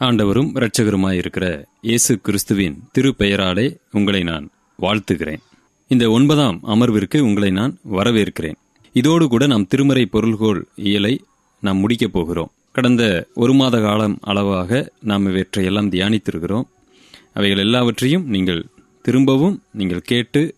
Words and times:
ஆண்டவரும் 0.00 0.50
இரட்சகருமாயிருக்கிற 0.54 1.64
இயேசு 1.80 2.20
கிறிஸ்துவின் 2.20 2.82
திருப்பெயராலே 2.98 3.76
உங்களை 3.92 4.22
நான் 4.22 4.50
வாழ்த்துகிறேன். 4.82 5.42
இந்த 5.88 6.10
ஒன்பதாம் 6.10 6.60
அமர்விற்கு 6.66 7.18
உங்களை 7.20 7.50
நான் 7.50 7.78
வரவேற்கிறேன். 7.92 8.58
இதோடு 8.92 9.28
கூட 9.28 9.46
நாம் 9.46 9.66
திருமறை 9.66 10.06
பொருள்கோள் 10.06 10.66
இயலை 10.76 11.18
நாம் 11.60 11.76
முடிக்கப் 11.76 12.12
போகிறோம். 12.12 12.52
கடந்த 12.72 13.26
ஒரு 13.34 13.52
மாத 13.52 13.80
காலம் 13.80 14.18
அளவாக 14.20 14.92
நாம் 15.02 15.26
இவற்றையெல்லாம் 15.26 15.90
தியானித்திருக்கிறோம். 15.90 16.66
அவைகள் 17.32 17.58
எல்லாவற்றையும் 17.58 18.26
நீங்கள் 18.26 18.66
திரும்பவும் 19.02 19.62
நீங்கள் 19.72 20.08
கேட்டு 20.12 20.54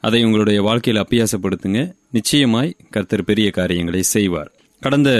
அதை 0.00 0.24
உங்களுடைய 0.24 0.62
வாழ்க்கையில் 0.62 1.02
அப்பியாசப்படுத்துங்க. 1.02 1.92
நிச்சயமாய் 2.10 2.76
கர்த்தர் 2.90 3.24
பெரிய 3.24 3.50
காரியங்களை 3.50 4.02
செய்வார். 4.02 4.52
கடந்த 4.80 5.10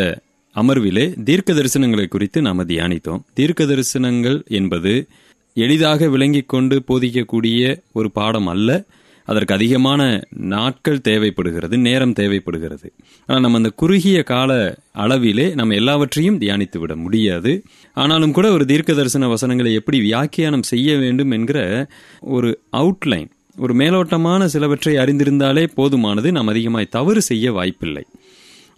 அமர்விலே 0.57 1.23
தீர்க்க 1.23 1.53
தரிசனங்களை 1.53 2.09
குறித்து 2.09 2.43
நாம் 2.43 2.69
தியானித்தோம். 2.69 3.23
தீர்க்க 3.35 3.65
தரிசனங்கள் 3.65 4.45
என்பது 4.47 5.07
எளிதாக 5.55 6.09
விளங்கிக் 6.09 6.49
கொண்டு 6.49 6.83
போதிக்கக்கூடிய 6.89 7.83
ஒரு 7.93 8.11
பாடம் 8.11 8.47
அல்ல. 8.47 8.85
அதற்கு 9.25 9.55
அதிகமான 9.55 10.27
நாட்கள் 10.31 11.01
தேவைப்படுகிறது 11.01 11.79
நேரம் 11.79 12.13
தேவைப்படுகிறது. 12.13 12.93
ஆனால் 13.27 13.43
நம்ம 13.43 13.57
அந்த 13.57 13.73
குறுகிய 13.77 14.23
கால 14.23 14.79
அளவிலே 14.95 15.55
நம்ம 15.55 15.75
எல்லாவற்றையும் 15.75 16.39
தியானித்து 16.39 16.79
விட 16.79 16.97
முடியாது. 16.97 17.63
ஆனாலும் 17.93 18.33
கூட 18.33 18.53
ஒரு 18.53 18.67
தீர்க்க 18.67 18.93
தரிசன 18.93 19.29
வசனங்களை 19.29 19.75
எப்படி 19.75 20.01
வியாக்கியானம் 20.01 20.63
செய்ய 20.63 20.97
வேண்டும் 20.97 21.31
என்கிற 21.31 21.87
ஒரு 22.21 22.61
அவுட்லைன் 22.73 23.29
ஒரு 23.59 23.75
மேலோட்டமான 23.75 24.45
சிலவற்றை 24.45 24.95
அறிந்திருந்தாலே 24.95 25.69
போதுமானது. 25.77 26.31
நாம் 26.31 26.47
அதிகமாய் 26.47 26.87
தவறு 26.91 27.23
செய்ய 27.23 27.53
வாய்ப்பில்லை. 27.53 28.07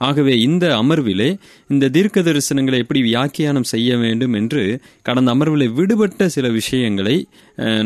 ஆகவே 0.01 0.35
இந்த 0.41 0.65
அமர்விலே 0.81 1.31
இந்த 1.69 1.91
தீர்க்க 1.95 2.21
தரிசனங்களை 2.21 2.79
எப்படி 2.85 3.01
வியாக்கியானம் 3.09 3.71
செய்ய 3.73 3.97
வேண்டும் 3.97 4.37
என்று 4.41 4.63
கடந்த 5.09 5.33
அமர்வில் 5.35 5.75
விடுபட்ட 5.79 6.29
சில 6.37 6.47
விஷயங்களை 6.59 7.17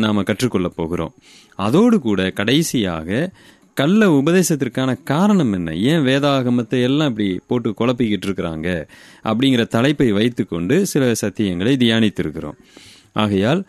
நாம் 0.03 0.27
கற்றுக்கொள்ளப் 0.29 0.77
போகிறோம். 0.79 1.13
அதோடு 1.59 1.97
கூட 1.99 2.21
கடைசியாக 2.39 3.29
கள்ள 3.77 4.07
உபதேசத்திற்கான 4.19 4.89
காரணம் 5.11 5.53
என்ன? 5.53 5.69
ஏன் 5.91 6.03
வேதாகமத்தை 6.07 6.79
எல்லாம் 6.87 7.09
இப்படி 7.11 7.27
போட்டு 7.49 7.69
குழப்பிக்கிட்டு 7.79 8.27
இருக்கிறாங்க? 8.27 8.67
அப்படிங்கிற 9.23 9.63
தலைப்பை 9.75 10.09
வைத்துக்கொண்டு 10.11 10.75
சில 10.91 11.03
சத்தியங்களை 11.23 11.73
தியானித்திருக்கிறோம். 11.83 12.57
ஆகையால் 13.23 13.61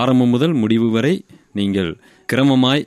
ஆரம்பம் 0.00 0.32
முதல் 0.34 0.56
முடிவு 0.62 0.88
வரை 0.90 1.14
நீங்கள் 1.58 1.90
கிரமமாய் 2.28 2.84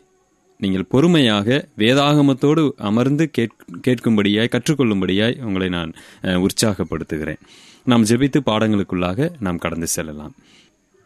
நீங்கள் 0.64 0.86
பொறுமையாக 0.90 1.68
வேதாகமத்தோடு 1.78 2.72
அமர்ந்து 2.78 3.32
கேட்- 3.38 3.64
கேட்கும்படியாய் 3.88 4.52
கற்றுக்கொள்ளும்படியாய் 4.52 5.42
உங்களை 5.42 5.70
நான் 5.70 5.94
உற்சாகப்படுத்துகிறேன். 6.22 7.40
நாம் 7.86 8.06
ஜெபித்து 8.06 8.42
பாடங்களுக்குள்ளாக 8.46 9.30
நாம் 9.40 9.58
கடந்து 9.58 9.88
செல்லலாம். 9.88 10.36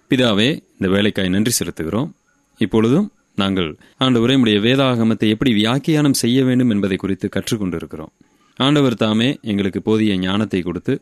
பிதாவே 0.10 0.64
இந்த 0.80 0.88
வேலைக்காய் 0.88 1.30
நன்றி 1.30 1.52
செலுத்துகிறோம். 1.60 2.12
இப்பொழுதும் 2.58 3.12
நாங்கள் 3.36 3.78
ஆண்டவரே 4.00 4.36
உடைய 4.36 4.60
வேதாகமத்தை 4.60 5.28
எப்படி 5.28 5.54
வியாக்கியானம் 5.54 6.14
செய்ய 6.14 6.44
வேண்டும் 6.44 6.70
என்பதை 6.70 6.98
குறித்து 6.98 7.30
கற்றுக்கொண்டிருக்கிறோம். 7.36 8.14
ஆண்டவர் 8.56 8.96
தாமே 8.96 9.38
எங்களுக்கு 9.42 9.82
போதிய 9.82 10.18
ஞானத்தை 10.18 10.62
கொடுத்து 10.62 11.02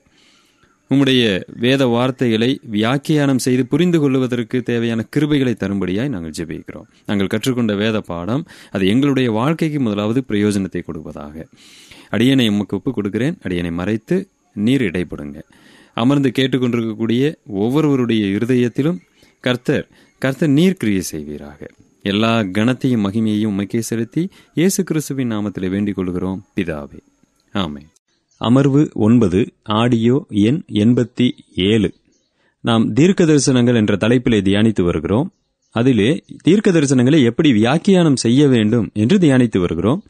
உம்முடைய 0.89 1.44
வேத 1.59 1.86
வார்த்தைகளை 1.86 2.59
வியாக்கியானம் 2.64 3.38
செய்து 3.38 3.66
புரிந்து 3.66 4.00
கொள்வதற்கு 4.00 4.64
தேவையான 4.64 5.05
கிருபைகளை 5.16 5.53
தரும்படியாய் 5.61 6.14
நாங்கள் 6.16 6.36
ஜெபிக்கிறோம். 6.39 6.88
நாங்கள் 7.05 7.28
கற்றுக்கொண்ட 7.28 7.75
வேத 7.75 8.02
பாடம் 8.02 8.45
அது 8.72 8.88
எங்களுடைய 8.88 9.31
வாழ்க்கைக்கு 9.31 9.80
முதலாவது 9.80 10.23
பிரயோஜனத்தை 10.30 10.81
கொடுப்பதாக. 10.83 11.47
அடியனை 12.11 12.50
உமக்கு 12.50 12.78
ஒப்பு 12.78 12.94
கொடுக்கிறேன். 12.94 13.38
அடியனை 13.44 13.72
மறைத்து 13.72 14.28
நீர் 14.53 14.81
இடைப்படுங்க 14.81 15.39
அமர்ந்து 15.94 16.30
கேட்டுக்கொண்டிருக்கக்கூடிய 16.30 17.36
ஒவ்வொருவருடைய 17.47 18.25
இருதயத்திலும் 18.25 19.00
கர்த்தர் 19.39 19.88
கர்த்தர் 20.22 20.50
நீர் 20.50 20.80
கிரியை 20.81 21.02
செய்வீராக. 21.02 21.59
எல்லா 22.02 22.44
கணத்தையும் 22.44 23.06
மகிமையையும் 23.06 23.53
உமக்கே 23.56 23.80
செலுத்தி 23.80 24.30
இயேசு 24.53 24.83
கிறிஸ்துவின் 24.83 25.31
நாமத்தில் 25.31 25.69
வேண்டிக் 25.69 25.96
கொள்கிறோம். 25.96 26.46
பிதாவே. 26.56 27.00
ஆமென். 27.52 27.90
அமர்வு 28.38 28.91
ஒன்பது 28.94 29.53
ஆடியோ 29.63 30.25
எண் 30.29 30.63
எண்பத்தி 30.72 31.31
ஏழு. 31.56 31.94
நாம் 32.62 32.94
தீர்க்க 32.94 33.23
தரிசனங்கள் 33.23 33.75
என்ற 33.75 33.96
தலைப்பிலே 33.96 34.41
தியானித்து 34.41 34.81
வருகிறோம். 34.81 35.31
அதிலே 35.69 36.23
தீர்க்க 36.44 36.72
தரிசனங்களை 36.72 37.23
எப்படி 37.23 37.53
வியாக்கியானம் 37.53 38.16
செய்ய 38.16 38.47
வேண்டும் 38.47 38.90
என்று 38.94 39.18
தியானித்து 39.18 39.59
வருகிறோம். 39.59 40.03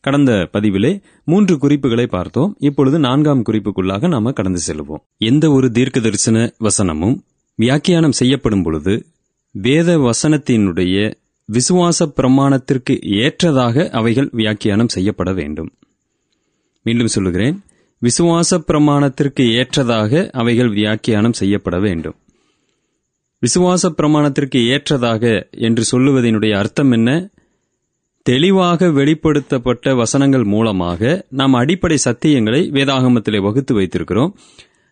கடந்த 0.00 0.48
பதிவிலே 0.52 1.02
மூன்று 1.24 1.58
குறிப்புகளை 1.58 2.06
பார்த்தோம். 2.06 2.56
இப்பொழுது 2.58 2.98
நான்காம் 2.98 3.42
குறிப்புக்குள்ளாக 3.42 4.08
நாம 4.08 4.32
கடந்து 4.32 4.60
செல்வோம். 4.66 5.02
எந்த 5.16 5.50
ஒரு 5.50 5.70
தீர்க்க 5.70 6.00
தரிசன 6.00 6.52
வசனமும் 6.60 7.18
வியாக்கியானம் 7.54 8.12
செய்யப்படும் 8.12 8.62
பொழுது 8.62 9.06
வேத 9.50 9.98
வசனத்தினுடைய 9.98 11.14
விசுவாச 11.44 12.12
பிரமாணத்திற்கு 12.16 13.00
ஏற்றதாக 13.00 13.88
அவைகள் 13.90 14.28
வியாக்கியானம் 14.32 14.88
செய்யப்பட 14.88 15.32
வேண்டும். 15.32 15.70
மீண்டும் 16.82 17.06
சொல்லுகிறேன். 17.06 17.62
விசுவாச 18.02 18.58
பிரமாணத்திற்கு 18.58 19.54
ஏற்றதாக 19.54 20.30
அவைகள் 20.32 20.68
வியாக்கியானம் 20.68 21.32
செய்யப்பட 21.32 21.78
வேண்டும். 21.78 22.14
விசுவாச 23.38 23.90
பிரமாணத்திற்கு 23.90 24.68
ஏற்றதாக 24.68 25.48
என்று 25.50 25.82
சொல்லுவதனுடைய 25.92 26.56
அர்த்தம் 26.56 26.90
என்ன? 26.90 27.30
தெளிவாக 28.22 28.90
வெளிப்படுத்தப்பட்ட 28.90 29.94
வசனங்கள் 29.94 30.44
மூலமாக 30.44 31.26
நாம் 31.28 31.52
அடிப்படை 31.52 31.98
சத்தியங்களை 32.04 32.60
வேதாகமத்திலே 32.70 33.42
வகுத்து 33.42 33.80
வைத்திருக்கிறோம். 33.80 34.32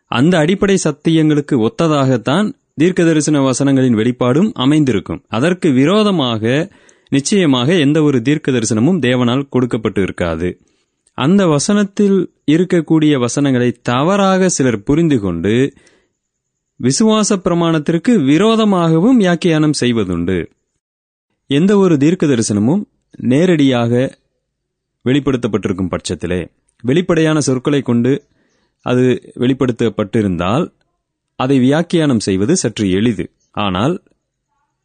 அந்த 0.06 0.38
அடிப்படை 0.38 0.78
சத்தியங்களுக்கு 0.84 1.68
ஒத்ததாகத்தான் 1.68 2.52
தீர்க்க 2.74 3.04
தரிசன 3.04 3.50
வசனங்களின் 3.50 3.94
வெளிப்பாடும் 3.94 4.52
அமைந்திருக்கும். 4.54 5.22
அதற்கு 5.28 5.70
விரோதமாக 5.72 6.70
நிச்சயமாக 7.08 7.74
எந்த 7.74 8.02
ஒரு 8.02 8.22
தீர்க்க 8.22 8.52
தரிசனமும் 8.52 9.00
தேவனால் 9.00 9.48
கொடுக்கப்பட்டு 9.48 10.02
இருக்காது. 10.02 10.60
அந்த 11.12 11.46
வசனத்தில் 11.46 12.34
இருக்கக்கூடிய 12.46 13.18
வசனங்களை 13.18 13.72
தவறாக 13.82 14.48
சிலர் 14.48 14.82
புரிந்து 14.82 15.20
கொண்டு 15.20 15.72
விசுவாச 16.76 17.36
பிரமாணத்திற்கு 17.36 18.24
விரோதமாகவும் 18.24 19.16
வியாக்கியானம் 19.16 19.72
செய்வதுண்டு. 19.80 20.46
எந்த 21.46 21.76
ஒரு 21.76 21.96
தீர்க்க 21.96 22.26
தரிசனமும் 22.26 22.84
நேரடியாக 23.16 24.18
வெளிப்படுத்தப்பட்டிருக்கும் 25.04 25.90
பட்சத்திலே 25.90 26.50
வெளிப்படையான 26.82 27.40
சொற்களை 27.40 27.82
கொண்டு 27.82 28.24
அது 28.82 29.32
வெளிப்படுத்தப்பட்டிருந்தால் 29.34 30.72
அதை 31.36 31.58
வியாக்கியானம் 31.58 32.20
செய்வது 32.20 32.56
சற்று 32.56 32.90
எளிது. 32.90 33.30
ஆனால் 33.50 34.02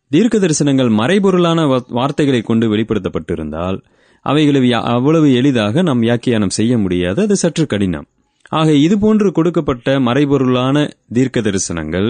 தீர்க்க 0.10 0.38
தரிசனங்கள் 0.38 0.90
மறைபொருளான 0.92 1.66
வ- 1.66 1.86
வார்த்தைகளை 1.88 2.42
கொண்டு 2.42 2.76
வெளிப்படுத்தப்பட்டிருந்தால் 2.76 3.84
அவைகளை 4.26 4.72
அவ்வளவு 4.94 5.28
எளிதாக 5.40 5.82
நாம் 5.82 6.04
வியாக்கியானம் 6.06 6.58
செய்ய 6.58 6.74
முடியாது. 6.78 7.20
அது 7.22 7.36
சற்று 7.36 7.66
கடினம். 7.66 8.08
ஆக 8.52 8.70
இதுபோன்று 8.86 9.28
கொடுக்கப்பட்ட 9.32 10.00
மறைபொருளான 10.00 10.78
தீர்க்க 11.14 11.42
தரிசனங்கள் 11.42 12.10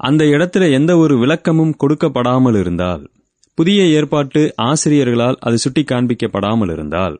அந்த 0.00 0.22
இடத்துல 0.34 0.64
எந்த 0.72 0.92
ஒரு 0.96 1.14
விளக்கமும் 1.18 1.76
கொடுக்கப்படாமல் 1.82 2.58
இருந்தால் 2.60 3.04
புதிய 3.58 3.86
ஏற்பாட்டு 3.98 4.40
ஆசிரியர்களால் 4.56 5.38
அது 5.40 5.56
சுட்டி 5.58 5.82
காண்பிக்கப்படாமல் 5.82 6.72
இருந்தால் 6.72 7.16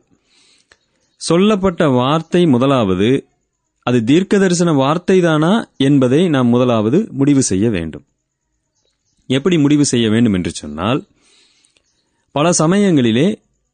சொல்லப்பட்ட 1.21 1.89
வார்த்தை 1.99 2.41
முதலாவது 2.45 3.09
அது 3.87 3.99
தீர்க்க 4.03 4.39
தரிசன 4.39 4.71
வார்த்தைதானா 4.81 5.53
என்பதை 5.87 6.21
நாம் 6.29 6.47
முதலாவது 6.47 6.99
முடிவு 7.11 7.41
செய்ய 7.41 7.65
வேண்டும். 7.69 8.05
எப்படி 9.29 9.57
முடிவு 9.57 9.85
செய்ய 9.85 10.05
வேண்டும் 10.09 10.33
என்று 10.33 10.51
சொன்னால் 10.61 11.01
பல 12.35 12.49
சமயங்களிலே 12.59 13.27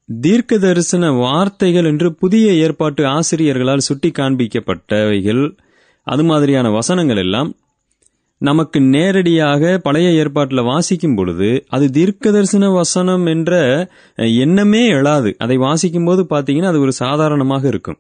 தீர்க்க 0.10 0.58
தரிசன 0.58 1.12
வார்த்தைகள் 1.12 1.86
என்று 1.86 2.16
புதிய 2.16 2.54
ஏற்பாட்டு 2.54 3.06
ஆசிரியர்களால் 3.06 3.78
சுட்டி 3.78 4.10
காண்பிக்கப்பட்டவைகள் 4.10 5.58
அது 6.04 6.24
மாதிரியான 6.24 6.70
வசனங்கள் 6.70 7.18
எல்லாம் 7.18 7.56
நமக்கு 8.38 8.82
நேரடியாக 8.82 9.78
பழைய 9.78 10.12
ஏற்பாட்டில் 10.12 10.62
வாசிக்கும் 10.62 11.16
பொழுது 11.16 11.66
அது 11.68 11.90
தீர்க்க 11.90 12.32
தரிசன 12.32 12.70
வசனம் 12.70 13.26
என்ற 13.26 13.54
எண்ணமே 14.16 14.92
எழாது. 14.92 15.34
அதை 15.38 15.58
வாசிக்கும் 15.58 16.06
போது 16.06 16.24
பார்த்தீங்கன்னா 16.24 16.64
அது 16.64 16.80
ஒரு 16.80 16.92
சாதாரணமாக 16.92 17.68
இருக்கும். 17.68 18.00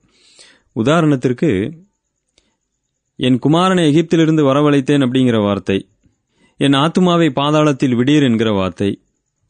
உதாரணத்திற்கு 0.76 1.72
என் 3.16 3.40
குமாரனை 3.40 3.84
எகிப்திலிருந்து 3.92 4.44
வரவழைத்தேன் 4.44 5.06
அப்படிங்கிற 5.06 5.42
வார்த்தை. 5.42 5.90
என் 6.58 6.74
ஆத்துமாவை 6.74 7.30
பாதாளத்தில் 7.36 7.96
விடீர் 7.96 8.24
என்கிற 8.24 8.52
வார்த்தை. 8.52 9.00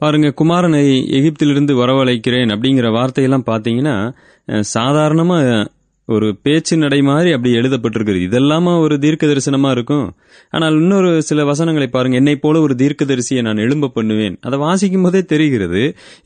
பாருங்க 0.05 0.33
குமாரனை 0.41 0.83
எகிப்திலிருந்து 1.19 1.73
வரவழைக்கிறேன் 1.83 2.53
அப்படிங்கிற 2.55 2.89
வார்த்தையெல்லாம் 2.99 3.49
பார்த்தீங்கன்னா 3.51 3.95
சாதாரணமாக 4.75 4.75
சாதாரணமா 4.75 5.37
ஒரு 6.07 6.27
பேச்சு 6.45 6.75
நடை 6.81 6.97
மாதிரி 7.07 7.29
அப்படி 7.35 7.51
எழுதப்பட்டிருக்குது 7.59 8.19
இதெல்லாமா 8.25 8.71
ஒரு 8.83 8.95
தீர்க்க 9.03 9.29
தரிசனமா 9.29 9.69
இருக்கும்? 9.75 10.03
ஆனால் 10.55 10.75
இன்னொரு 10.81 11.11
சில 11.29 11.45
வசனங்களை 11.49 11.87
பாருங்க 11.87 12.19
என்னை 12.21 12.35
போல 12.43 12.59
ஒரு 12.65 12.73
தீர்க்க 12.81 13.07
தரிசியை 13.11 13.41
நான் 13.47 13.61
எழும்ப 13.63 13.89
பண்ணுவேன். 13.95 14.35
அதை 14.41 14.57
வாசிக்கும் 14.65 15.05
போதே 15.05 15.21
தெரிகிறது 15.31 15.81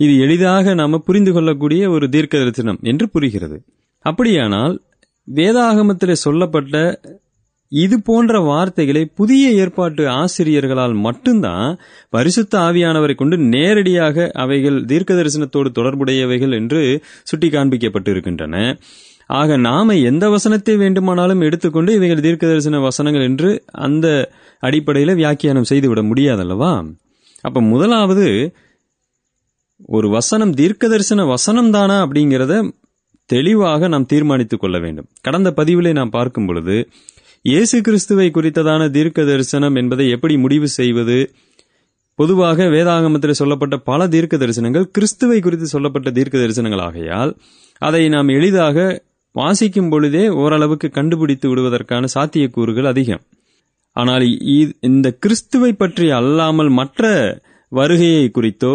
இது 0.06 0.14
எளிதாக 0.26 0.74
நாம 0.82 1.00
புரிந்து 1.08 1.34
கொள்ளக்கூடிய 1.38 1.90
ஒரு 1.96 2.08
தீர்க்க 2.16 2.42
தரிசனம் 2.44 2.80
என்று 2.92 3.08
புரிகிறது. 3.16 3.60
அப்படியானால் 4.06 4.76
வேதாகமத்தில் 5.28 6.24
சொல்லப்பட்ட 6.26 6.76
இது 7.72 8.02
போன்ற 8.02 8.40
வார்த்தைகளை 8.40 9.06
புதிய 9.16 9.52
ஏற்பாட்டு 9.52 10.08
ஆசிரியர்களால் 10.10 10.96
மட்டும்தான் 10.98 11.68
பரிசுத்த 12.10 12.60
ஆவியானவரை 12.60 13.16
கொண்டு 13.16 13.38
நேரடியாக 13.38 14.30
அவைகள் 14.34 14.86
தீர்க்க 14.86 15.14
தரிசனத்தோடு 15.14 15.70
தொடர்புடையவைகள் 15.70 16.54
என்று 16.54 16.82
சுட்டி 17.24 17.50
காண்பிக்கப்பட்டிருக்கின்றன 17.50 18.56
ஆக 19.30 19.58
நாம 19.58 19.96
எந்த 20.02 20.30
வசனத்தை 20.30 20.76
வேண்டுமானாலும் 20.76 21.42
எடுத்துக்கொண்டு 21.42 21.94
இவைகள் 21.94 22.20
தீர்க்க 22.20 22.48
தரிசன 22.48 22.80
வசனங்கள் 22.80 23.22
என்று 23.22 23.50
அந்த 23.80 24.08
அடிப்படையில் 24.64 25.16
வியாக்கியானம் 25.16 25.64
செய்துவிட 25.64 26.02
முடியாதல்லவா? 26.02 26.72
அப்ப 27.44 27.62
முதலாவது 27.62 28.26
ஒரு 29.90 30.10
வசனம் 30.10 30.54
தீர்க்க 30.54 30.88
தரிசன 30.88 31.26
வசனம் 31.26 31.72
தானா 31.72 32.06
அப்படிங்கிறத 32.06 32.56
தெளிவாக 33.30 33.88
நாம் 33.88 34.06
தீர்மானித்துக் 34.06 34.60
கொள்ள 34.60 34.80
வேண்டும். 34.80 35.08
கடந்த 35.22 35.54
பதிவிலே 35.58 35.92
நாம் 35.92 36.10
பார்க்கும் 36.10 36.46
பொழுது 36.46 36.76
இயேசு 37.46 37.82
கிறிஸ்துவை 37.82 38.26
குறித்ததான 38.36 38.90
தீர்க்க 38.90 39.24
தரிசனம் 39.24 39.76
என்பதை 39.76 40.06
எப்படி 40.10 40.38
முடிவு 40.38 40.68
செய்வது? 40.68 41.18
பொதுவாக 42.20 42.66
வேதாகமத்தில் 42.74 43.38
சொல்லப்பட்ட 43.40 43.76
பல 43.90 44.08
தீர்க்க 44.08 44.38
தரிசனங்கள் 44.38 44.88
கிறிஸ்துவை 44.96 45.38
குறித்து 45.42 45.68
சொல்லப்பட்ட 45.68 46.12
தீர்க்க 46.12 46.38
தரிசனங்கள் 46.38 46.84
ஆகையால் 46.88 47.32
அதை 47.82 48.02
நாம் 48.10 48.28
எளிதாக 48.28 48.78
வாசிக்கும் 49.36 49.90
பொழுதே 49.90 50.24
ஓரளவுக்கு 50.42 50.90
கண்டுபிடித்து 50.90 51.48
விடுவதற்கான 51.50 52.06
சாத்தியக்கூறுகள் 52.16 52.88
அதிகம். 52.88 53.24
ஆனால் 53.96 54.26
இந்த 54.90 55.08
கிறிஸ்துவை 55.24 55.72
பற்றி 55.74 56.10
அல்லாமல் 56.10 56.72
மற்ற 56.80 57.04
வருகையை 57.72 58.26
குறித்தோ 58.30 58.74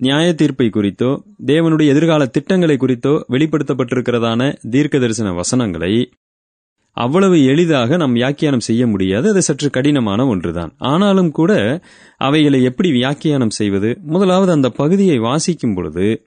நியாய 0.00 0.28
தீர்ப்பை 0.34 0.68
குறித்தோ 0.70 1.10
தேவனுடைய 1.46 1.88
எதிர்கால 1.94 2.26
திட்டங்களை 2.26 2.76
குறித்தோ 2.76 3.14
வெளிப்படுத்தப்பட்டிருக்கிறதான 3.28 4.40
தீர்க்க 4.70 4.98
தரிசன 4.98 5.32
வசனங்களை 5.32 5.92
அவ்வளவு 6.94 7.44
எளிதாக 7.44 7.96
நாம் 7.96 8.12
வியாக்கியானம் 8.12 8.60
செய்ய 8.60 8.86
முடியாது. 8.86 9.30
அது 9.30 9.42
சற்று 9.42 9.70
கடினமான 9.70 10.26
ஒன்றுதான். 10.26 10.74
ஆனாலும் 10.78 11.30
கூட 11.30 11.80
அவைகளை 12.16 12.62
எப்படி 12.62 12.90
வியாக்கியானம் 12.90 13.50
செய்வது? 13.50 13.98
முதலாவது 14.02 14.52
அந்த 14.52 14.68
பகுதியை 14.68 15.18
வாசிக்கும் 15.18 15.74
பொழுது 15.74 16.26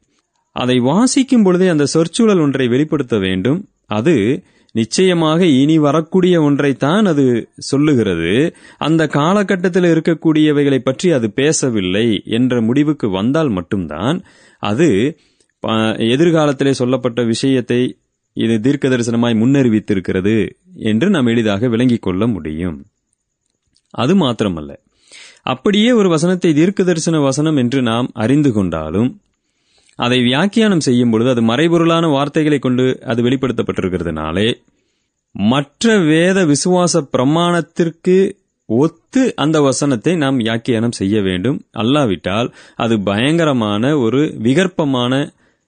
அதை 0.51 0.79
வாசிக்கும் 0.79 1.43
பொழுதே 1.43 1.67
அந்த 1.67 1.85
சொற்சூழல் 1.85 2.39
ஒன்றை 2.39 2.67
வெளிப்படுத்த 2.67 3.17
வேண்டும். 3.17 3.69
அது 3.85 4.43
நிச்சயமாக 4.71 5.45
இனி 5.45 5.77
வரக்கூடிய 5.77 6.41
ஒன்றைத்தான் 6.41 7.05
அது 7.05 7.49
சொல்லுகிறது. 7.57 8.55
அந்த 8.77 9.07
காலகட்டத்தில் 9.07 9.83
இருக்கக்கூடியவைகளை 9.83 10.77
பற்றி 10.77 11.11
அது 11.11 11.33
பேசவில்லை 11.33 12.21
என்ற 12.25 12.61
முடிவுக்கு 12.61 13.09
வந்தால் 13.09 13.49
மட்டும்தான் 13.49 14.23
அது 14.59 15.17
ப- 15.59 15.95
எதிர்காலத்திலே 15.97 16.69
சொல்லப்பட்ட 16.69 17.23
விஷயத்தை 17.23 17.97
இது 18.37 18.55
தீர்க்க 18.59 18.89
தரிசனமாய் 18.89 19.39
முன்னறிவித்திருக்கிறது 19.41 20.33
என்று 20.89 21.07
நாம் 21.09 21.25
எளிதாக 21.25 21.67
விளங்கிக் 21.67 22.01
கொள்ள 22.01 22.27
முடியும். 22.27 22.77
அது 23.93 24.13
மாத்திரமல்ல. 24.15 24.71
அப்படியே 25.43 25.91
ஒரு 25.91 26.09
வசனத்தை 26.09 26.49
தீர்க்க 26.53 26.83
தரிசன 26.83 27.19
வசனம் 27.19 27.57
என்று 27.57 27.81
நாம் 27.81 28.07
அறிந்து 28.13 28.51
கொண்டாலும் 28.51 29.09
அதை 29.99 30.17
வியாக்கியானம் 30.21 30.79
செய்யும் 30.79 31.09
பொழுது 31.09 31.29
அது 31.29 31.41
மறைபொருளான 31.41 32.05
வார்த்தைகளை 32.11 32.59
கொண்டு 32.59 32.85
அது 33.05 33.23
வெளிப்படுத்தப்பட்டிருக்கிறதுனாலே 33.23 34.49
மற்ற 35.35 35.97
வேத 35.99 36.39
விசுவாச 36.45 37.01
பிரமாணத்திற்கு 37.13 38.17
ஒத்து 38.69 39.23
அந்த 39.35 39.57
வசனத்தை 39.61 40.13
நாம் 40.15 40.37
வியாக்கியானம் 40.37 40.97
செய்ய 40.99 41.17
வேண்டும். 41.21 41.57
அல்லாவிட்டால் 41.77 42.47
அது 42.75 42.95
பயங்கரமான 43.01 43.83
ஒரு 43.97 44.21
விகற்பமான 44.37 45.13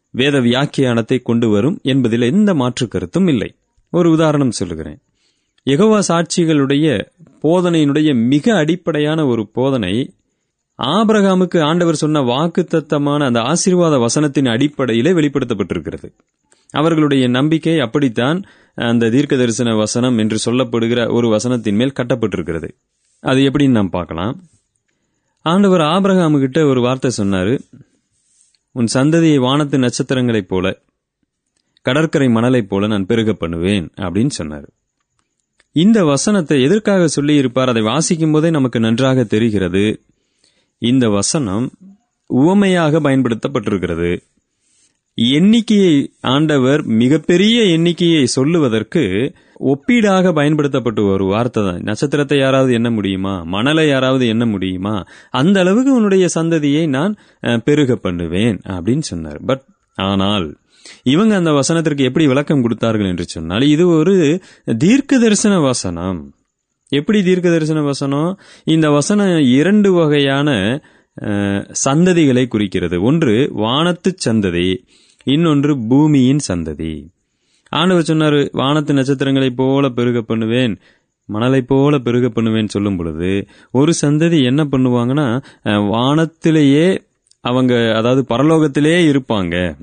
வேத 0.10 0.40
வியாக்கியானத்தை 0.40 1.22
கொண்டு 1.22 1.50
வரும் 1.50 1.80
என்பதில் 1.84 2.22
எந்த 2.22 2.54
மாற்று 2.54 2.88
கருத்தும் 2.88 3.28
இல்லை. 3.28 3.56
ஒரு 3.90 4.12
உதாரணம் 4.12 4.52
சொல்லுகிறேன். 4.52 5.00
எகவா 5.66 6.00
சாட்சிகளுடைய 6.08 7.08
போதனையினுடைய 7.44 8.28
மிக 8.28 8.56
அடிப்படையான 8.56 9.26
ஒரு 9.26 9.48
போதனை 9.48 10.14
ஆபிரகாமுக்கு 10.80 11.62
ஆண்டவர் 11.62 11.96
சொன்ன 11.96 12.20
வாக்குத்தத்தமான 12.20 13.26
அந்த 13.26 13.40
ஆசீர்வாத 13.40 13.96
வசனத்தின் 13.98 14.50
அடிப்படையிலே 14.50 15.12
வெளிப்படுத்தப்பட்டிருக்கிறது. 15.12 16.08
அவர்களுடைய 16.72 17.28
நம்பிக்கை 17.28 17.80
அப்படித்தான் 17.80 18.44
அந்த 18.76 19.10
தீர்க்க 19.10 19.36
தரிசன 19.36 19.76
வசனம் 19.76 20.18
என்று 20.18 20.38
சொல்லப்படுகிற 20.46 21.12
ஒரு 21.14 21.28
வசனத்தின் 21.28 21.76
மேல் 21.76 21.98
கட்டப்பட்டிருக்கிறது. 22.00 22.70
அது 23.20 23.40
எப்படின்னு 23.40 23.70
நாம் 23.70 23.90
பார்க்கலாம். 23.90 24.44
ஆண்டவர் 25.42 25.80
ஆபிரகாமு 25.80 26.40
கிட்ட 26.40 26.66
ஒரு 26.66 26.82
வார்த்தை 26.82 27.12
சொன்னாரு. 27.18 27.60
உன் 28.80 28.94
சந்ததியை 28.94 29.38
வானத்து 29.40 29.78
நட்சத்திரங்களைப் 29.78 30.50
போல 30.52 30.66
கடற்கரை 31.82 32.28
மணலைப் 32.28 32.70
போல 32.70 32.88
நான் 32.88 33.06
பெருக 33.06 33.34
பண்ணுவேன் 33.34 33.88
அப்படின்னு 33.96 34.36
சொன்னார். 34.38 34.68
இந்த 35.76 36.00
வசனத்தை 36.06 36.58
எதற்காக 36.64 37.08
சொல்லியிருப்பார்? 37.08 37.68
அதை 37.68 37.82
வாசிக்கும் 37.82 38.32
போதே 38.32 38.50
நமக்கு 38.50 38.80
நன்றாக 38.80 39.24
தெரிகிறது. 39.24 39.84
இந்த 40.82 41.10
வசனம் 41.10 41.66
உவமையாக 42.28 43.00
பயன்படுத்தப்பட்டிருக்கிறது. 43.00 44.12
எண்ணிக்கையை 45.36 45.96
ஆண்டவர் 46.34 46.82
மிகப்பெரிய 47.02 47.58
எண்ணிக்கையை 47.76 48.24
சொல்லுவதற்கு 48.36 49.04
ஒப்பீடாக 49.72 50.32
பயன்படுத்தப்பட்டு 50.38 51.02
ஒரு 51.14 51.26
வார்த்தை 51.32 51.62
தான். 51.64 51.82
நட்சத்திரத்தை 51.88 52.38
யாராவது 52.40 52.72
எண்ண 52.78 52.90
முடியுமா? 52.98 53.34
மணலை 53.56 53.86
யாராவது 53.88 54.26
எண்ண 54.34 54.46
முடியுமா? 54.46 54.96
அந்த 55.40 55.58
அளவுக்கு 55.60 55.92
உன்னுடைய 55.96 56.26
சந்ததியை 56.38 56.84
நான் 56.96 57.14
பெருக 57.68 57.96
பண்ணுவேன் 58.06 58.60
அப்படின்னு 58.76 59.06
சொன்னார். 59.12 59.40
பட் 59.50 59.64
ஆனால் 60.10 60.48
இவங்க 61.14 61.34
அந்த 61.40 61.52
வசனத்திற்கு 61.52 62.08
எப்படி 62.10 62.26
விளக்கம் 62.28 62.64
கொடுத்தார்கள் 62.66 63.10
என்று 63.12 63.26
சொன்னால் 63.34 63.66
இது 63.74 63.88
ஒரு 63.98 64.16
தீர்க்க 64.84 65.20
தரிசன 65.24 65.58
வசனம். 65.70 66.22
எப்படி 66.92 67.20
தீர்க்க 67.24 67.48
தரிசன 67.50 67.82
வசனம்? 67.90 68.32
இந்த 68.76 68.88
வசனம் 68.98 69.34
இரண்டு 69.58 69.92
வகையான 69.92 70.50
சந்ததிகளை 71.86 72.46
குறிக்கிறது. 72.48 72.98
ஒன்று 73.10 73.36
வானத்து 73.64 74.12
சந்ததி 74.26 74.70
இன்னொன்று 75.24 75.78
பூமியின் 75.88 76.40
சந்ததி. 76.48 77.08
ஆண்டவர் 77.70 78.04
சொன்னார் 78.04 78.34
வானத்து 78.34 78.94
நட்சத்திரங்களைப் 78.94 79.56
போல 79.56 79.90
பெருக 79.90 80.22
பண்ணுவேன் 80.22 80.80
மணலைப் 81.26 81.68
போல 81.68 81.98
பெருக 81.98 82.30
பண்ணுவேன் 82.30 82.68
சொல்லும் 82.68 82.98
பொழுது 82.98 83.48
ஒரு 83.72 83.94
சந்ததி 84.02 84.44
என்ன 84.44 84.64
பண்ணுவாங்கன்னா 84.64 85.44
வானத்திலேயே 85.66 87.00
அவங்க 87.42 87.94
அதாவது 87.96 88.22
பரலோகத்திலேயே 88.30 89.00
இருப்பாங்க. 89.12 89.76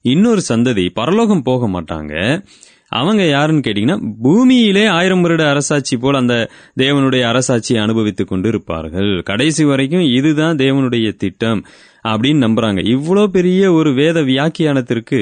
இன்னொரு 0.00 0.42
சந்ததி 0.48 0.88
பரலோகம் 0.94 1.42
போக 1.42 1.68
மாட்டாங்க. 1.68 2.44
அவங்க 2.88 3.28
யாருன்னு 3.28 3.60
கேட்டீங்கன்னா 3.60 4.14
பூமியிலே 4.22 4.86
ஆயிரம் 4.86 5.20
வருட 5.20 5.48
அரசாட்சி 5.48 5.96
போல் 5.96 6.14
அந்த 6.14 6.50
தேவனுடைய 6.76 7.22
அரசாட்சியை 7.30 7.82
அனுபவித்துக் 7.82 8.28
கொண்டு 8.28 8.48
இருப்பார்கள் 8.48 9.22
கடைசி 9.22 9.64
வரைக்கும் 9.64 10.00
இதுதான் 10.00 10.56
தேவனுடைய 10.56 11.16
திட்டம். 11.16 11.64
அப்படின்னு 12.10 12.44
நம்புறாங்க. 12.46 12.80
இவ்வளோ 12.94 13.22
பெரிய 13.26 13.72
ஒரு 13.72 13.90
வேத 13.94 14.18
வியாக்கியானத்திற்கு 14.22 15.20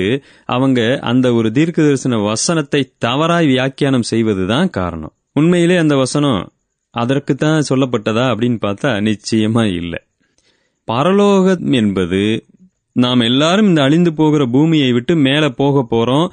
அவங்க 0.48 0.80
அந்த 1.02 1.26
ஒரு 1.34 1.50
தீர்க்க 1.52 1.78
தரிசன 1.82 2.18
வசனத்தை 2.22 2.80
தவறாய் 2.98 3.46
வியாக்கியானம் 3.46 4.08
செய்வதுதான் 4.12 4.70
காரணம். 4.70 5.14
உண்மையிலே 5.32 5.76
அந்த 5.76 5.96
வசனம் 5.96 6.40
அதற்கு 6.94 7.34
தான் 7.34 7.68
சொல்லப்பட்டதா 7.68 8.24
அப்படின்னு 8.32 8.58
பார்த்தா 8.66 8.90
நிச்சயமா 9.08 9.62
இல்லை. 9.74 10.00
பரலோகம் 10.88 11.72
என்பது 11.72 12.22
நாம் 12.96 13.20
எல்லாரும் 13.20 13.68
இந்த 13.68 13.80
அழிந்து 13.82 14.10
போகிற 14.12 14.42
பூமியை 14.46 14.90
விட்டு 14.92 15.14
மேலே 15.16 15.48
போக 15.60 15.82
போறோம் 15.90 16.26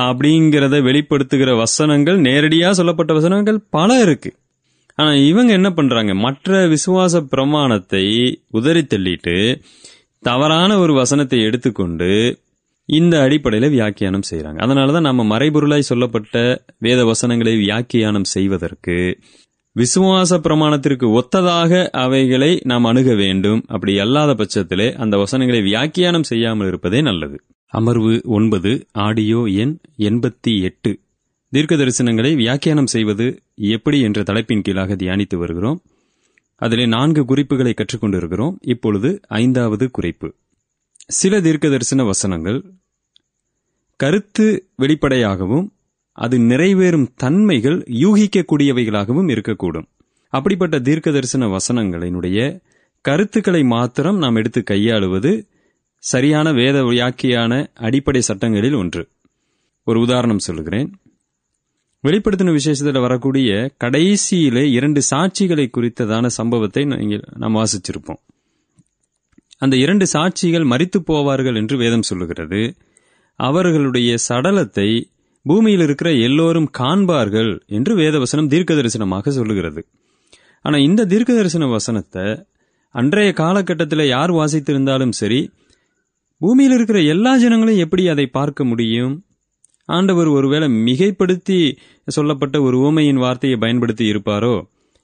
அப்படிங்கிறத 0.00 0.76
வெளிப்படுத்துகிற 0.88 1.50
வசனங்கள் 1.56 2.18
நேரடியாக 2.18 2.74
சொல்லப்பட்ட 2.74 3.12
வசனங்கள் 3.12 3.58
பல 3.70 4.00
இருக்கு. 4.00 4.30
ஆனா 4.98 5.10
இவங்க 5.14 5.50
என்ன 5.52 5.68
பண்றாங்க? 5.70 6.12
மற்ற 6.14 6.66
விசுவாச 6.66 7.20
பிரமாணத்தை 7.30 8.04
உதறி 8.50 8.82
தள்ளிட்டு 8.84 9.36
தவறான 10.22 10.78
ஒரு 10.78 10.92
வசனத்தை 10.92 11.40
எடுத்துக்கொண்டு 11.40 12.10
இந்த 12.88 13.14
அடிப்படையில் 13.20 13.70
வியாக்கியானம் 13.70 14.28
செய்கிறாங்க 14.30 14.56
அதனால 14.56 14.92
தான் 14.92 15.02
நம்ம 15.02 15.24
மறைபொருளாய் 15.24 15.90
சொல்லப்பட்ட 15.90 16.62
வேத 16.78 17.04
வசனங்களை 17.04 17.54
வியாக்கியானம் 17.56 18.30
செய்வதற்கு 18.34 18.96
விசுவாச 19.76 20.38
பிரமாணத்திற்கு 20.38 21.06
ஒத்ததாக 21.18 21.72
அவைகளை 22.04 22.60
நாம் 22.64 22.84
அணுக 22.84 23.14
வேண்டும். 23.14 23.60
அப்படி 23.66 23.98
அல்லாத 23.98 24.30
பட்சத்திலே 24.34 24.86
அந்த 24.92 25.16
வசனங்களை 25.16 25.60
வியாக்கியானம் 25.62 26.22
செய்யாமல் 26.22 26.66
இருப்பதே 26.66 27.00
நல்லது. 27.00 27.36
அமர்வு 27.72 28.14
ஒன்பது 28.28 28.72
ஆடியோ 28.92 29.42
எண் 29.62 29.74
எண்பத்தி 29.98 30.52
எட்டு. 30.62 30.92
தீர்க்க 31.52 31.76
தரிசனங்களை 31.76 32.36
வியாக்கியானம் 32.36 32.86
செய்வது 32.86 33.26
எப்படி 33.56 34.00
என்ற 34.00 34.22
தலைப்பின் 34.22 34.62
கீழாக 34.62 34.94
தியானித்து 34.94 35.36
வருகிறோம். 35.36 35.78
அதிலே 36.58 36.86
நான்கு 36.86 37.24
குறிப்புகளை 37.24 37.74
கற்றுக்கொண்டிருக்கிறோம். 37.74 38.54
இப்பொழுது 38.60 39.20
ஐந்தாவது 39.28 39.90
குறிப்பு. 39.90 40.28
சில 41.06 41.40
தீர்க்க 41.40 41.68
தரிசன 41.68 42.04
வசனங்கள். 42.04 42.58
கருத்து 44.00 44.46
வெளிப்படையாகவும் 44.76 45.66
அது 46.12 46.38
நிறைவேறும் 46.38 47.06
தன்மைகள் 47.16 47.78
யூகிக்கக்கூடியவைகளாகவும் 47.78 49.30
இருக்கக்கூடும். 49.34 49.88
அப்படிப்பட்ட 50.32 50.78
தீர்க்க 50.78 51.10
தரிசன 51.10 51.46
வசனங்களினுடைய 51.46 52.38
கருத்துக்களை 53.04 53.62
மாத்திரம் 53.64 54.18
நாம் 54.18 54.34
எடுத்து 54.34 54.62
கையாளுவது 54.70 55.32
சரியான 56.02 56.52
வேத 56.52 56.82
வியாக்கியான 56.82 57.52
அடிப்படை 57.74 58.20
சட்டங்களில் 58.20 58.74
ஒன்று. 58.74 59.08
ஒரு 59.84 60.00
உதாரணம் 60.00 60.38
சொல்லுகிறேன் 60.38 60.90
வெளிப்படுத்தின 62.04 62.52
விசேஷத்தில் 62.52 63.04
வரக்கூடிய 63.04 63.50
கடைசியிலே 63.84 64.62
இரண்டு 64.76 65.00
சாட்சிகளை 65.10 65.66
குறித்ததான 65.76 66.26
சம்பவத்தை 66.38 66.82
நாம் 66.84 67.58
வாசிச்சிருப்போம். 67.60 68.20
அந்த 69.58 69.74
இரண்டு 69.76 70.06
சாட்சிகள் 70.12 70.66
மறித்து 70.72 70.98
போவார்கள் 71.10 71.56
என்று 71.56 71.76
வேதம் 71.76 72.08
சொல்லுகிறது. 72.10 72.60
அவர்களுடைய 73.40 74.10
சடலத்தை 74.28 74.88
பூமியில் 75.46 75.80
இருக்கிற 75.80 76.08
எல்லோரும் 76.26 76.70
காண்பார்கள் 76.78 77.50
என்று 77.66 77.92
வேதவசனம் 77.96 78.50
தீர்க்க 78.52 78.74
தரிசனமாக 78.74 79.30
சொல்லுகிறது. 79.30 79.80
ஆனால் 80.64 80.80
இந்த 80.80 81.06
தீர்க்க 81.06 81.30
தரிசன 81.34 81.66
வசனத்தை 81.66 82.26
அன்றைய 82.94 83.30
காலகட்டத்தில் 83.32 84.10
யார் 84.14 84.32
வாசித்திருந்தாலும் 84.32 85.14
சரி 85.20 85.40
பூமியில் 86.40 86.74
இருக்கிற 86.76 86.98
எல்லா 87.14 87.32
ஜனங்களும் 87.36 87.82
எப்படி 87.84 88.02
அதை 88.08 88.26
பார்க்க 88.38 88.64
முடியும்? 88.64 89.14
ஆண்டவர் 89.88 90.26
ஒருவேளை 90.26 90.68
மிகைப்படுத்தி 90.68 91.58
சொல்லப்பட்ட 92.06 92.62
ஒரு 92.62 92.76
ஊமையின் 92.78 93.16
வார்த்தையை 93.16 93.58
பயன்படுத்தி 93.58 94.04
இருப்பாரோ? 94.12 94.54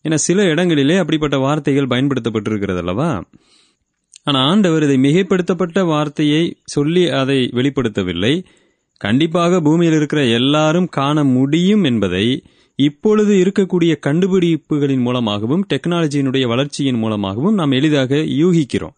என 0.04 0.16
சில 0.16 0.42
இடங்களிலே 0.42 0.96
அப்படிப்பட்ட 0.96 1.36
வார்த்தைகள் 1.38 1.92
பயன்படுத்தப்பட்டிருக்கிறது 1.92 2.76
அல்லவா? 2.76 3.10
ஆனால் 4.22 4.46
ஆண்டவர் 4.48 4.82
இதை 4.82 4.96
மிகைப்படுத்தப்பட்ட 4.96 5.86
வார்த்தையை 5.86 6.42
சொல்லி 6.64 7.08
அதை 7.10 7.38
வெளிப்படுத்தவில்லை. 7.52 8.34
கண்டிப்பாக 9.00 9.60
பூமியில் 9.60 9.94
இருக்கிற 9.94 10.24
எல்லாரும் 10.24 10.88
காண 10.88 11.24
முடியும் 11.24 11.84
என்பதை 11.84 12.26
இப்பொழுது 12.78 13.32
இருக்கக்கூடிய 13.34 13.92
கண்டுபிடிப்புகளின் 14.06 15.00
மூலமாகவும் 15.00 15.66
டெக்னாலஜியினுடைய 15.74 16.46
வளர்ச்சியின் 16.46 16.98
மூலமாகவும் 16.98 17.54
நாம் 17.54 17.70
எளிதாக 17.70 18.14
யூகிக்கிறோம். 18.42 18.96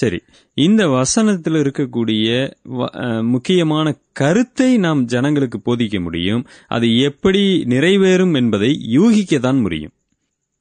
சரி 0.00 0.18
இந்த 0.54 0.88
வசனத்தில் 0.88 1.54
இருக்கக்கூடிய 1.54 2.52
வ- 2.70 3.22
முக்கியமான 3.22 3.96
கருத்தை 4.12 4.76
நாம் 4.76 5.04
ஜனங்களுக்கு 5.04 5.60
போதிக்க 5.64 6.00
முடியும். 6.00 6.46
அது 6.66 6.98
எப்படி 6.98 7.64
நிறைவேறும் 7.66 8.34
என்பதை 8.34 8.70
யூகிக்கத்தான் 8.96 9.60
முடியும். 9.60 9.90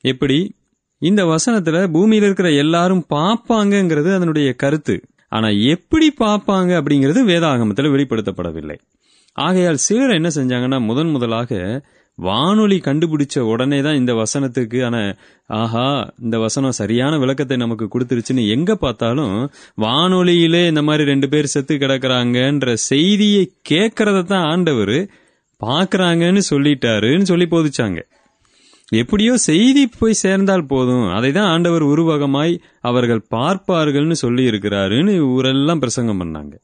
எப்படி? 0.01 0.55
இந்த 0.97 1.25
வசனத்துல 1.25 1.87
பூமியில 1.93 2.23
இருக்கிற 2.23 2.51
எல்லாரும் 2.51 3.05
பார்ப்பாங்கங்கிறது 3.09 4.15
அதனுடைய 4.15 4.53
கருத்து. 4.53 5.01
ஆனா 5.29 5.47
எப்படி 5.47 6.13
பார்ப்பாங்க 6.19 6.71
அப்படிங்கிறது 6.77 7.21
வேதாகமத்தில் 7.25 7.93
வெளிப்படுத்தப்படவில்லை. 7.93 8.77
ஆகையால் 9.33 9.75
சிலர் 9.75 10.09
என்ன 10.09 10.29
செஞ்சாங்கன்னா 10.35 10.85
முதன் 10.85 11.09
முதலாக 11.09 11.81
வானொலி 12.19 12.77
கண்டுபிடிச்ச 12.77 13.39
உடனே 13.39 13.81
தான் 13.81 13.95
இந்த 13.95 14.13
வசனத்துக்கு 14.13 14.79
ஆன 14.85 14.97
ஆஹா 15.59 15.87
இந்த 16.23 16.39
வசனம் 16.39 16.77
சரியான 16.79 17.17
விளக்கத்தை 17.17 17.57
நமக்கு 17.57 17.85
கொடுத்துருச்சுன்னு 17.85 18.43
எங்க 18.47 18.75
பார்த்தாலும் 18.75 19.35
வானொலியிலே 19.81 20.61
இந்த 20.67 20.81
மாதிரி 20.81 21.03
ரெண்டு 21.03 21.29
பேர் 21.29 21.53
செத்து 21.53 21.75
கிடக்குறாங்கன்ற 21.75 22.73
செய்தியை 22.73 23.43
கேட்கறத 23.69 24.23
தான் 24.23 24.47
ஆண்டவர் 24.53 24.97
பார்க்குறாங்கன்னு 25.61 26.41
சொல்லிட்டாருன்னு 26.49 27.21
சொல்லி 27.21 27.45
போதிச்சாங்க. 27.45 27.99
எப்படியோ 28.91 29.37
செய்தி 29.37 29.83
போய் 29.99 30.21
சேர்ந்தால் 30.23 30.65
போதும். 30.65 31.07
அதை 31.09 31.31
தான் 31.31 31.49
ஆண்டவர் 31.53 31.83
உருவகமாய் 31.83 32.53
அவர்கள் 32.79 33.21
பார்ப்பார்கள்னு 33.35 34.17
சொல்லி 34.23 34.43
இருக்கிறாருன்னு 34.51 35.13
ஊரெல்லாம் 35.27 35.79
பிரசங்கம் 35.79 36.21
பண்ணாங்க. 36.21 36.55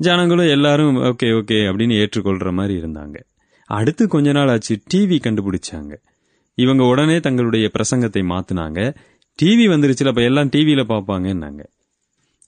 ஜனங்களும் 0.00 0.46
எல்லாரும் 0.46 0.96
ஓகே 1.10 1.28
ஓகே 1.40 1.60
அப்படின்னு 1.70 1.98
ஏற்றுக்கொள்ற 2.02 2.52
மாதிரி 2.52 2.74
இருந்தாங்க. 2.80 3.16
அடுத்து 3.78 4.04
கொஞ்ச 4.14 4.32
நாள் 4.36 4.52
ஆச்சு 4.54 4.74
டிவி 4.92 5.18
கண்டுபிடிச்சாங்க. 5.26 5.92
இவங்க 6.58 6.82
உடனே 6.92 7.16
தங்களுடைய 7.26 7.66
பிரசங்கத்தை 7.76 8.22
மாத்தினாங்க. 8.32 8.80
டிவி 9.38 9.66
வந்துருச்சுல 9.72 10.10
அப்ப 10.12 10.22
எல்லாம் 10.30 10.50
டிவியில 10.54 10.82
பார்ப்பாங்கன்னாங்க 10.90 11.62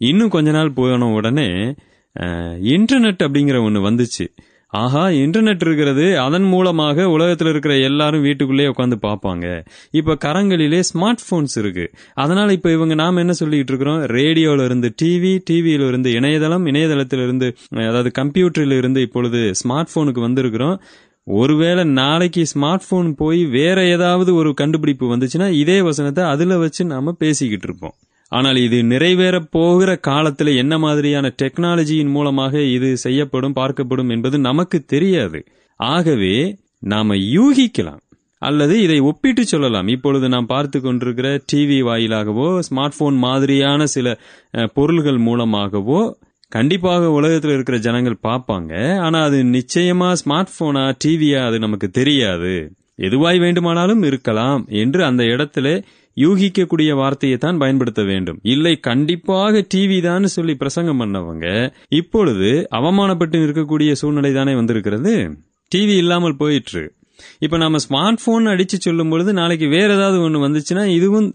இன்னும் 0.01 0.33
கொஞ்ச 0.35 0.49
நாள் 0.57 0.77
போன 0.79 1.07
உடனே 1.19 1.49
இன்டர்நெட் 2.75 3.23
அப்படிங்கிற 3.27 3.59
ஒன்று 3.67 3.81
வந்துச்சு. 3.87 4.25
ஆஹா 4.73 5.03
இன்டர்நெட் 5.23 5.63
இருக்கிறது 5.67 6.05
அதன் 6.25 6.47
மூலமாக 6.53 7.07
உலகத்தில் 7.15 7.51
இருக்கிற 7.53 7.75
எல்லாரும் 7.89 8.25
வீட்டுக்குள்ளேயே 8.27 8.71
உட்காந்து 8.73 8.97
பார்ப்பாங்க 9.05 9.47
இப்போ 9.99 10.13
கரங்களிலே 10.25 10.81
ஸ்மார்ட் 10.91 11.23
ஃபோன்ஸ் 11.27 11.55
இருக்கு. 11.63 11.87
அதனால 12.25 12.49
இப்போ 12.59 12.71
இவங்க 12.77 12.95
நாம் 13.03 13.21
என்ன 13.23 13.35
சொல்லிட்டு 13.41 13.73
இருக்கிறோம்? 13.73 14.01
ரேடியோல 14.17 14.65
இருந்து 14.69 14.91
டிவி 15.03 15.33
டிவியில 15.51 15.89
இருந்து 15.93 16.13
இணையதளம் 16.19 16.67
இணையதளத்திலிருந்து 16.73 17.49
அதாவது 17.89 18.13
கம்ப்யூட்டரில் 18.21 18.77
இருந்து 18.81 19.03
இப்பொழுது 19.09 19.43
ஸ்மார்ட் 19.63 19.93
ஃபோனுக்கு 19.95 20.23
வந்திருக்கிறோம். 20.29 20.77
ஒருவேளை 21.27 21.85
நாளைக்கு 21.85 22.43
ஸ்மார்ட் 22.55 22.89
போன் 22.89 23.15
போய் 23.15 23.45
வேற 23.45 23.87
ஏதாவது 23.87 24.35
ஒரு 24.35 24.55
கண்டுபிடிப்பு 24.55 25.17
வந்துச்சுன்னா 25.17 25.51
இதே 25.51 25.81
வசனத்தை 25.81 26.25
அதுல 26.25 26.59
வச்சு 26.59 26.85
நாம 26.85 27.13
பேசிக்கிட்டு 27.13 27.67
இருப்போம். 27.69 27.95
ஆனால் 28.33 28.57
இது 28.57 28.85
நிறைவேற 28.85 29.41
போகிற 29.41 30.01
காலத்துல 30.07 30.57
என்ன 30.57 30.79
மாதிரியான 30.79 31.35
டெக்னாலஜியின் 31.43 32.11
மூலமாக 32.11 32.61
இது 32.61 32.97
செய்யப்படும் 32.97 33.55
பார்க்கப்படும் 33.55 34.11
என்பது 34.11 34.39
நமக்கு 34.39 34.85
தெரியாது. 34.85 35.41
ஆகவே 35.77 36.57
நாம 36.79 37.15
யூகிக்கலாம். 37.15 38.03
அல்லது 38.39 38.81
இதை 38.83 39.01
ஒப்பிட்டு 39.01 39.47
சொல்லலாம். 39.47 39.89
இப்பொழுது 39.89 40.29
நாம் 40.29 40.47
பார்த்து 40.47 40.81
கொண்டிருக்கிற 40.81 41.29
டிவி 41.53 41.79
வாயிலாகவோ 41.83 42.61
ஸ்மார்ட் 42.71 42.99
போன் 42.99 43.17
மாதிரியான 43.17 43.87
சில 43.87 44.17
பொருள்கள் 44.75 45.19
மூலமாகவோ 45.19 46.01
கண்டிப்பாக 46.55 47.11
உலகத்தில் 47.19 47.55
இருக்கிற 47.55 47.77
ஜனங்கள் 47.79 48.25
பார்ப்பாங்க. 48.29 48.73
ஆனா 48.99 49.19
அது 49.29 49.39
நிச்சயமா 49.57 50.09
ஸ்மார்ட் 50.21 50.57
போனா 50.59 50.85
டிவியா 51.05 51.41
அது 51.49 51.59
நமக்கு 51.59 51.89
தெரியாது. 51.99 52.55
எதுவாய் 52.99 53.39
வேண்டுமானாலும் 53.39 54.03
இருக்கலாம் 54.03 54.63
என்று 54.83 55.01
அந்த 55.05 55.23
இடத்துல 55.35 55.69
யூகிக்கக்கூடிய 56.17 56.91
வார்த்தையை 56.95 57.37
தான் 57.39 57.61
பயன்படுத்த 57.63 58.03
வேண்டும். 58.03 58.39
இல்லை 58.53 58.75
கண்டிப்பாக 58.89 59.63
டிவி 59.75 59.97
தான் 60.03 60.35
சொல்லி 60.35 60.55
பிரசங்கம் 60.55 61.01
பண்ணவங்க. 61.01 61.47
இப்பொழுது 62.01 62.51
அவமானப்பட்டு 62.79 63.39
இருக்கக்கூடிய 63.47 63.93
சூழ்நிலை 64.03 64.33
தானே 64.33 64.55
வந்திருக்கிறது? 64.55 65.15
டிவி 65.73 65.97
இல்லாமல் 66.03 66.37
போயிற்று. 66.37 66.85
இப்ப 67.39 67.57
நம்ம 67.57 67.79
ஸ்மார்ட் 67.85 68.25
போன் 68.25 68.47
அடிச்சு 68.47 68.79
சொல்லும் 68.87 69.11
பொழுது 69.11 69.33
நாளைக்கு 69.33 69.67
வேற 69.69 69.89
ஏதாவது 69.95 70.19
ஒன்று 70.21 70.45
வந்துச்சுன்னா 70.47 70.85
இதுவும் 70.99 71.29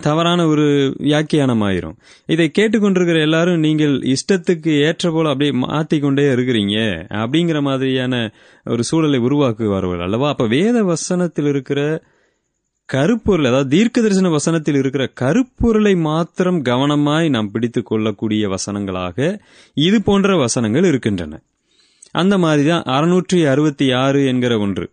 தவறான 0.00 0.46
ஒரு 0.46 0.94
வியாக்கியானம் 0.98 1.62
ஆயிரும் 1.62 1.96
இதை 2.26 2.50
கேட்டுக்கொண்டிருக்கிற 2.58 3.20
எல்லாரும் 3.20 3.58
நீங்கள் 3.58 3.94
இஷ்டத்துக்கு 4.14 4.80
ஏற்ற 4.80 5.10
போல 5.10 5.28
அப்படியே 5.28 5.52
மாத்திக்கொண்டே 5.66 6.26
இருக்கிறீங்க 6.34 6.76
அப்படிங்கிற 7.08 7.60
மாதிரியான 7.62 8.32
ஒரு 8.64 8.84
சூழலை 8.84 9.20
உருவாக்குவார்கள் 9.20 10.00
அல்லவா? 10.00 10.28
அப்ப 10.28 10.46
வேத 10.46 10.82
வசனத்தில் 10.82 11.46
இருக்கிற 11.46 12.02
கருப்பொருள் 12.88 13.44
அதாவது 13.44 13.68
தீர்க்க 13.68 14.00
தரிசன 14.00 14.28
வசனத்தில் 14.28 14.74
இருக்கிற 14.74 15.04
கருப்பொருளை 15.20 15.96
மாத்திரம் 15.96 16.64
கவனமாய் 16.64 17.28
நாம் 17.28 17.50
பிடித்து 17.50 17.82
கொள்ளக்கூடிய 17.82 18.48
வசனங்களாக 18.48 19.38
இது 19.74 20.02
போன்ற 20.02 20.36
வசனங்கள் 20.36 20.84
இருக்கின்றன. 20.84 21.42
அந்த 22.12 22.38
மாதிரி 22.38 22.68
தான் 22.68 22.82
அறுநூற்றி 22.82 23.38
அறுபத்தி 23.46 23.92
ஆறு 23.92 24.26
என்கிற 24.26 24.58
ஒன்று. 24.58 24.90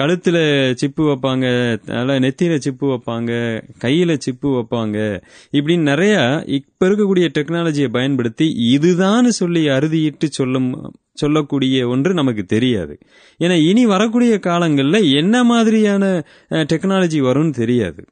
கழுத்துல 0.00 0.72
சிப்பு 0.74 1.04
வைப்பாங்க 1.04 1.78
தலை 1.78 2.18
நெத்தியில 2.18 2.56
சிப்பு 2.56 2.86
வைப்பாங்க 2.86 3.62
கையில 3.84 4.16
சிப்பு 4.16 4.48
வைப்பாங்க. 4.48 5.22
இப்படின்னு 5.52 5.78
நிறைய 5.78 6.42
இப்ப 6.46 6.88
இருக்கக்கூடிய 6.88 7.28
டெக்னாலஜியை 7.38 7.88
பயன்படுத்தி 7.88 8.52
இதுதான் 8.70 9.30
சொல்லி 9.30 9.68
அறுதியிட்டு 9.68 10.24
சொல்லும் 10.28 10.94
சொல்லக்கூடிய 11.12 11.88
ஒன்று 11.88 12.14
நமக்கு 12.14 12.44
தெரியாது. 12.44 12.98
ஏன்னா 13.38 13.68
இனி 13.68 13.86
வரக்கூடிய 13.86 14.38
காலங்களில் 14.38 15.14
என்ன 15.14 15.44
மாதிரியான 15.44 16.24
டெக்னாலஜி 16.50 17.20
வரும்னு 17.20 17.52
தெரியாது. 17.52 18.04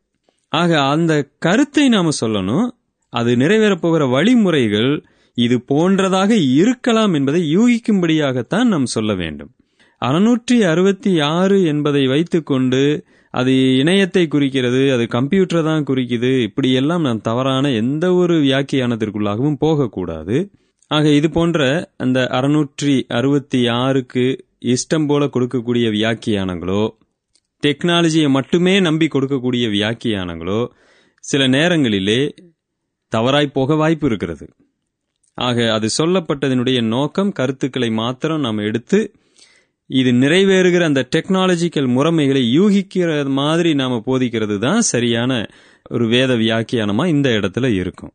ஆக 0.48 0.82
அந்த 0.82 1.28
கருத்தை 1.38 1.88
நாம 1.88 2.08
சொல்லணும். 2.20 2.70
அது 3.08 3.36
நிறைவேறப் 3.36 3.80
போகிற 3.80 4.06
வழிமுறைகள் 4.06 5.04
இது 5.34 5.64
போன்றதாக 5.68 6.30
இருக்கலாம் 6.30 7.12
என்பதை 7.12 7.56
யூகிக்கும்படியாகத்தான் 7.56 8.64
நாம் 8.64 8.86
சொல்ல 8.86 9.14
வேண்டும். 9.14 9.50
அறுநூற்றி 10.02 10.56
அறுபத்தி 10.72 11.12
ஆறு 11.36 11.56
என்பதை 11.72 12.02
வைத்துக்கொண்டு 12.06 12.82
அது 13.34 13.52
இணையத்தை 13.80 14.22
குறிக்கிறது 14.28 14.80
அது 14.94 15.04
கம்ப்யூட்டரை 15.16 15.62
தான் 15.62 15.84
குறிக்குது. 15.84 16.30
இப்படியெல்லாம் 16.42 17.02
நாம் 17.02 17.20
தவறான 17.20 17.70
எந்த 17.80 18.04
ஒரு 18.14 18.36
வியாக்கியானத்திற்குள்ளாகவும் 18.46 19.58
போகக்கூடாது. 19.58 20.36
ஆக 20.90 21.04
இது 21.18 21.28
போன்ற 21.30 21.60
அந்த 21.96 22.20
அறுநூற்றி 22.38 22.94
அறுபத்தி 23.18 23.60
ஆறுக்கு 23.82 24.24
இஷ்டம் 24.74 25.06
போல 25.06 25.24
கொடுக்கக்கூடிய 25.34 25.86
வியாக்கியானங்களோ 25.96 26.82
டெக்னாலஜியை 27.62 28.28
மட்டுமே 28.30 28.74
நம்பி 28.80 29.06
கொடுக்கக்கூடிய 29.06 29.64
வியாக்கியானங்களோ 29.76 30.60
சில 31.24 31.42
நேரங்களிலே 31.48 32.20
தவறாய் 33.12 33.54
போக 33.56 33.74
வாய்ப்பு 33.74 34.06
இருக்கிறது. 34.06 34.46
ஆக 35.38 35.56
அது 35.72 35.88
சொல்லப்பட்டதனுடைய 35.98 36.78
நோக்கம் 36.94 37.32
கருத்துக்களை 37.32 37.90
மாத்திரம் 38.02 38.44
நாம் 38.46 38.60
எடுத்து 38.68 38.98
இது 39.92 40.12
நிறைவேறுகிற 40.12 40.82
அந்த 40.82 41.08
டெக்னாலஜிக்கல் 41.16 41.88
முறைமைகளை 41.88 42.42
யூகிக்கிற 42.58 43.28
மாதிரி 43.28 43.74
நாம 43.74 44.02
போதிக்கிறது 44.06 44.58
தான் 44.58 44.80
சரியான 44.80 45.48
ஒரு 45.90 46.08
வேத 46.08 46.34
வியாக்கியானமா 46.34 47.06
இந்த 47.06 47.28
இடத்துல 47.28 47.72
இருக்கும். 47.74 48.10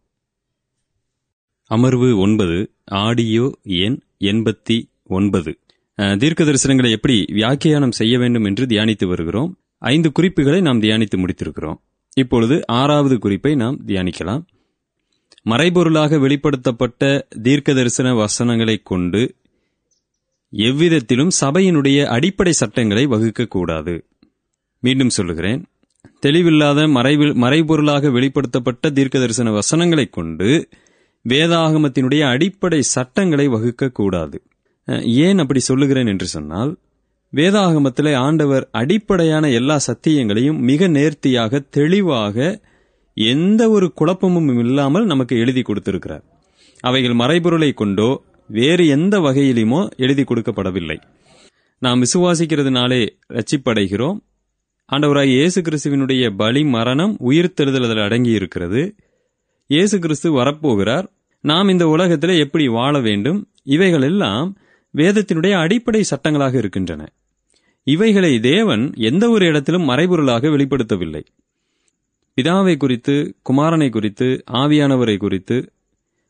அமர்வு 1.68 2.18
ஒன்பது 2.18 2.72
ஆடியோ 2.86 3.52
எண் 3.64 4.00
எண்பத்தி 4.20 4.90
ஒன்பது. 5.04 5.60
தீர்க்க 5.94 6.44
தரிசனங்களை 6.44 6.90
எப்படி 6.90 7.26
வியாக்கியானம் 7.28 7.92
செய்ய 7.92 8.20
வேண்டும் 8.20 8.44
என்று 8.44 8.66
தியானித்து 8.66 9.06
வருகிறோம். 9.06 9.60
ஐந்து 9.78 10.12
குறிப்புகளை 10.12 10.62
நாம் 10.62 10.82
தியானித்து 10.82 11.18
முடித்திருக்கிறோம். 11.18 11.78
இப்பொழுது 12.16 12.68
ஆறாவது 12.68 13.20
குறிப்பை 13.20 13.56
நாம் 13.56 13.88
தியானிக்கலாம். 13.88 14.46
மறைபொருளாக 15.46 16.20
வெளிப்படுத்தப்பட்ட 16.20 17.28
தீர்க்க 17.42 17.74
தரிசன 17.74 18.14
வசனங்களைக் 18.14 18.86
கொண்டு 18.86 19.36
எவ்விதத்திலும் 20.58 21.30
சபையினுடைய 21.42 22.06
அடிப்படை 22.06 22.52
சட்டங்களை 22.52 23.08
வகுக்கக்கூடாது. 23.08 24.02
மீண்டும் 24.80 25.10
சொல்லுகிறேன். 25.10 25.66
தெளிவில்லாத 26.26 26.90
மறைவில் 26.90 27.34
மறைபொருளாக 27.34 28.12
வெளிப்படுத்தப்பட்ட 28.12 28.90
தீர்க்க 28.90 29.20
தரிசன 29.20 29.52
வசனங்களைக் 29.52 30.12
கொண்டு 30.12 30.70
வேதாகமத்தினுடைய 31.30 32.20
அடிப்படை 32.20 32.82
சட்டங்களை 32.82 33.48
வகுக்கக்கூடாது. 33.48 34.36
ஏன் 35.04 35.38
அப்படி 35.38 35.60
சொல்லுகிறேன் 35.60 36.08
என்று 36.08 36.26
சொன்னால் 36.26 36.78
வேதாகமத்தில் 37.36 38.16
ஆண்டவர் 38.16 38.70
அடிப்படையான 38.72 39.50
எல்லா 39.50 39.80
சத்தியங்களையும் 39.88 40.60
மிக 40.60 40.88
நேர்த்தியாக 40.88 41.60
தெளிவாக 41.60 42.62
எந்த 43.14 43.70
ஒரு 43.70 43.94
குழப்பமும் 43.94 44.60
இல்லாமல் 44.60 45.06
நமக்கு 45.06 45.38
எழுதி 45.38 45.62
கொடுத்திருக்கிறார். 45.62 46.24
அவைகள் 46.80 47.16
மறைபொருளை 47.16 47.74
கொண்டோ 47.74 48.24
வேறு 48.48 48.88
எந்த 48.88 49.20
வகையிலுமோ 49.20 49.90
எழுதி 49.98 50.24
கொடுக்கப்படவில்லை. 50.24 51.02
நாம் 51.80 52.02
விசுவாசிக்கிறதுனாலே 52.02 53.10
ரட்சிப்படைகிறோம். 53.30 54.18
ஆண்டவராய் 54.92 55.26
இயேசு 55.26 55.62
கிறிஸ்துவினுடைய 55.62 56.36
பலி 56.36 56.64
மரணம் 56.64 57.18
உயிர்த்தெழுதல் 57.20 57.86
அதில் 57.86 57.98
அடங்கி 57.98 58.30
இருக்கிறது 58.30 58.96
இயேசு 59.68 60.00
கிறிஸ்து 60.00 60.38
வரப்போகிறார். 60.38 61.08
நாம் 61.40 61.70
இந்த 61.70 61.88
உலகத்தில் 61.88 62.40
எப்படி 62.40 62.68
வாழ 62.68 63.00
வேண்டும்? 63.00 63.48
இவைகளெல்லாம் 63.64 64.58
வேதத்தினுடைய 64.94 65.52
அடிப்படை 65.52 66.04
சட்டங்களாக 66.04 66.58
இருக்கின்றன. 66.58 67.14
இவைகளை 67.84 68.40
தேவன் 68.40 68.94
எந்த 68.96 69.30
ஒரு 69.30 69.46
இடத்திலும் 69.46 69.90
மறைபொருளாக 69.90 70.50
வெளிப்படுத்தவில்லை. 70.50 71.26
பிதாவை 72.36 72.78
குறித்து 72.78 73.36
குமாரனை 73.50 73.90
குறித்து 73.90 74.44
ஆவியானவரை 74.52 75.18
குறித்து 75.18 75.72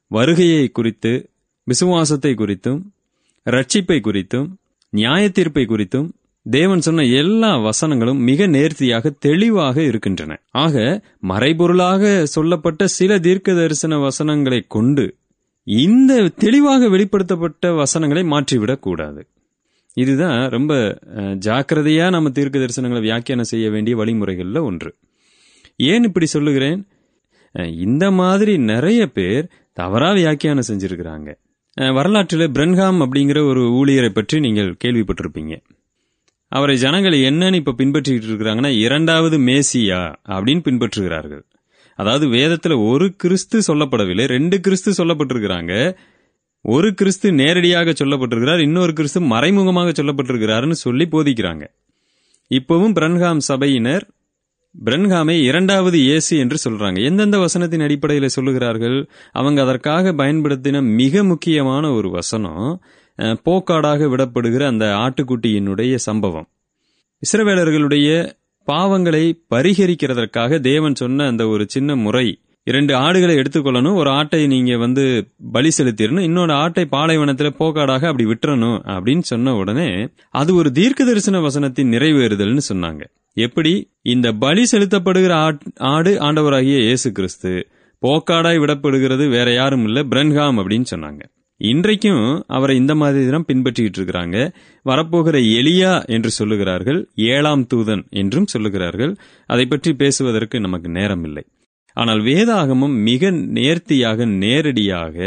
வருகையை 0.08 0.68
குறித்து 0.68 1.30
விசுவாசத்தை 1.68 2.32
குறித்தும் 2.32 2.82
ரட்சிப்பை 3.46 3.98
குறித்தும் 4.08 4.48
நியாயத்தீர்ப்பை 4.94 5.64
குறித்தும் 5.66 6.10
தேவன் 6.44 6.80
சொன்ன 6.80 7.04
எல்லா 7.04 7.58
வசனங்களும் 7.58 8.20
மிக 8.20 8.46
நேர்த்தியாக 8.46 9.10
தெளிவாக 9.10 9.82
இருக்கின்றன. 9.82 10.42
ஆக 10.52 11.04
மறைபொருளாக 11.28 12.24
சொல்லப்பட்ட 12.24 12.88
சில 12.88 13.20
தீர்க்க 13.20 13.54
தரிசன 13.54 13.98
வசனங்களை 13.98 14.66
கொண்டு 14.68 15.18
இந்த 15.64 16.28
தெளிவாக 16.28 16.90
வெளிப்படுத்தப்பட்ட 16.90 17.72
வசனங்களை 17.72 18.24
மாற்றிவிடக்கூடாது 18.24 19.22
இதுதான் 19.94 20.50
ரொம்ப 20.50 21.00
ஜாக்கிரதையாக 21.40 21.46
ஜாக்கிரதையா 21.46 22.10
நம்ம 22.10 22.30
தீர்க்க 22.30 22.60
தரிசனங்களை 22.60 23.02
வியாக்கியானம் 23.02 23.46
செய்ய 23.46 23.70
வேண்டிய 23.70 23.98
வழிமுறைகளில் 23.98 24.62
ஒன்று. 24.62 24.96
ஏன் 25.78 26.04
இப்படி 26.04 26.26
சொல்லுகிறேன்? 26.26 26.88
இந்த 27.78 28.12
மாதிரி 28.12 28.58
நிறைய 28.58 29.08
பேர் 29.08 29.50
தவறா 29.74 30.12
வியாக்கியானம் 30.12 30.64
செஞ்சிருக்கிறாங்க. 30.68 31.30
வரலாற்றில் 31.78 32.52
பிரன்ஹாம் 32.52 33.00
அப்படிங்கிற 33.06 33.40
ஒரு 33.48 33.62
ஊழியரை 33.80 34.10
பற்றி 34.10 34.40
நீங்கள் 34.40 34.78
கேள்விப்பட்டிருப்பீங்க. 34.84 35.54
அவரை 36.52 36.76
ஜனங்கள் 36.78 37.16
என்னன்னு 37.30 37.54
இப்போ 37.54 37.72
பின்பற்றிட்டு 37.72 38.28
இருக்கிறாங்கன்னா 38.30 38.72
இரண்டாவது 38.78 39.38
மேசியா 39.38 40.14
அப்படின்னு 40.26 40.64
பின்பற்றுகிறார்கள். 40.68 41.44
அதாவது 42.00 42.28
வேதத்தில் 42.28 42.72
ஒரு 42.72 43.14
கிறிஸ்து 43.18 43.62
சொல்லப்படவில்லை 43.68 44.26
ரெண்டு 44.26 44.60
கிறிஸ்து 44.60 45.06
சொல்லப்பட்டிருக்கிறாங்க. 45.06 45.74
ஒரு 46.62 46.94
கிறிஸ்து 46.94 47.32
நேரடியாக 47.32 47.92
சொல்லப்பட்டிருக்கிறார் 47.92 48.62
இன்னொரு 48.62 48.94
கிறிஸ்து 48.94 49.22
மறைமுகமாக 49.22 49.90
சொல்லப்பட்டிருக்கிறாருன்னு 49.90 50.78
சொல்லி 50.86 51.06
போதிக்கிறாங்க. 51.06 51.66
இப்பவும் 52.52 52.96
பிரன்ஹாம் 53.00 53.38
சபையினர் 53.38 54.06
பிரன்ஹாமை 54.84 55.44
இரண்டாவது 55.44 55.98
இயேசு 56.00 56.38
என்று 56.38 56.58
சொல்றாங்க. 56.66 57.04
எந்தெந்த 57.04 57.38
வசனத்தின் 57.38 57.82
அடிப்படையில் 57.82 58.30
சொல்லுகிறார்கள்? 58.40 59.08
அவங்க 59.32 59.62
அதற்காக 59.62 60.14
பயன்படுத்தின 60.14 60.96
மிக 60.96 61.24
முக்கியமான 61.24 61.92
ஒரு 61.92 62.10
வசனம் 62.10 62.82
போக்காடாக 63.20 64.08
விடப்படுகிற 64.12 64.66
அந்த 64.66 64.86
ஆட்டுக்குட்டியினுடைய 64.86 65.96
சம்பவம். 65.96 66.48
இஸ்ரவேலர்களுடைய 67.22 68.34
பாவங்களை 68.68 69.40
பரிகரிக்கிறதற்காக 69.56 70.60
தேவன் 70.60 70.96
சொன்ன 70.96 71.26
அந்த 71.26 71.48
ஒரு 71.48 71.66
சின்ன 71.68 71.96
முறை 71.96 72.40
இரண்டு 72.64 72.96
ஆடுகளை 72.96 73.36
எடுத்துக்கொள்ளணும் 73.36 73.96
ஒரு 73.96 74.10
ஆட்டை 74.10 74.48
நீங்க 74.48 74.78
வந்து 74.78 75.28
பலி 75.52 75.70
செலுத்திடணும் 75.78 76.20
இன்னொரு 76.20 76.54
ஆட்டை 76.54 76.88
பாலைவனத்துல 76.92 77.50
போக்காடாக 77.60 78.06
அப்படி 78.06 78.26
விட்டுறணும் 78.26 78.80
அப்படின்னு 78.96 79.20
சொன்ன 79.20 79.56
உடனே 79.56 80.08
அது 80.30 80.56
ஒரு 80.56 80.72
தீர்க்க 80.72 81.06
தரிசன 81.06 81.40
வசனத்தின் 81.40 81.92
நிறைவேறுதல்னு 81.92 82.60
சொன்னாங்க. 82.74 83.04
எப்படி 83.38 83.72
இந்த 84.06 84.32
பலி 84.34 84.64
செலுத்தப்படுகிற 84.72 85.34
ஆட்- 85.46 85.64
ஆடு 85.88 86.12
ஆண்டவராகிய 86.22 86.78
இயேசு 86.80 87.12
கிறிஸ்து 87.12 87.52
போக்காடாய் 88.04 88.60
விடப்படுகிறது 88.60 89.30
வேற 89.30 89.54
யாரும் 89.54 89.86
இல்ல 89.86 90.04
பிரன்ஹாம் 90.04 90.58
அப்படின்னு 90.62 90.86
சொன்னாங்க. 90.92 91.22
இன்றைக்கும் 91.62 92.24
அவரை 92.48 92.76
இந்த 92.78 92.96
மாதிரி 92.96 93.30
தான் 93.30 93.46
பின்பற்றிட்டு 93.48 94.00
இருக்கிறாங்க. 94.00 94.38
வரப்போகிற 94.86 95.38
எலியா 95.58 96.06
என்று 96.06 96.30
சொல்லுகிறார்கள் 96.40 97.00
ஏழாம் 97.28 97.68
தூதன் 97.74 98.10
என்றும் 98.12 98.48
சொல்லுகிறார்கள். 98.54 99.14
அதை 99.50 99.66
பற்றி 99.66 99.94
பேசுவதற்கு 99.94 100.60
நமக்கு 100.60 100.90
நேரம் 100.90 101.24
இல்லை 101.24 101.44
ஆனால் 101.98 102.22
வேதாகமம் 102.22 102.96
மிக 103.04 103.24
நேர்த்தியாக 103.58 104.26
நேரடியாக 104.26 105.18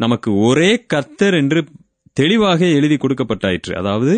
நமக்கு 0.00 0.36
ஒரே 0.40 0.84
கர்த்தர் 0.86 1.34
என்று 1.34 1.60
தெளிவாக 2.16 2.66
எழுதி 2.68 2.96
கொடுக்கப்பட்டாயிற்று. 2.96 3.72
அதாவது 3.74 4.14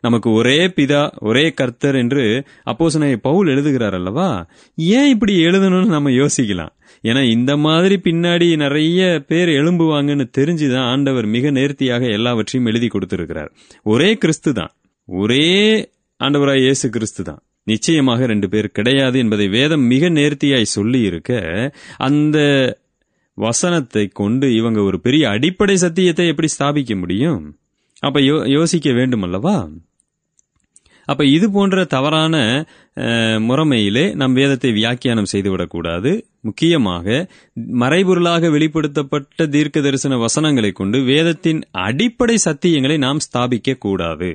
நமக்கு 0.00 0.30
ஒரே 0.30 0.66
பிதா 0.66 1.10
ஒரே 1.18 1.50
கர்த்தர் 1.50 1.94
என்று 1.94 2.44
அப்போசனை 2.66 3.16
பவுல் 3.16 3.46
எழுதுகிறார் 3.48 3.94
அல்லவா? 3.94 4.46
ஏன் 4.76 5.08
இப்படி 5.08 5.44
எழுதணும்னு 5.44 5.86
நம்ம 5.86 6.10
யோசிக்கலாம். 6.10 6.68
ஏன்னா 7.02 7.30
இந்த 7.30 7.56
மாதிரி 7.56 8.00
பின்னாடி 8.04 8.56
நிறைய 8.56 9.24
பேர் 9.26 9.48
எழும்புவாங்கன்னு 9.48 10.30
தெரிஞ்சுதான் 10.38 10.84
ஆண்டவர் 10.84 11.26
மிக 11.26 11.50
நேர்த்தியாக 11.50 12.06
எல்லாவற்றையும் 12.06 12.70
எழுதி 12.70 12.86
கொடுத்திருக்கிறார். 12.86 13.52
ஒரே 13.82 14.14
கிறிஸ்து 14.14 14.52
தான் 14.52 14.70
ஒரே 15.04 15.90
ஆண்டவராய் 16.24 16.60
இயேசு 16.60 16.90
கிறிஸ்து 16.90 17.24
தான் 17.24 17.42
நிச்சயமாக 17.64 18.26
ரெண்டு 18.26 18.48
பேர் 18.48 18.68
கிடையாது 18.68 19.18
என்பதை 19.18 19.48
வேதம் 19.48 19.80
மிக 19.80 20.08
நேர்த்தியாய் 20.08 20.62
சொல்லி 20.62 21.00
இருக்க 21.00 21.72
அந்த 21.96 22.38
வசனத்தை 23.34 24.08
கொண்டு 24.08 24.54
இவங்க 24.54 24.82
ஒரு 24.82 25.00
பெரிய 25.00 25.28
அடிப்படை 25.28 25.76
சத்தியத்தை 25.76 26.26
எப்படி 26.26 26.48
ஸ்தாபிக்க 26.58 26.98
முடியும்? 26.98 27.58
அப்ப 27.98 28.20
யோ- 28.20 28.48
யோசிக்க 28.48 28.92
வேண்டும் 28.92 29.22
அல்லவா? 29.22 29.68
அப்ப 31.10 31.22
இது 31.36 31.46
போன்ற 31.50 31.84
தவறான 31.94 32.34
முறைமையிலே 33.48 34.04
நம் 34.20 34.34
வேதத்தை 34.38 34.70
வியாக்கியானம் 34.78 35.30
செய்துவிடக்கூடாது. 35.32 36.10
முக்கியமாக 36.48 37.06
மறைபொருளாக 37.82 38.50
வெளிப்படுத்தப்பட்ட 38.56 39.46
தீர்க்க 39.54 39.86
தரிசன 39.86 40.18
வசனங்களை 40.24 40.70
கொண்டு 40.72 40.98
வேதத்தின் 41.10 41.60
அடிப்படை 41.88 42.36
சத்தியங்களை 42.44 42.96
நாம் 43.06 43.24
ஸ்தாபிக்க 43.26 43.78
கூடாது 43.86 44.30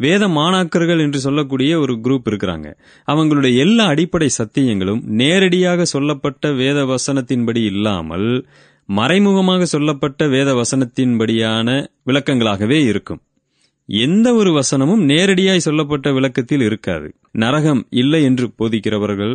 வேத 0.00 0.22
மாணாக்கர்கள் 0.36 1.02
என்று 1.02 1.18
சொல்லக்கூடிய 1.24 1.72
ஒரு 1.82 1.94
குரூப் 2.04 2.28
இருக்கிறாங்க. 2.30 2.68
அவங்களுடைய 3.08 3.52
எல்லா 3.64 3.84
அடிப்படை 3.86 4.28
சத்தியங்களும் 4.38 5.02
நேரடியாக 5.20 5.84
சொல்லப்பட்ட 5.94 6.50
வேத 6.62 6.78
வசனத்தின்படி 6.92 7.62
இல்லாமல் 7.72 8.28
மறைமுகமாக 8.88 9.68
சொல்லப்பட்ட 9.74 10.26
வேத 10.34 10.50
வசனத்தின்படியான 10.60 11.68
விளக்கங்களாகவே 12.08 12.78
இருக்கும். 12.90 13.20
எந்த 13.88 14.34
ஒரு 14.34 14.50
வசனமும் 14.50 15.02
நேரடியாய் 15.04 15.66
சொல்லப்பட்ட 15.66 16.12
விளக்கத்தில் 16.12 16.60
இருக்காது. 16.60 17.08
நரகம் 17.32 17.86
இல்லை 17.90 18.22
என்று 18.22 18.46
போதிக்கிறவர்கள் 18.58 19.34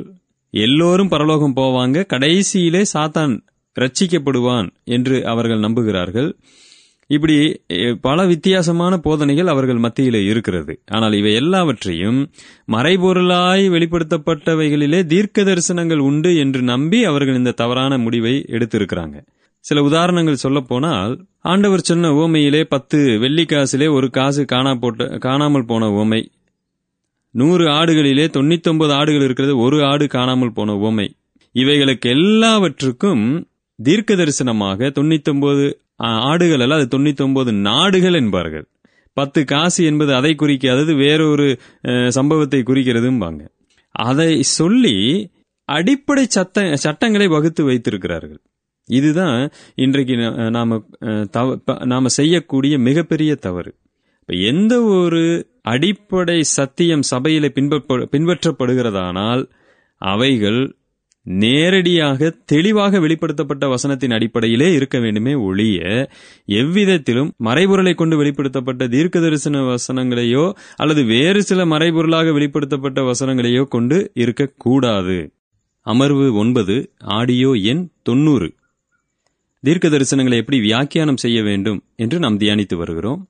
எல்லோரும் 0.54 1.08
பரலோகம் 1.08 1.56
போவாங்க 1.56 2.06
கடைசியிலே 2.14 2.84
சாத்தான் 2.94 3.34
ரட்சிக்கப்படுவான் 3.76 4.70
என்று 4.84 5.26
அவர்கள் 5.26 5.60
நம்புகிறார்கள். 5.60 6.30
இப்படி 7.08 7.36
பல 8.02 8.26
வித்தியாசமான 8.26 8.98
போதனைகள் 8.98 9.48
அவர்கள் 9.48 9.78
மத்தியிலே 9.78 10.24
இருக்கிறது. 10.24 10.80
ஆனால் 10.86 11.14
இவை 11.14 11.34
எல்லாவற்றையும் 11.34 12.20
மறைபொருளாய் 12.72 13.64
வெளிப்படுத்தப்பட்டவைகளிலே 13.76 15.06
தீர்க்க 15.06 15.42
தரிசனங்கள் 15.42 15.98
உண்டு 15.98 16.38
என்று 16.38 16.62
நம்பி 16.62 17.04
அவர்கள் 17.04 17.36
இந்த 17.36 17.52
தவறான 17.52 17.98
முடிவை 17.98 18.46
எடுத்திருக்கிறாங்க. 18.50 19.18
சில 19.66 19.82
உதாரணங்கள் 19.84 20.44
சொல்ல 20.44 20.60
போனால் 20.62 21.14
ஆண்டவர் 21.42 21.80
சொன்ன 21.80 22.12
ஓமையிலே 22.22 22.62
பத்து 22.64 23.00
வெள்ளி 23.20 23.46
காசிலே 23.46 23.88
ஒரு 23.94 24.08
காசு 24.10 24.46
காணா 24.46 24.72
போட்ட 24.76 25.08
காணாமல் 25.18 25.66
போன 25.66 25.90
ஓமை 26.02 26.22
நூறு 27.36 27.66
ஆடுகளிலே 27.70 28.26
தொண்ணூத்தொன்பது 28.38 28.92
ஆடுகள் 28.92 29.22
இருக்கிறது 29.22 29.58
ஒரு 29.58 29.78
ஆடு 29.84 30.06
காணாமல் 30.08 30.54
போன 30.54 30.76
ஓமை 30.90 31.08
இவைகளுக்கு 31.56 32.10
எல்லாவற்றுக்கும் 32.10 33.24
தீர்க்க 33.80 34.16
தரிசனமாக 34.16 34.90
தொண்ணூத்தொன்பது 34.98 35.66
ஆடுகள் 36.30 36.60
அல்ல 36.60 36.76
அது 36.76 36.88
தொண்ணூத்தொன்பது 36.96 37.52
நாடுகள் 37.70 38.14
என்பார்கள். 38.14 38.66
பத்து 39.18 39.40
காசு 39.46 39.82
என்பது 39.86 40.12
அதை 40.16 40.32
குறிக்காதது 40.40 40.92
வேறொரு 40.96 41.48
சம்பவத்தை 42.10 42.60
குறிக்கிறதும்பாங்க. 42.60 43.42
அதை 43.96 44.32
சொல்லி 44.58 44.96
அடிப்படை 45.70 46.26
சட்ட 46.26 46.76
சட்டங்களை 46.76 47.28
வகுத்து 47.28 47.62
வைத்திருக்கிறார்கள். 47.64 48.42
இதுதான் 48.90 49.50
இன்றைக்கு 49.76 50.16
நாம் 50.50 50.86
தவ- 51.32 51.60
நாம் 51.66 51.82
நாம 51.84 52.08
செய்யக்கூடிய 52.08 52.78
மிகப்பெரிய 52.78 53.36
தவறு. 53.36 53.76
இப்போ 54.20 54.34
எந்த 54.34 54.82
ஒரு 54.82 55.48
அடிப்படை 55.62 56.44
சத்தியம் 56.44 57.02
சபையில 57.16 57.50
பின்பற்ற 57.50 58.08
பின்பற்றப்படுகிறதானால் 58.12 59.50
அவைகள் 59.98 60.74
நேரடியாக 61.24 62.30
தெளிவாக 62.46 63.00
வெளிப்படுத்தப்பட்ட 63.00 63.68
வசனத்தின் 63.68 64.14
அடிப்படையிலே 64.14 64.74
இருக்க 64.74 65.00
வேண்டுமே 65.00 65.34
ஒழிய 65.34 66.10
எவ்விதத்திலும் 66.46 67.34
மறைபொருளை 67.44 67.96
கொண்டு 67.96 68.18
வெளிப்படுத்தப்பட்ட 68.18 68.88
தீர்க்க 68.88 69.20
தரிசன 69.20 69.60
வசனங்களையோ 69.60 70.52
அல்லது 70.76 71.04
வேறு 71.04 71.44
சில 71.44 71.66
மறைபொருளாக 71.66 72.34
வெளிப்படுத்தப்பட்ட 72.34 73.02
வசனங்களையோ 73.02 73.64
கொண்டு 73.64 74.12
இருக்கக்கூடாது. 74.14 75.32
அமர்வு 75.82 76.34
ஒன்பது 76.34 76.92
ஆடியோ 77.00 77.52
எண் 77.52 77.88
தொண்ணூறு. 78.04 78.54
தீர்க்க 79.62 79.88
தரிசனங்களை 79.88 80.36
எப்படி 80.36 80.60
வியாக்கியானம் 80.60 81.18
செய்ய 81.18 81.44
வேண்டும் 81.44 81.84
என்று 81.96 82.20
நாம் 82.20 82.38
தியானித்து 82.38 82.76
வருகிறோம். 82.76 83.30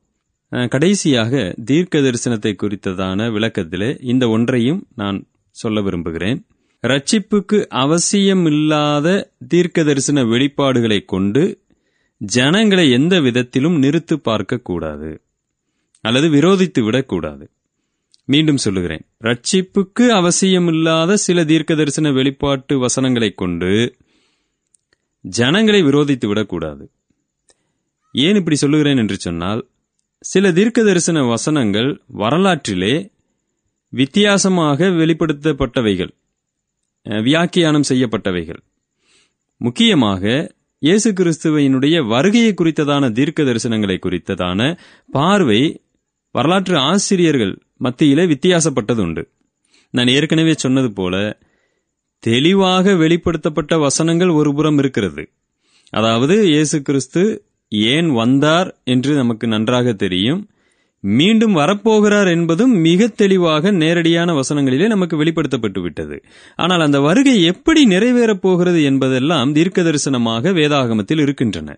கடைசியாக 0.70 1.56
தீர்க்க 1.65 2.00
தரிசனத்தை 2.00 2.56
குறித்ததான 2.56 3.32
விளக்கத்திலே 3.32 3.98
இந்த 4.02 4.30
ஒன்றையும் 4.30 4.88
நான் 4.96 5.28
சொல்ல 5.52 5.82
விரும்புகிறேன். 5.82 6.46
ரட்சிப்புக்கு 6.88 7.65
அவசியமில்லாத 7.70 9.32
தீர்க்க 9.48 9.84
தரிசன 9.84 10.24
வெளிப்பாடுகளை 10.24 11.06
கொண்டு 11.06 11.60
ஜனங்களை 12.18 12.92
எந்த 12.92 13.22
விதத்திலும் 13.22 13.84
நிறுத்து 13.84 14.13
பார்க்க 14.13 14.58
கூடாது. 14.58 15.22
அல்லது 16.02 16.30
விரோதித்து 16.30 16.84
விடக்கூடாது. 16.84 17.50
மீண்டும் 18.26 18.58
சொல்லுகிறேன். 18.58 19.06
ரட்சிப்புக்கு 19.24 20.10
அவசியமில்லாத 20.20 21.13
சில 21.13 21.46
தீர்க்க 21.46 21.76
தரிசன 21.76 22.12
வெளிப்பாட்டு 22.12 22.80
வசனங்களைக் 22.80 23.38
கொண்டு 23.38 23.96
ஜனங்களை 25.25 25.79
விரோதித்து 25.84 26.27
விடக்கூடாது. 26.27 26.84
ஏன் 28.15 28.36
இப்படி 28.36 28.55
சொல்லுகிறேன் 28.55 28.97
என்று 28.97 29.15
சொன்னால் 29.15 29.62
சில 30.25 30.51
தீர்க்க 30.51 30.84
தரிசன 30.84 31.17
வசனங்கள் 31.23 31.89
வரலாற்றிலே 32.21 32.93
வித்தியாசமாக 33.93 34.89
வெளிப்படுத்தப்பட்டவைகள் 34.99 36.12
வியாக்கியானம் 37.27 37.89
செய்யப்பட்டவைகள். 37.89 38.62
முக்கியமாக 39.62 40.23
இயேசு 40.82 41.10
கிறிஸ்துவையினுடைய 41.12 41.95
வருகையை 42.08 42.51
குறித்ததான 42.53 43.12
தீர்க்க 43.12 43.43
தரிசனங்களை 43.43 43.97
குறித்ததான 44.05 44.77
பார்வை 45.12 45.62
வரலாற்று 46.36 46.77
ஆசிரியர்கள் 46.77 47.53
மத்தியிலே 47.77 48.25
வித்தியாசப்பட்டதுண்டு. 48.25 49.23
நான் 49.93 50.08
ஏற்கனவே 50.08 50.53
சொன்னது 50.53 50.89
போல 50.93 51.15
தெளிவாக 52.23 52.95
வெளிப்படுத்தப்பட்ட 52.95 53.73
வசனங்கள் 53.77 54.29
ஒருபுறம் 54.29 54.77
இருக்கிறது. 54.77 55.23
அதாவது 55.93 56.36
இயேசு 56.47 56.77
கிறிஸ்து 56.82 57.21
ஏன் 57.71 58.10
வந்தார் 58.12 58.69
என்று 58.84 59.15
நமக்கு 59.15 59.47
நன்றாக 59.47 59.93
தெரியும். 59.93 60.41
மீண்டும் 61.03 61.55
வரப்போகிறார் 61.55 62.29
என்பதும் 62.32 62.73
மிக 62.79 63.08
தெளிவாக 63.08 63.71
நேரடியான 63.71 64.34
வசனங்களிலே 64.34 64.88
நமக்கு 64.88 65.15
வெளிப்படுத்தப்பட்டு 65.17 65.82
விட்டது. 65.82 66.17
ஆனால் 66.55 66.82
அந்த 66.82 66.99
வருகை 66.99 67.36
எப்படி 67.43 67.86
நிறைவேறப் 67.86 68.41
போகிறது 68.41 68.84
என்பதெல்லாம் 68.84 69.53
தீர்க்க 69.53 69.82
தரிசனமாக 69.82 70.53
வேதாகமத்தில் 70.53 71.21
இருக்கின்றன. 71.21 71.77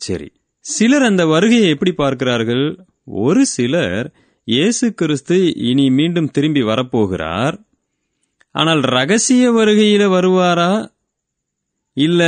சரி 0.00 0.28
சிலர் 0.64 1.02
அந்த 1.02 1.22
வருகையை 1.26 1.68
எப்படி 1.68 1.92
பார்க்கிறார்கள்? 1.92 2.64
ஒரு 3.04 3.42
சிலர் 3.46 4.06
இயேசு 4.48 4.86
கிறிஸ்து 4.94 5.36
இனி 5.54 5.90
மீண்டும் 5.90 6.30
திரும்பி 6.30 6.62
வரப்போகிறார். 6.62 7.56
ஆனால் 8.54 8.80
ரகசிய 8.80 9.44
வருகையில 9.52 10.04
வருவாரா? 10.16 10.72
இல்ல 11.96 12.22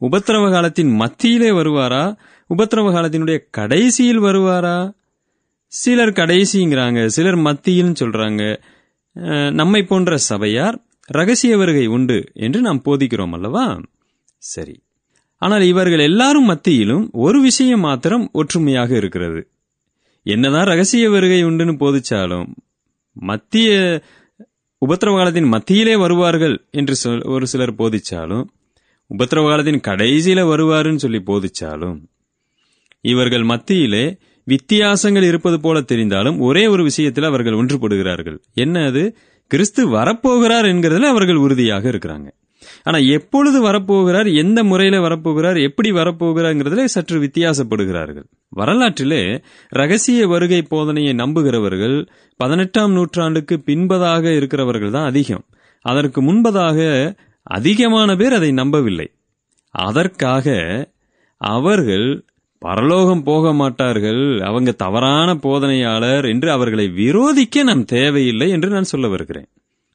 உபத்திரவ 0.00 0.50
காலத்தின் 0.50 0.90
மத்தியிலே 0.92 1.50
வருவாரா? 1.50 2.04
உபத்திரவ 2.50 2.90
காலத்தினுடைய 2.92 3.38
கடைசியில் 3.50 4.20
வருவாரா? 4.20 4.78
சிலர் 5.72 6.12
கடைசிங்கிறாங்க 6.12 7.00
சிலர் 7.06 7.38
மத்தியில்னு 7.38 7.96
சொல்றாங்க. 8.00 8.42
நம்மை 9.52 9.80
போன்ற 9.82 10.16
சபையார் 10.16 10.76
ரகசிய 11.10 11.56
வருகை 11.56 11.86
உண்டு 11.86 12.18
என்று 12.34 12.60
நாம் 12.60 12.82
போதிக்கிறோம் 12.84 13.32
அல்லவா? 13.32 13.66
சரி. 14.36 14.76
ஆனால் 15.42 15.62
இவர்கள் 15.62 15.98
எல்லாரும் 15.98 16.48
மத்தியிலும் 16.50 17.04
ஒரு 17.12 17.38
விஷயம் 17.40 17.80
மாத்திரம் 17.80 18.24
ஒற்றுமையாக 18.32 18.90
இருக்கிறது. 18.96 19.40
என்னதான் 20.26 20.66
ரகசிய 20.66 21.10
வருகை 21.10 21.40
உண்டுன்னு 21.44 21.74
போதிச்சாலும் 21.82 22.48
மத்திய 23.12 23.72
உபத்திரவ 24.86 25.16
காலத்தின் 25.16 25.44
மத்தியிலே 25.44 25.96
வருவார்கள் 25.96 26.66
என்று 26.70 26.94
சொல்- 27.04 27.26
ஒரு 27.26 27.46
சிலர் 27.46 27.74
போதிச்சாலும் 27.74 28.44
உபத்திரவ 29.10 29.48
காலத்தின் 29.48 29.80
கடைசியில 29.80 30.42
வருவாருன்னு 30.42 30.96
சொல்லி 30.96 31.18
போதிச்சாலும் 31.18 31.98
இவர்கள் 33.00 33.42
மத்தியிலே 33.42 34.18
வித்தியாசங்கள் 34.44 35.22
இருப்பது 35.22 35.60
போல 35.60 35.80
தெரிந்தாலும் 35.80 36.38
ஒரே 36.38 36.66
ஒரு 36.66 36.82
விஷயத்தில் 36.82 37.24
அவர்கள் 37.24 37.52
ஒன்றுபடுகிறார்கள். 37.52 38.38
என்ன 38.54 38.84
அது? 38.84 39.16
கிறிஸ்து 39.46 39.88
வரப்போகிறார் 39.88 40.66
என்கிறதுல 40.66 41.00
அவர்கள் 41.00 41.36
உறுதியாக 41.36 41.90
இருக்கிறாங்க. 41.90 42.30
ஆனா 42.82 42.98
எப்பொழுது 42.98 43.64
வரப்போகிறார் 43.64 44.34
எந்த 44.34 44.64
முறையில 44.64 45.08
வரப்போகிறார் 45.08 45.62
எப்படி 45.62 45.90
வரப்போகிறார்ங்கிறதுல 45.90 46.84
சற்று 46.84 47.22
வித்தியாசப்படுகிறார்கள். 47.22 48.24
வரலாற்றிலே 48.48 49.42
ரகசிய 49.68 50.26
வருகை 50.26 50.66
போதனையை 50.70 51.14
நம்புகிறவர்கள் 51.14 52.06
பதினெட்டாம் 52.36 52.92
நூற்றாண்டுக்கு 52.92 53.62
பின்பதாக 53.66 54.36
இருக்கிறவர்கள் 54.36 54.90
தான் 54.90 55.04
அதிகம். 55.04 55.44
அதற்கு 55.80 56.20
முன்பதாக 56.22 56.78
அதிகமான 57.42 58.16
பேர் 58.16 58.32
அதை 58.32 58.52
நம்பவில்லை. 58.52 59.10
அதற்காக 59.70 60.46
அவர்கள் 61.36 62.24
பரலோகம் 62.58 63.22
போக 63.22 63.52
மாட்டார்கள் 63.52 64.40
அவங்க 64.40 64.72
தவறான 64.72 65.34
போதனையாளர் 65.34 66.28
என்று 66.28 66.50
அவர்களை 66.50 66.86
விரோதிக்க 66.86 67.62
நாம் 67.62 67.84
தேவையில்லை 67.84 68.50
என்று 68.50 68.68
நான் 68.68 68.82
சொல்ல 68.82 69.08
வருகிறேன். 69.08 69.48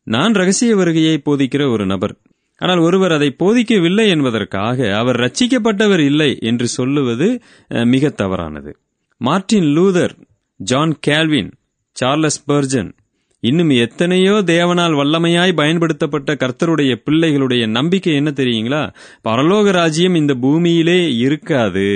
நான் 0.04 0.34
ரகசிய 0.34 0.76
வருகையை 0.76 1.22
போதிக்கிற 1.26 1.72
ஒரு 1.72 1.86
நபர். 1.86 2.18
ஆனால் 2.60 2.78
ஒருவர் 2.78 3.12
அதை 3.12 3.30
போதிக்கவில்லை 3.40 4.06
என்பதற்காக 4.08 4.98
அவர் 4.98 5.20
ரட்சிக்கப்பட்டவர் 5.20 6.04
இல்லை 6.10 6.32
என்று 6.42 6.68
சொல்லுவது 6.68 7.28
மிக 7.86 8.10
தவறானது. 8.22 8.72
Martin 9.22 9.70
Luther 9.78 10.16
John 10.60 10.96
Calvin 11.08 11.52
Charles 11.96 12.42
Spurgeon 12.48 12.92
இன்னும் 13.44 13.70
எத்தனையோ 13.70 14.34
தேவனால் 14.46 14.96
வல்லமையாய் 15.00 15.52
பயன்படுத்தப்பட்ட 15.54 16.34
கர்த்தருடைய 16.34 16.94
பிள்ளைகளுடைய 17.06 17.64
நம்பிக்கை 17.68 18.14
என்ன 18.14 18.30
தெரியுங்களா? 18.36 18.82
பரலோக 19.24 19.72
ராஜ்யம் 19.72 20.16
இந்த 20.16 20.34
பூமியிலே 20.34 21.00
இருக்காது. 21.18 21.88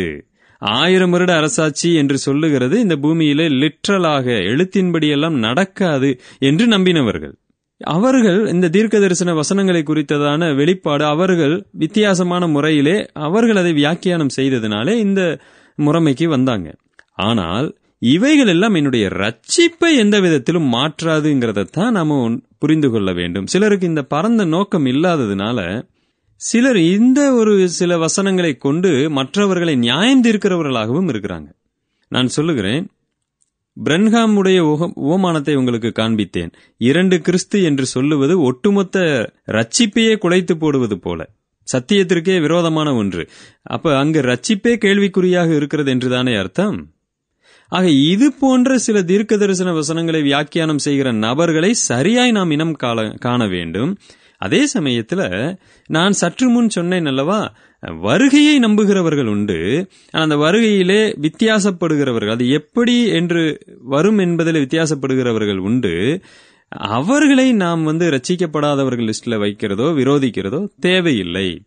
ஆயிரம் 0.62 1.10
வருட 1.10 1.32
அரசாட்சி 1.36 1.90
என்று 1.94 2.18
சொல்லுகிறது. 2.18 2.76
இந்த 2.80 2.96
பூமியிலே 2.96 3.48
லிட்ரலாக 3.62 4.26
எழுத்தின்படியெல்லாம் 4.52 5.38
நடக்காது 5.38 6.12
என்று 6.40 6.68
நம்பினவர்கள். 6.68 7.36
அவர்கள் 7.84 8.48
இந்த 8.48 8.70
தீர்க்க 8.70 9.00
தரிசன 9.00 9.34
வசனங்களை 9.34 9.84
குறித்ததான 9.86 10.56
வெளிப்பாடு 10.56 11.06
அவர்கள் 11.06 11.66
வித்தியாசமான 11.72 12.48
முறையிலே 12.48 13.06
அவர்கள் 13.14 13.56
அதை 13.56 13.74
வியாக்கியானம் 13.74 14.36
செய்ததினாலே 14.36 14.94
இந்த 14.94 15.40
முறைமைக்கு 15.78 16.26
வந்தாங்க. 16.26 16.76
ஆனால் 17.14 17.76
இவைகள் 18.00 18.48
எல்லாம் 18.48 18.74
என்னுடைய 18.74 19.08
ரட்சிப்பை 19.08 19.96
எந்த 19.98 20.20
விதத்திலும் 20.20 20.74
மாற்றாதுங்கிறதைத்தான் 20.74 21.92
நாம 21.92 22.38
புரிந்து 22.60 22.92
கொள்ள 22.92 23.14
வேண்டும். 23.14 23.48
சிலருக்கு 23.48 23.88
இந்த 23.88 24.04
பரந்த 24.04 24.46
நோக்கம் 24.46 24.86
இல்லாததுனால 24.86 25.88
சிலர் 26.36 26.78
இந்த 26.78 27.34
ஒரு 27.34 27.70
சில 27.70 27.98
வசனங்களை 27.98 28.58
கொண்டு 28.58 29.10
மற்றவர்களை 29.10 29.76
நியாயம் 29.76 30.24
தீர்க்கிறவர்களாகவும் 30.24 31.10
இருக்கிறாங்க. 31.10 31.48
நான் 32.08 32.28
சொல்லுகிறேன் 32.28 32.88
பிரன்ஹாமுடைய 33.86 34.60
உக- 34.60 34.94
உவமானத்தை 34.96 35.56
உங்களுக்கு 35.56 35.92
காண்பித்தேன். 35.96 36.52
இரண்டு 36.78 37.22
கிறிஸ்து 37.22 37.64
என்று 37.64 37.86
சொல்லுவது 37.86 38.42
ஒட்டுமொத்த 38.42 39.00
ரட்சிப்பையே 39.48 40.18
குலைத்து 40.18 40.54
போடுவது 40.54 41.00
போல. 41.00 41.30
சத்தியத்திற்கே 41.76 42.42
விரோதமான 42.42 42.94
ஒன்று. 42.94 43.30
அப்ப 43.64 43.98
அங்கு 43.98 44.22
ரட்சிப்பே 44.22 44.78
கேள்விக்குறியாக 44.78 45.56
இருக்கிறது 45.56 45.92
என்றுதானே 45.92 46.36
அர்த்தம்? 46.36 46.88
ஆக 47.68 47.90
இது 47.90 48.34
போன்ற 48.40 48.78
சில 48.78 49.04
தீர்க்க 49.04 49.38
தரிசன 49.38 49.74
வசனங்களை 49.74 50.22
வியாக்கியானம் 50.22 50.78
செய்கிற 50.78 51.12
நபர்களை 51.12 51.74
சரியாய் 51.74 52.32
நாம் 52.32 52.52
இனம் 52.52 52.76
காண- 52.76 53.16
காண 53.20 53.48
வேண்டும். 53.48 53.98
அதே 54.38 54.68
சமயத்துல 54.74 55.56
நான் 55.88 56.12
சற்று 56.12 56.50
முன் 56.50 56.70
சொன்னேன் 56.70 57.06
அல்லவா 57.06 57.54
வருகையை 57.92 58.60
நம்புகிறவர்கள் 58.60 59.26
உண்டு. 59.26 59.90
ஆனால் 60.12 60.30
அந்த 60.30 60.36
வருகையிலே 60.36 61.16
வித்தியாசப்படுகிறவர்கள் 61.22 62.30
அது 62.30 62.50
எப்படி 62.50 63.08
என்று 63.08 63.58
வரும் 63.80 64.18
என்பதில் 64.18 64.68
வித்தியாசப்படுகிறவர்கள் 64.68 65.58
உண்டு. 65.58 66.22
அவர்களை 66.68 67.54
நாம் 67.54 67.84
வந்து 67.84 68.10
ரச்சிக்கப்படாதவர்கள் 68.10 69.10
லிஸ்ட்ல 69.10 69.38
வைக்கிறதோ 69.40 69.88
விரோதிக்கிறதோ 69.94 70.68
தேவையில்லை. 70.80 71.62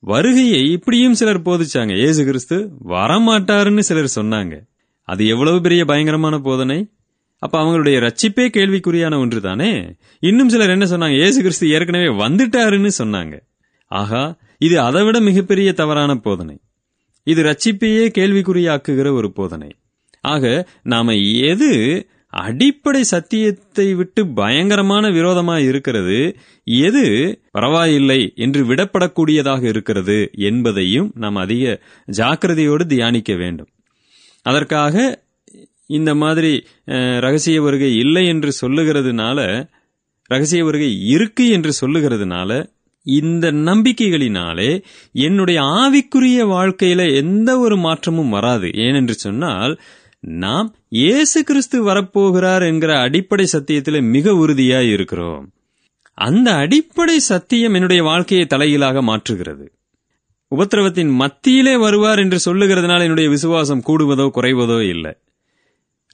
வருகையை 0.00 0.70
இப்படியும் 0.70 1.14
சிலர் 1.14 1.42
போதிச்சாங்க. 1.42 1.98
ஏசு 1.98 2.24
கிறிஸ்து 2.24 2.70
வரமாட்டாருன்னு 2.88 3.78
சிலர் 3.78 4.12
சொன்னாங்க. 4.14 4.60
அது 5.02 5.26
எவ்வளவு 5.26 5.60
பெரிய 5.60 5.84
பயங்கரமான 5.84 6.38
போதனை. 6.38 6.90
அப்ப 7.38 7.62
அவங்களுடைய 7.62 7.96
ரட்சிப்பே 8.00 8.46
கேள்விக்குறியான 8.48 9.18
ஒன்று 9.18 9.40
தானே 9.40 9.96
இன்னும் 10.20 10.48
சிலர் 10.48 10.70
என்ன 10.70 10.84
சொன்னாங்க? 10.84 11.20
ஏசு 11.20 11.38
கிறிஸ்து 11.38 11.68
ஏற்கனவே 11.68 12.04
வந்துட்டாருன்னு 12.04 12.90
சொன்னாங்க. 12.98 13.38
ஆகா 13.86 14.36
இது 14.60 14.76
அதைவிட 14.80 15.16
மிகப்பெரிய 15.20 15.68
தவறான 15.72 16.12
போதனை. 16.18 16.56
இது 17.26 17.40
ரட்சிப்பையே 17.42 18.04
கேள்விக்குறியாக்குகிற 18.18 19.08
ஒரு 19.12 19.28
போதனை. 19.32 19.70
ஆக 20.24 20.44
நாம 20.82 21.14
எது 21.50 21.70
அடிப்படை 22.42 23.02
சத்தியத்தை 23.04 23.86
விட்டு 23.94 24.20
பயங்கரமான 24.34 25.04
விரோதமாக 25.10 25.60
இருக்கிறது 25.60 26.18
எது 26.66 27.04
பரவாயில்லை 27.50 28.18
என்று 28.36 28.60
விடப்படக்கூடியதாக 28.66 29.62
இருக்கிறது 29.64 30.18
என்பதையும் 30.48 31.08
நாம் 31.14 31.38
அதிக 31.44 31.64
ஜாக்கிரதையோடு 32.08 32.86
தியானிக்க 32.86 33.32
வேண்டும். 33.34 33.70
அதற்காக 34.46 34.96
இந்த 35.90 36.10
மாதிரி 36.14 36.52
ரகசிய 37.20 37.58
வருகை 37.62 37.90
இல்லை 37.96 38.24
என்று 38.26 38.50
சொல்லுகிறதுனால 38.62 39.38
ரகசிய 40.30 40.62
வருகை 40.64 40.90
இருக்கு 41.14 41.44
என்று 41.48 41.72
சொல்லுகிறதுனால 41.80 42.50
இந்த 43.08 43.52
நம்பிக்கைகளினாலே 43.52 44.70
என்னுடைய 45.12 45.60
ஆவிக்குரிய 45.78 46.40
வாழ்க்கையில 46.54 47.14
எந்த 47.14 47.58
ஒரு 47.58 47.76
மாற்றமும் 47.76 48.28
வராது. 48.28 48.66
ஏனென்று 48.66 49.16
சொன்னால் 49.18 49.74
நாம் 50.20 50.74
இயேசு 50.88 51.44
கிறிஸ்து 51.44 51.78
வரப்போகிறார் 51.88 52.64
என்கிற 52.66 53.00
அடிப்படை 53.00 53.46
சத்தியத்தில் 53.46 54.00
மிக 54.00 54.34
உறுதியாய் 54.34 54.90
இருக்கிறோம். 54.90 55.44
அந்த 56.18 56.48
அடிப்படை 56.54 57.18
சத்தியம் 57.18 57.74
என்னுடைய 57.74 58.02
வாழ்க்கையை 58.02 58.46
தலையிலாக 58.46 59.02
மாற்றுகிறது. 59.02 59.66
உபத்திரவத்தின் 60.52 61.12
மத்தியிலே 61.14 61.76
வருவார் 61.76 62.18
என்று 62.18 62.38
சொல்லுகிறதுனால 62.46 63.00
என்னுடைய 63.00 63.30
விசுவாசம் 63.30 63.82
கூடுவதோ 63.86 64.26
குறைவதோ 64.34 64.78
இல்லை. 64.88 65.12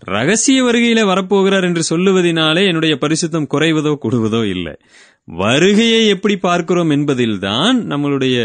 ரகசிய 0.05 0.65
வருகையில 0.65 1.03
வரப்போகிறார் 1.11 1.67
என்று 1.69 1.83
சொல்லுவதினாலே 1.91 2.63
என்னுடைய 2.67 2.95
பரிசுத்தம் 3.01 3.51
குறைவதோ 3.55 3.93
கூடுவதோ 4.05 4.43
இல்லை. 4.45 4.75
வருகையை 5.29 6.01
எப்படி 6.07 6.37
பார்க்கிறோம் 6.37 6.91
என்பதில்தான் 6.91 7.77
நம்மளுடைய 7.93 8.37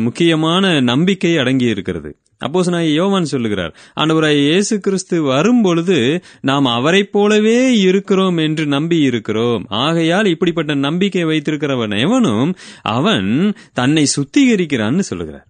முக்கியமான 0.00 0.80
நம்பிக்கை 0.80 1.32
அடங்கி 1.38 1.66
இருக்கிறது. 1.66 2.10
அப்போஸ் 2.40 2.70
நான் 2.70 2.86
யோவான் 2.90 3.24
சொல்லுகிறார் 3.24 3.72
ஆண்டவராய் 4.00 4.40
இயேசு 4.42 4.74
கிறிஸ்து 4.80 5.16
வரும்பொழுது 5.22 5.98
நாம் 6.40 6.66
அவரைப் 6.74 7.12
போலவே 7.12 7.58
இருக்கிறோம் 7.80 8.36
என்று 8.36 8.66
நம்பி 8.66 8.98
இருக்கிறோம். 9.00 9.64
ஆகையால் 9.84 10.26
இப்படிப்பட்ட 10.26 10.74
நம்பிக்கை 10.86 11.24
வைத்திருக்கிறவன் 11.24 11.96
எவனும் 12.06 12.52
அவன் 12.96 13.30
தன்னை 13.72 14.06
சுத்திகரிக்கிறான்னு 14.16 15.04
சொல்லுகிறார். 15.10 15.46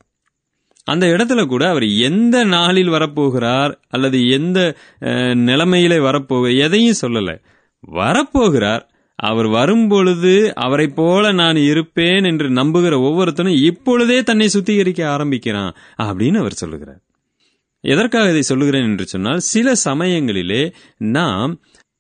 அந்த 0.87 1.07
இடத்துல 1.07 1.47
கூட 1.47 1.69
அவர் 1.69 1.87
எந்த 2.01 2.45
நாளில் 2.47 2.91
வரப்போகிறார் 2.91 3.73
அல்லது 3.89 4.29
எந்த 4.31 4.59
அஹ், 5.03 5.35
நிலைமையில 5.47 6.01
வரப்போக 6.01 6.51
எதையும் 6.59 7.01
சொல்லலை. 7.01 7.35
வரப்போகிறார். 7.97 8.85
அவர் 9.19 9.47
வரும்பொழுது 9.49 10.33
அவரைப் 10.57 10.95
போல 10.95 11.33
நான் 11.33 11.57
இருப்பேன் 11.65 12.25
என்று 12.25 12.51
நம்புகிற 12.51 12.95
ஒவ்வொருத்தனும் 13.01 13.63
இப்பொழுதே 13.63 14.23
தன்னை 14.23 14.49
சுத்திகரிக்க 14.49 15.05
ஆரம்பிக்கிறான் 15.07 15.73
அப்படின்னு 16.03 16.39
அவர் 16.39 16.53
சொல்லுகிறார். 16.53 17.01
எதற்காக 17.85 18.31
இதை 18.31 18.43
சொல்லுகிறேன் 18.43 18.83
என்று 18.83 19.07
சொன்னால் 19.07 19.41
சில 19.47 19.73
சமயங்களிலே 19.85 20.63
நாம் 21.13 21.53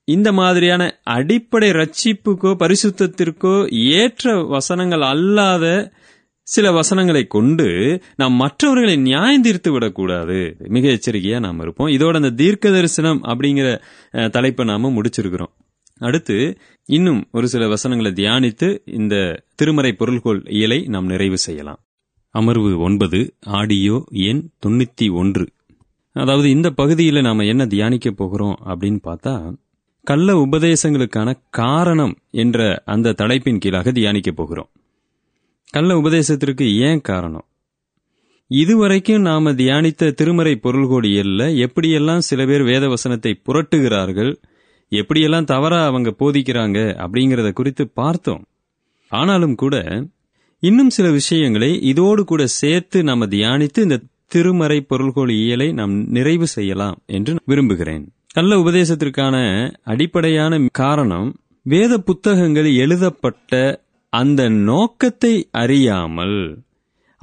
இந்த 0.09 0.33
மாதிரியான 0.33 0.83
அடிப்படை 1.11 1.71
ரட்சிப்புக்கோ 1.73 2.51
பரிசுத்திற்கோ 2.61 3.55
ஏற்ற 3.95 4.27
வசனங்கள் 4.49 5.01
அல்லாத 5.05 5.65
சில 6.47 6.73
வசனங்களை 6.73 7.27
கொண்டு 7.27 7.67
நாம் 8.17 8.33
மற்றவர்களை 8.33 8.97
நியாயம் 8.97 9.43
தீர்த்து 9.43 9.73
விடக்கூடாது. 9.73 10.57
மிக 10.69 10.89
எச்சரிக்கையா 10.89 11.39
நாம் 11.41 11.61
இருப்போம். 11.61 11.89
இதோட 11.89 12.15
அந்த 12.15 12.31
தீர்க்க 12.31 12.71
தரிசனம் 12.71 13.21
அப்படிங்கிற 13.23 13.69
தலைப்பை 14.31 14.67
நாம 14.67 14.91
முடிச்சிருக்கிறோம். 14.91 15.53
அடுத்து 15.99 16.37
இன்னும் 16.85 17.29
ஒரு 17.33 17.49
சில 17.49 17.69
வசனங்களை 17.69 18.13
தியானித்து 18.13 18.69
இந்த 18.85 19.43
திருமறை 19.55 19.93
பொருள்கோள் 19.93 20.41
இயலை 20.43 20.89
நாம் 20.89 21.07
நிறைவு 21.07 21.39
செய்யலாம். 21.39 21.81
அமர்வு 22.35 22.79
ஒன்பது 22.79 23.21
ஆடியோ 23.41 24.05
எண் 24.11 24.43
தொண்ணூத்தி 24.67 25.13
ஒன்று. 25.13 25.47
அதாவது 26.17 26.51
இந்த 26.51 26.71
பகுதியில் 26.71 27.21
நாம 27.21 27.45
என்ன 27.45 27.67
தியானிக்க 27.67 28.11
போகிறோம் 28.11 28.59
அப்படின்னு 28.67 29.01
பார்த்தா 29.05 29.35
கள்ள 30.05 30.33
உபதேசங்களுக்கான 30.47 31.31
காரணம் 31.51 32.17
என்ற 32.31 32.83
அந்த 32.85 33.13
தலைப்பின் 33.13 33.59
கீழாக 33.59 33.93
தியானிக்க 33.93 34.31
போகிறோம். 34.33 34.69
கள்ள 35.71 35.97
உபதேசத்திற்கு 35.97 36.67
ஏன் 36.79 37.01
காரணம்? 37.01 37.45
இதுவரைக்கும் 38.51 39.21
நாம 39.21 39.53
தியானித்த 39.53 40.11
திருமறை 40.11 40.61
பொருள்கோடியல்ல 40.63 41.67
எப்படியெல்லாம் 41.67 42.19
சில 42.19 42.47
பேர் 42.47 42.63
வேத 42.63 42.89
வசனத்தை 42.89 43.41
புரட்டுகிறார்கள் 43.49 44.33
எப்படியெல்லாம் 44.91 45.45
தவறா 45.45 45.85
அவங்க 45.85 46.15
போதிக்கிறாங்க 46.19 46.79
அப்படிங்கறத 47.05 47.53
குறித்து 47.53 47.89
பார்த்தோம். 47.89 48.45
ஆனாலும் 49.09 49.55
கூட 49.55 50.05
இன்னும் 50.59 50.91
சில 50.91 51.11
விஷயங்களை 51.11 51.83
இதோடு 51.83 52.25
கூட 52.25 52.47
சேர்த்து 52.47 53.05
நாம 53.05 53.27
தியானித்து 53.27 53.79
இந்த 53.79 54.03
திருமறை 54.27 54.81
பொருள்கோள் 54.81 55.29
இயலை 55.29 55.73
நாம் 55.73 56.11
நிறைவு 56.11 56.47
செய்யலாம் 56.47 57.03
என்று 57.07 57.35
விரும்புகிறேன். 57.45 58.05
கள்ள 58.33 58.57
உபதேசத்திற்கான 58.57 59.37
அடிப்படையான 59.85 60.67
காரணம் 60.73 61.29
வேத 61.63 61.99
புத்தகங்கள் 61.99 62.75
எழுதப்பட்ட 62.75 63.85
அந்த 64.09 64.49
நோக்கத்தை 64.49 65.49
அறியாமல் 65.51 66.65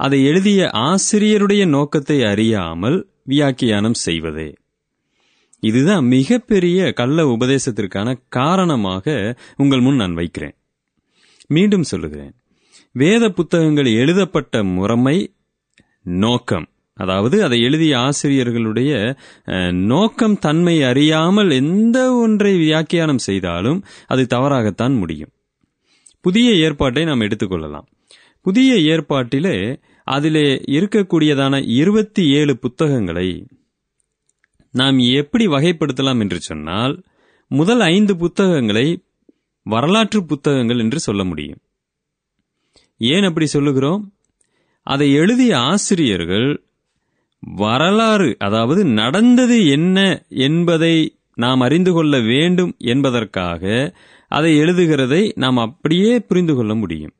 அதை 0.00 0.24
எழுதிய 0.24 0.70
ஆசிரியருடைய 0.72 1.66
நோக்கத்தை 1.68 2.22
அறியாமல் 2.24 3.10
வியாக்கியானம் 3.22 3.98
செய்வதே. 4.06 4.54
இதுதான் 5.62 6.04
மிகப்பெரிய 6.04 6.92
கள்ள 6.92 7.24
உபதேசத்திற்கான 7.24 8.08
காரணமாக 8.28 9.36
உங்கள் 9.56 9.80
முன் 9.80 9.94
நான் 9.94 10.14
வைக்கிறேன். 10.14 10.56
மீண்டும் 11.46 11.82
சொல்லுகிறேன். 11.82 12.34
வேத 12.92 13.28
புத்தகங்கள் 13.28 13.90
எழுதப்பட்ட 13.92 14.64
முறைமை 14.64 15.34
நோக்கம். 16.02 16.66
அதாவது 16.94 17.44
அதை 17.44 17.60
எழுதிய 17.60 17.98
ஆசிரியர்களுடைய 17.98 18.92
நோக்கம் 19.70 20.38
தன்மை 20.38 20.82
அறியாமல் 20.82 21.50
எந்த 21.50 21.98
ஒன்றை 22.14 22.56
வியாக்கியானம் 22.56 23.18
செய்தாலும் 23.18 23.84
அது 24.06 24.24
தவறாகத்தான் 24.26 24.96
முடியும். 24.96 25.33
புதிய 26.24 26.50
ஏற்பாட்டை 26.64 27.02
நாம் 27.04 27.20
எடுத்துக்கொள்ளலாம். 27.20 27.86
புதிய 28.46 28.74
ஏற்பாட்டிலே 28.92 29.56
அதிலே 30.06 30.46
இருக்கக்கூடியதான 30.76 31.54
இருபத்தி 31.76 32.22
ஏழு 32.30 32.58
புத்தகங்களை 32.58 33.28
நாம் 34.74 34.98
எப்படி 34.98 35.44
வகைப்படுத்தலாம் 35.46 36.20
என்று 36.20 36.40
சொன்னால் 36.40 36.94
முதல் 37.50 37.80
ஐந்து 37.92 38.16
புத்தகங்களை 38.16 38.86
வரலாற்று 39.66 40.20
புத்தகங்கள் 40.24 40.78
என்று 40.78 40.98
சொல்ல 40.98 41.24
முடியும். 41.24 41.60
ஏன் 43.00 43.22
அப்படி 43.22 43.46
சொல்லுகிறோம்? 43.46 44.02
அதை 44.86 45.12
எழுதிய 45.12 45.52
ஆசிரியர்கள் 45.72 46.48
வரலாறு 47.42 48.36
அதாவது 48.38 48.84
நடந்தது 49.00 49.56
என்ன 49.68 49.98
என்பதை 50.46 50.94
நாம் 51.34 51.60
அறிந்து 51.60 51.92
கொள்ள 51.92 52.14
வேண்டும் 52.32 52.72
என்பதற்காக 52.92 53.62
அதை 54.28 54.58
எழுதுகிறதை 54.58 55.32
நாம் 55.34 55.56
அப்படியே 55.56 56.20
புரிந்து 56.20 56.54
கொள்ள 56.54 56.74
முடியும். 56.74 57.12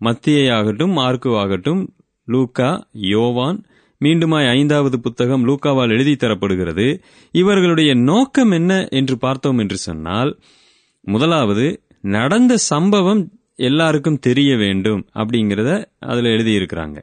மத்தியாகட்டும் 0.00 0.92
மார்க்கு 0.92 1.36
ஆகட்டும் 1.36 1.94
லூக்கா 2.24 2.88
யோவான் 2.92 3.64
மீண்டுமாய் 4.00 4.48
ஐந்தாவது 4.48 5.00
புத்தகம் 5.00 5.48
லூக்காவால் 5.48 5.88
எழுதி 5.88 6.12
தரப்படுகிறது. 6.12 7.00
இவர்களுடைய 7.32 7.94
நோக்கம் 7.94 8.50
என்ன 8.50 8.88
என்று 8.90 9.18
பார்த்தோம் 9.18 9.58
என்று 9.58 9.76
சொன்னால் 9.76 10.38
முதலாவது 11.00 11.82
நடந்த 12.00 12.56
சம்பவம் 12.56 13.30
எல்லாருக்கும் 13.54 14.18
தெரிய 14.18 14.56
வேண்டும் 14.56 15.06
அப்படிங்கிறத 15.14 15.84
அதில் 15.98 16.24
எழுதியிருக்கிறாங்க. 16.24 17.00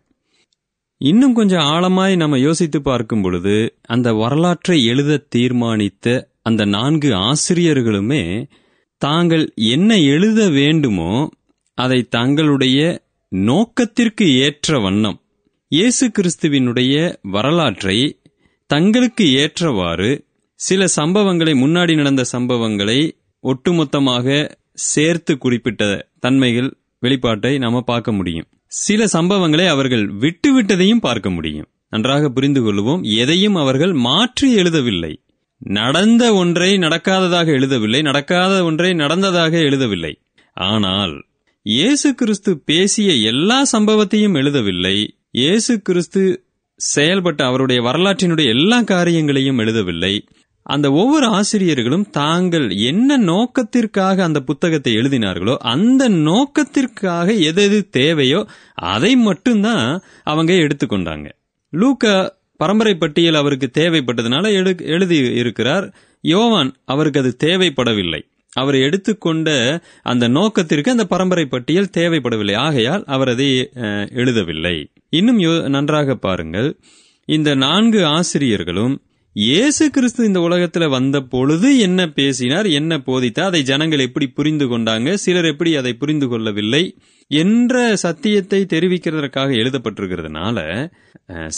இன்னும் 0.98 1.34
கொஞ்சம் 1.34 1.60
ஆழமாய் 1.60 2.16
நம்ம 2.16 2.40
யோசித்து 2.40 2.82
பார்க்கும் 2.82 3.22
பொழுது 3.22 3.76
அந்த 3.82 4.14
வரலாற்றை 4.14 4.86
எழுத 4.86 5.26
தீர்மானித்த 5.36 6.28
அந்த 6.42 6.66
நான்கு 6.66 7.14
ஆசிரியர்களுமே 7.14 8.48
தாங்கள் 9.02 9.44
என்ன 9.56 9.92
எழுத 10.14 10.42
வேண்டுமோ 10.50 11.12
அதை 11.78 12.00
தங்களுடைய 12.10 12.80
நோக்கத்திற்கு 13.32 14.26
ஏற்ற 14.38 14.80
வண்ணம். 14.80 15.18
இயேசு 15.72 16.06
கிறிஸ்துவினுடைய 16.08 16.96
வரலாற்றை 17.36 17.98
தங்களுக்கு 18.70 19.26
ஏற்றவாறு 19.34 20.12
சில 20.60 20.86
சம்பவங்களை 20.96 21.54
முன்னாடி 21.64 21.94
நடந்த 21.96 22.24
சம்பவங்களை 22.32 23.00
ஒட்டுமொத்தமாக 23.44 24.28
சேர்த்து 24.74 25.34
குறிப்பிட்ட 25.38 25.84
தன்மைகள் 26.20 26.70
வெளிப்பாட்டை 27.02 27.54
நாம 27.58 27.82
பார்க்க 27.82 28.12
முடியும். 28.12 28.48
சில 28.82 29.06
சம்பவங்களை 29.14 29.66
அவர்கள் 29.68 30.06
விட்டுவிட்டதையும் 30.24 31.06
பார்க்க 31.08 31.30
முடியும். 31.30 31.70
நன்றாக 31.90 32.30
புரிந்து 32.30 32.62
கொள்வோம் 32.62 33.02
எதையும் 33.22 33.56
அவர்கள் 33.56 33.94
மாற்றி 34.08 34.48
எழுதவில்லை. 34.56 35.14
நடந்த 35.62 36.34
ஒன்றை 36.34 36.78
நடக்காததாக 36.78 37.46
எழுதவில்லை 37.46 38.02
நடக்காத 38.02 38.64
ஒன்றை 38.64 38.94
நடந்ததாக 38.94 39.58
எழுதவில்லை. 39.58 40.14
ஆனால் 40.54 41.24
இயேசு 41.66 42.16
கிறிஸ்து 42.16 42.62
பேசிய 42.66 43.14
எல்லா 43.14 43.66
சம்பவத்தையும் 43.72 44.38
எழுதவில்லை. 44.42 45.08
இயேசு 45.32 45.82
கிறிஸ்து 45.82 46.46
செயல்பட்ட 46.96 47.44
அவருடைய 47.44 47.82
வரலாற்றினுடைய 47.82 48.48
எல்லா 48.48 48.82
காரியங்களையும் 48.82 49.58
எழுதவில்லை. 49.58 50.26
அந்த 50.64 50.92
ஒவ்வொரு 50.92 51.28
ஆசிரியர்களும் 51.28 52.10
தாங்கள் 52.10 52.70
என்ன 52.70 53.18
நோக்கத்திற்காக 53.18 54.24
அந்த 54.24 54.40
புத்தகத்தை 54.40 54.94
எழுதினார்களோ 54.94 55.56
அந்த 55.58 56.10
நோக்கத்திற்காக 56.10 57.34
எது 57.34 57.64
எது 57.64 57.90
தேவையோ 57.90 58.46
அதை 58.76 59.16
மட்டும்தான் 59.16 60.02
அவங்க 60.24 60.54
எடுத்துக்கொண்டாங்க. 60.54 61.30
லூக்கா 61.74 62.40
பரம்பரை 62.62 62.96
பட்டியல் 62.96 63.34
அவருக்கு 63.34 63.72
தேவைப்பட்டதுனால 63.74 64.52
எழு 64.52 64.76
எழுதி 64.84 65.18
இருக்கிறார். 65.18 65.94
யோவான் 66.22 66.76
அவருக்கு 66.86 67.20
அது 67.20 67.38
தேவைப்படவில்லை. 67.44 68.22
அவர் 68.54 68.76
எடுத்துக்கொண்ட 68.76 69.80
அந்த 70.04 70.28
நோக்கத்திற்கு 70.28 70.92
அந்த 70.92 71.06
பரம்பரை 71.06 71.46
பட்டியல் 71.46 71.90
தேவைப்படவில்லை. 71.98 72.56
ஆகையால் 72.56 73.04
அவர் 73.06 73.28
அதை 73.28 73.70
எழுதவில்லை. 74.14 74.86
இன்னும் 75.10 75.40
யோ- 75.40 75.70
நன்றாக 75.70 76.16
பாருங்கள். 76.16 76.78
இந்த 77.26 77.56
நான்கு 77.56 78.06
ஆசிரியர்களும் 78.06 79.02
இயேசு 79.36 79.84
கிறிஸ்து 79.90 80.22
இந்த 80.26 80.40
உலகத்துல 80.40 80.86
வந்த 80.90 81.18
பொழுது 81.34 81.68
என்ன 81.80 82.08
பேசினார் 82.10 82.68
என்ன 82.70 82.98
போதித்தார் 82.98 83.50
அதை 83.50 83.62
ஜனங்கள் 83.64 84.00
எப்படி 84.00 84.28
புரிந்து 84.30 84.66
கொண்டாங்க 84.66 85.14
சிலர் 85.14 85.46
எப்படி 85.46 85.72
அதை 85.76 85.94
புரிந்து 85.94 86.28
கொள்ளவில்லை 86.28 86.82
என்ற 87.32 87.76
சத்தியத்தை 87.96 88.60
தெரிவிக்கிறதற்காக 88.66 89.56
எழுதப்பட்டிருக்கிறதுனால 89.62 90.58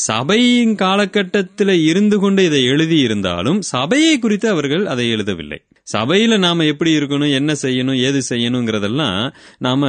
சபையின் 0.06 0.76
காலகட்டத்தில் 0.76 1.74
இருந்து 1.88 2.20
கொண்டு 2.20 2.44
இதை 2.44 2.62
எழுதி 2.66 3.00
இருந்தாலும் 3.00 3.60
சபையை 3.72 4.14
குறித்து 4.20 4.48
அவர்கள் 4.50 4.86
அதை 4.86 5.06
எழுதவில்லை. 5.16 5.60
சபையில 5.88 6.38
நாம 6.38 6.66
எப்படி 6.66 6.92
இருக்கணும் 6.98 7.36
என்ன 7.36 7.56
செய்யணும் 7.62 8.00
ஏது 8.02 8.22
செய்யணுங்கிறதெல்லாம் 8.30 9.20
நாம 9.58 9.82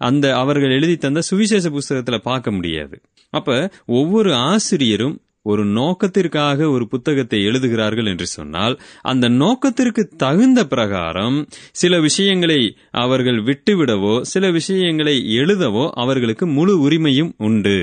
அந்த 0.00 0.26
அவர்கள் 0.36 0.70
எழுதி 0.70 0.96
தந்த 0.96 1.20
சுவிசேஷ 1.22 1.66
புஸ்தகத்துல 1.70 2.16
பார்க்க 2.22 2.50
முடியாது. 2.50 2.96
அப்ப 3.32 3.50
ஒவ்வொரு 3.92 4.34
ஆசிரியரும் 4.34 5.16
ஒரு 5.46 5.62
நோக்கத்திற்காக 5.76 6.68
ஒரு 6.70 6.84
புத்தகத்தை 6.88 7.38
எழுதுகிறார்கள் 7.44 8.06
என்று 8.06 8.26
சொன்னால் 8.28 8.74
அந்த 9.04 9.26
நோக்கத்திற்கு 9.38 10.02
தகுந்த 10.16 10.60
பிரகாரம் 10.66 11.38
சில 11.74 12.00
விஷயங்களை 12.00 12.60
அவர்கள் 13.02 13.40
விட்டுவிடவோ 13.42 14.14
சில 14.30 14.50
விஷயங்களை 14.50 15.16
எழுதவோ 15.38 15.84
அவர்களுக்கு 15.96 16.46
முழு 16.50 16.76
உரிமையும் 16.80 17.34
உண்டு. 17.40 17.76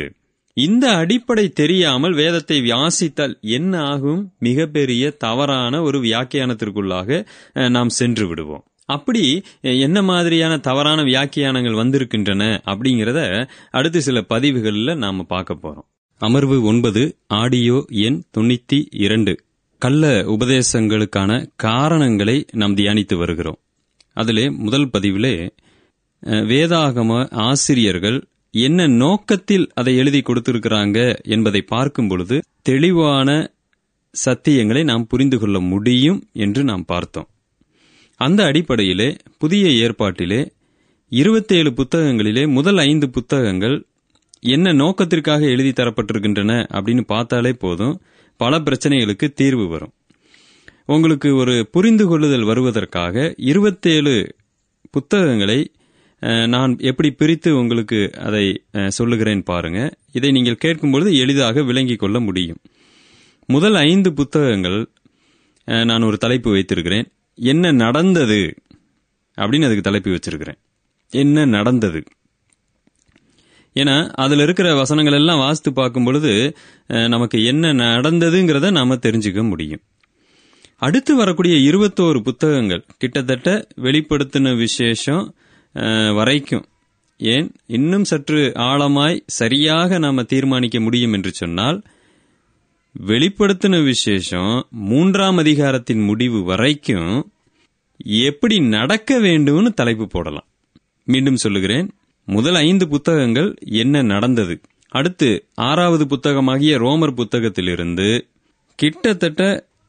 இந்த 0.57 0.85
அடிப்படை 0.95 1.45
தெரியாமல் 1.53 2.13
வேதத்தை 2.13 2.57
வியாசித்தால் 2.61 3.35
என்ன 3.51 3.73
ஆகும்? 3.89 4.23
மிகப்பெரிய 4.39 5.03
தவறான 5.17 5.81
ஒரு 5.81 5.99
வியாக்கியானத்திற்குள்ளாக 5.99 7.09
அஹ், 7.55 7.69
நாம் 7.69 7.91
சென்று 7.95 8.27
விடுவோம். 8.27 8.63
அப்படி 8.89 9.23
என்ன 9.81 10.01
மாதிரியான 10.03 10.53
தவறான 10.61 10.99
வியாக்கியானங்கள் 11.03 11.79
வந்திருக்கின்றன 11.81 12.43
அப்படிங்கிறத 12.65 13.21
அடுத்து 13.71 14.01
சில 14.01 14.21
பதிவுகளில் 14.29 14.97
நாம 14.97 15.25
பார்க்க 15.29 15.53
போறோம். 15.57 15.87
அமர்வு 16.21 16.63
ஒன்பது 16.63 17.17
ஆடியோ 17.27 17.85
எண் 17.89 18.23
தொண்ணூத்தி 18.37 18.87
இரண்டு. 18.91 19.43
கள்ள 19.77 20.23
உபதேசங்களுக்கான 20.23 21.31
காரணங்களை 21.55 22.45
நாம் 22.51 22.75
தியானித்து 22.75 23.15
வருகிறோம். 23.17 23.59
அதிலே 24.13 24.49
முதல் 24.49 24.87
பதிவிலே 24.87 25.49
வேதாகம 26.23 27.31
ஆசிரியர்கள் 27.31 28.17
என்ன 28.51 28.87
நோக்கத்தில் 28.87 29.69
அதை 29.73 29.97
எழுதி 29.97 30.19
கொடுத்திருக்கிறாங்க 30.19 31.23
என்பதை 31.23 31.61
பார்க்கும் 31.61 32.07
பொழுது 32.07 32.37
தெளிவான 32.61 33.29
சத்தியங்களை 34.25 34.83
நாம் 34.83 35.07
புரிந்து 35.07 35.39
கொள்ள 35.39 35.59
முடியும் 35.59 36.27
என்று 36.33 36.63
நாம் 36.63 36.85
பார்த்தோம். 36.85 37.29
அந்த 38.15 38.43
அடிப்படையிலே 38.43 39.15
புதிய 39.37 39.65
ஏற்பாட்டிலே 39.85 40.41
இருபத்தேழு 41.11 41.69
புத்தகங்களிலே 41.69 42.47
முதல் 42.47 42.77
ஐந்து 42.77 43.09
புத்தகங்கள் 43.09 43.77
என்ன 44.41 44.73
நோக்கத்திற்காக 44.73 45.45
எழுதி 45.45 45.69
தரப்பட்டிருக்கின்றன 45.69 46.65
அப்படின்னு 46.73 47.01
பார்த்தாலே 47.01 47.51
போதும். 47.53 48.01
பல 48.37 48.59
பிரச்சனைகளுக்கு 48.59 49.33
தீர்வு 49.33 49.67
வரும். 49.67 49.93
உங்களுக்கு 50.85 51.35
ஒரு 51.35 51.67
புரிந்து 51.71 52.07
கொள்ளுதல் 52.07 52.43
வருவதற்காக 52.43 53.33
இருபத்தேழு 53.37 54.35
புத்தகங்களை 54.91 55.71
நான் 56.47 56.77
எப்படி 56.79 57.11
பிரித்து 57.11 57.57
உங்களுக்கு 57.57 58.11
அதை 58.17 58.63
சொல்லுகிறேன் 58.87 59.43
பாருங்க. 59.43 59.97
இதை 60.11 60.31
நீங்கள் 60.31 60.61
கேட்கும்பொழுது 60.65 61.17
எளிதாக 61.17 61.63
விளங்கிக் 61.63 61.99
கொள்ள 61.99 62.19
முடியும். 62.19 62.57
முதல் 63.47 63.75
ஐந்து 63.75 64.13
புத்தகங்கள் 64.13 64.87
நான் 65.65 66.01
ஒரு 66.01 66.17
தலைப்பு 66.17 66.51
வைத்திருக்கிறேன். 66.51 67.07
என்ன 67.35 67.71
நடந்தது? 67.71 68.55
அப்படின்னு 69.37 69.65
அதுக்கு 69.65 69.81
தலைப்பு 69.81 70.09
வச்சிருக்கிறேன். 70.09 70.57
என்ன 71.09 71.45
நடந்தது? 71.45 72.03
ஏன்னா 73.79 73.97
அதுல 74.23 74.43
இருக்கிற 74.43 74.69
வசனங்கள் 74.75 75.17
எல்லாம் 75.19 75.43
வாசித்து 75.43 75.73
பார்க்கும் 75.73 76.07
பொழுது 76.07 76.33
நமக்கு 77.13 77.37
என்ன 77.51 77.73
நடந்ததுங்கிறத 77.73 78.71
நாம 78.71 78.95
தெரிஞ்சுக்க 78.95 79.43
முடியும். 79.49 79.83
அடுத்து 80.87 81.13
வரக்கூடிய 81.15 81.55
இருபத்தோரு 81.69 82.19
புத்தகங்கள் 82.19 82.83
கிட்டத்தட்ட 82.97 83.67
வெளிப்படுத்தின 83.85 84.55
விசேஷம் 84.57 85.23
வரைக்கும். 86.13 86.65
ஏன்? 87.19 87.47
இன்னும் 87.77 88.03
சற்று 88.03 88.41
ஆழமாய் 88.67 89.17
சரியாக 89.39 89.97
நாம 89.97 90.23
தீர்மானிக்க 90.23 90.79
முடியும் 90.79 91.13
என்று 91.13 91.31
சொன்னால் 91.31 91.79
வெளிப்படுத்தின 93.07 93.83
விசேஷம் 93.83 94.53
மூன்றாம் 94.89 95.37
அதிகாரத்தின் 95.37 96.03
முடிவு 96.03 96.39
வரைக்கும் 96.43 97.11
எப்படி 98.29 98.59
நடக்க 98.75 99.19
வேண்டும்னு 99.19 99.71
தலைப்பு 99.81 100.07
போடலாம். 100.07 100.47
மீண்டும் 101.05 101.41
சொல்லுகிறேன். 101.43 101.87
முதல் 102.35 102.57
ஐந்து 102.57 102.85
புத்தகங்கள் 102.87 103.49
என்ன 103.81 104.01
நடந்தது? 104.01 104.55
அடுத்து 104.91 105.29
ஆறாவது 105.67 106.05
புத்தகமாகிய 106.07 106.73
ரோமர் 106.77 107.17
புத்தகத்திலிருந்து 107.19 108.07
கிட்டத்தட்ட 108.79 109.43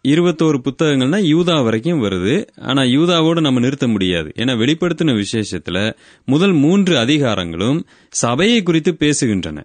இருபத்தோரு 0.05 0.59
புத்தகங்கள்னா 0.66 1.18
யூதா 1.33 1.57
வரைக்கும் 1.64 2.03
வருது. 2.03 2.35
ஆனா 2.68 2.83
யூதாவோடு 2.83 3.40
நம்ம 3.40 3.61
நிறுத்த 3.61 3.87
முடியாது. 3.88 4.31
ஏன்னா 4.37 4.55
வெளிப்படுத்தின 4.62 5.14
விசேஷத்துல 5.22 5.79
முதல் 6.26 6.55
மூன்று 6.55 6.94
அதிகாரங்களும் 6.96 7.79
சபையை 8.12 8.62
குறித்து 8.62 8.92
பேசுகின்றன. 8.98 9.59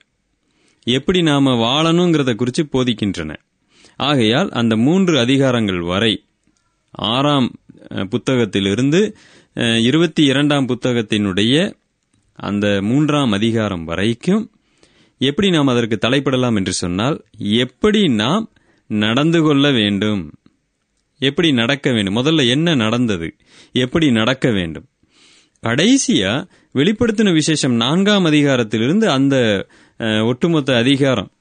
எப்படி 0.87 1.21
நாம 1.21 1.55
வாழணுங்கிறத 1.63 2.33
குறித்து 2.35 2.65
போதிக்கின்றன. 2.73 3.31
ஆகையால் 4.09 4.51
அந்த 4.51 4.73
மூன்று 4.77 5.15
அதிகாரங்கள் 5.25 5.81
வரை 5.85 6.13
ஆறாம் 7.13 7.49
புத்தகத்திலிருந்து 8.13 9.01
இருபத்தி 9.83 10.23
இரண்டாம் 10.25 10.67
புத்தகத்தினுடைய 10.67 11.55
அந்த 12.35 12.79
மூன்றாம் 12.81 13.31
அதிகாரம் 13.31 13.83
வரைக்கும் 13.83 14.51
எப்படி 15.17 15.49
நாம் 15.49 15.67
அதற்கு 15.67 16.09
தலைப்படலாம் 16.09 16.55
என்று 16.55 16.73
சொன்னால் 16.73 17.23
எப்படி 17.37 18.07
நாம் 18.07 18.51
நடந்து 18.87 19.41
கொள்ள 19.41 19.71
வேண்டும்? 19.71 20.33
எப்படி 21.19 21.51
நடக்க 21.51 21.91
வேண்டும்? 21.91 22.15
முதல்ல 22.15 22.49
என்ன 22.49 22.75
நடந்தது? 22.75 23.35
எப்படி 23.71 24.11
நடக்க 24.11 24.51
வேண்டும்? 24.51 24.85
கடைசியா 25.63 26.47
வெளிப்படுத்தின 26.73 27.33
விசேஷம் 27.33 27.73
நான்காம் 27.73 28.25
அதிகாரத்திலிருந்து 28.25 29.05
அந்த 29.05 29.67
ஒட்டுமொத்த 30.23 30.75
அதிகாரம் 30.75 31.31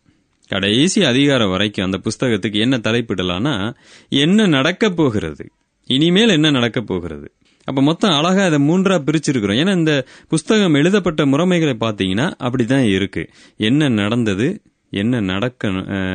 கடைசி 0.49 1.05
அதிகாரம் 1.05 1.51
வரைக்கும் 1.51 1.85
அந்த 1.85 1.99
புஸ்தகத்துக்கு 1.99 2.59
என்ன 2.61 2.77
தலைப்பிடலான்னா 2.79 3.75
என்ன 4.09 4.47
நடக்கப் 4.47 4.97
போகிறது? 4.97 5.51
இனிமேல் 5.87 6.29
என்ன 6.29 6.51
நடக்கப் 6.51 6.87
போகிறது? 6.87 7.33
அப்ப 7.65 7.83
மொத்தம் 7.83 8.17
அழகா 8.19 8.47
இதை 8.47 8.59
மூன்றா 8.69 8.97
பிரிச்சிருக்கிறோம். 9.07 9.59
ஏன்னா 9.63 9.75
இந்த 9.77 9.95
புஸ்தகம் 10.29 10.75
எழுதப்பட்ட 10.75 11.23
முறைமைகளை 11.25 11.75
பார்த்தீங்கன்னா 11.85 12.27
அப்படிதான் 12.47 12.87
இருக்கு. 12.97 13.23
என்ன 13.57 13.89
நடந்தது 14.01 14.49
என்ன 14.93 15.21
நடக்க 15.21 15.71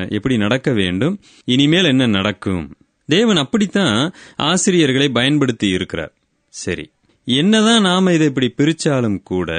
எப்படி 0.10 0.36
நடக்க 0.38 0.70
வேண்டும் 0.74 1.16
இனிமேல் 1.46 1.92
என்ன 1.94 2.08
நடக்கும். 2.08 2.64
தேவன் 3.10 3.42
அப்படித்தான் 3.44 4.14
ஆசிரியர்களை 4.36 5.10
பயன்படுத்தி 5.10 5.68
இருக்கிறார். 5.70 6.14
சரி 6.54 6.86
என்னதான் 7.28 7.82
நாம 7.82 8.14
இதை 8.14 8.28
இப்படி 8.28 8.50
பிரிச்சாலும் 8.58 9.20
கூட 9.24 9.50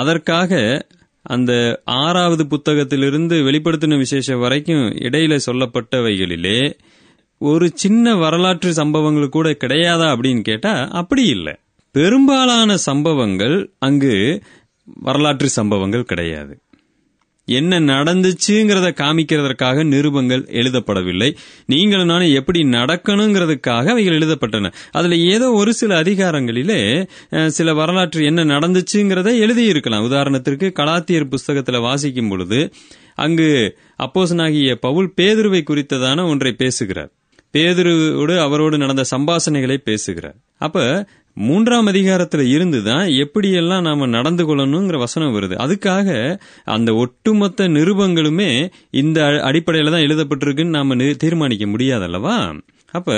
அதற்காக 0.00 0.52
அந்த 1.26 1.52
ஆறாவது 1.84 2.44
புத்தகத்திலிருந்து 2.44 3.36
வெளிப்படுத்தின 3.48 3.98
விசேஷம் 3.98 4.38
வரைக்கும் 4.38 4.84
இடையில 5.06 5.34
சொல்லப்பட்டவைகளிலே 5.46 6.58
ஒரு 7.40 7.70
சின்ன 7.74 8.14
வரலாற்று 8.16 8.72
சம்பவங்கள் 8.72 9.28
கூட 9.28 9.50
கிடையாதா 9.50 10.06
அப்படின்னு 10.14 10.40
கேட்டா 10.40 10.88
அப்படி 10.90 11.24
இல்லை. 11.26 11.54
பெரும்பாலான 11.94 12.76
சம்பவங்கள் 12.76 13.56
அங்கு 13.78 14.42
வரலாற்று 14.84 15.48
சம்பவங்கள் 15.48 16.04
கிடையாது. 16.04 16.58
என்ன 17.48 17.80
நடந்துச்சுங்கிறத 17.80 18.88
காமிக்கிறதற்காக 19.00 19.84
நிருபங்கள் 19.84 20.42
எழுதப்படவில்லை. 20.60 21.36
நீங்களும் 21.66 22.06
நானும் 22.06 22.34
எப்படி 22.34 22.60
நடக்கணுங்கிறதுக்காக 22.62 23.90
அவைகள் 23.90 24.18
எழுதப்பட்டன. 24.18 24.72
அதுல 24.90 25.16
ஏதோ 25.16 25.50
ஒரு 25.50 25.74
சில 25.74 26.02
அதிகாரங்களிலே 26.02 27.08
சில 27.46 27.74
வரலாற்று 27.74 28.24
என்ன 28.24 28.44
நடந்துச்சுங்கிறத 28.44 29.32
எழுதியிருக்கலாம். 29.44 30.06
உதாரணத்திற்கு 30.10 30.68
கலாத்தியர் 30.80 31.32
புஸ்தகத்துல 31.34 31.80
வாசிக்கும் 31.80 32.28
பொழுது 32.28 32.72
அங்கு 33.14 33.50
அப்போசனாகிய 33.98 34.74
பவுல் 34.74 35.12
பேதுருவை 35.16 35.62
குறித்ததான 35.62 36.28
ஒன்றை 36.28 36.52
பேசுகிறார். 36.52 37.12
பேதுருவோடு 37.54 38.38
அவரோடு 38.38 38.78
நடந்த 38.78 39.04
சம்பாசனைகளை 39.16 39.76
பேசுகிறார். 39.76 40.36
அப்ப 40.58 41.06
மூன்றாம் 41.36 41.86
அதிகாரத்துல 41.86 42.42
இருந்துதான் 42.46 43.06
எப்படியெல்லாம் 43.06 43.80
நாம 43.80 44.06
நடந்து 44.06 44.42
கொள்ளணுங்கிற 44.44 44.98
வசனம் 44.98 45.34
வருது. 45.34 45.54
அதுக்காக 45.64 46.38
அந்த 46.64 46.94
ஒட்டுமொத்த 46.94 47.68
நிருபங்களுமே 47.68 48.50
இந்த 48.90 49.20
அடிப்படையில 49.22 49.90
தான் 49.90 50.06
எழுதப்பட்டிருக்குன்னு 50.06 50.76
நாம 50.78 50.94
தீர்மானிக்க 50.94 51.14
தீர்மானிக்க 51.14 51.66
முடியாதல்லவா 51.66 52.36
அப்ப 52.94 53.12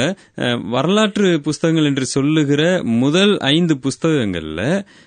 வரலாற்று 0.71 1.41
புஸ்தகங்கள் 1.41 1.85
என்று 1.85 2.07
சொல்லுகிற 2.07 2.63
முதல் 2.97 3.33
ஐந்து 3.49 3.75
புஸ்தகங்கள்ல 3.85 4.61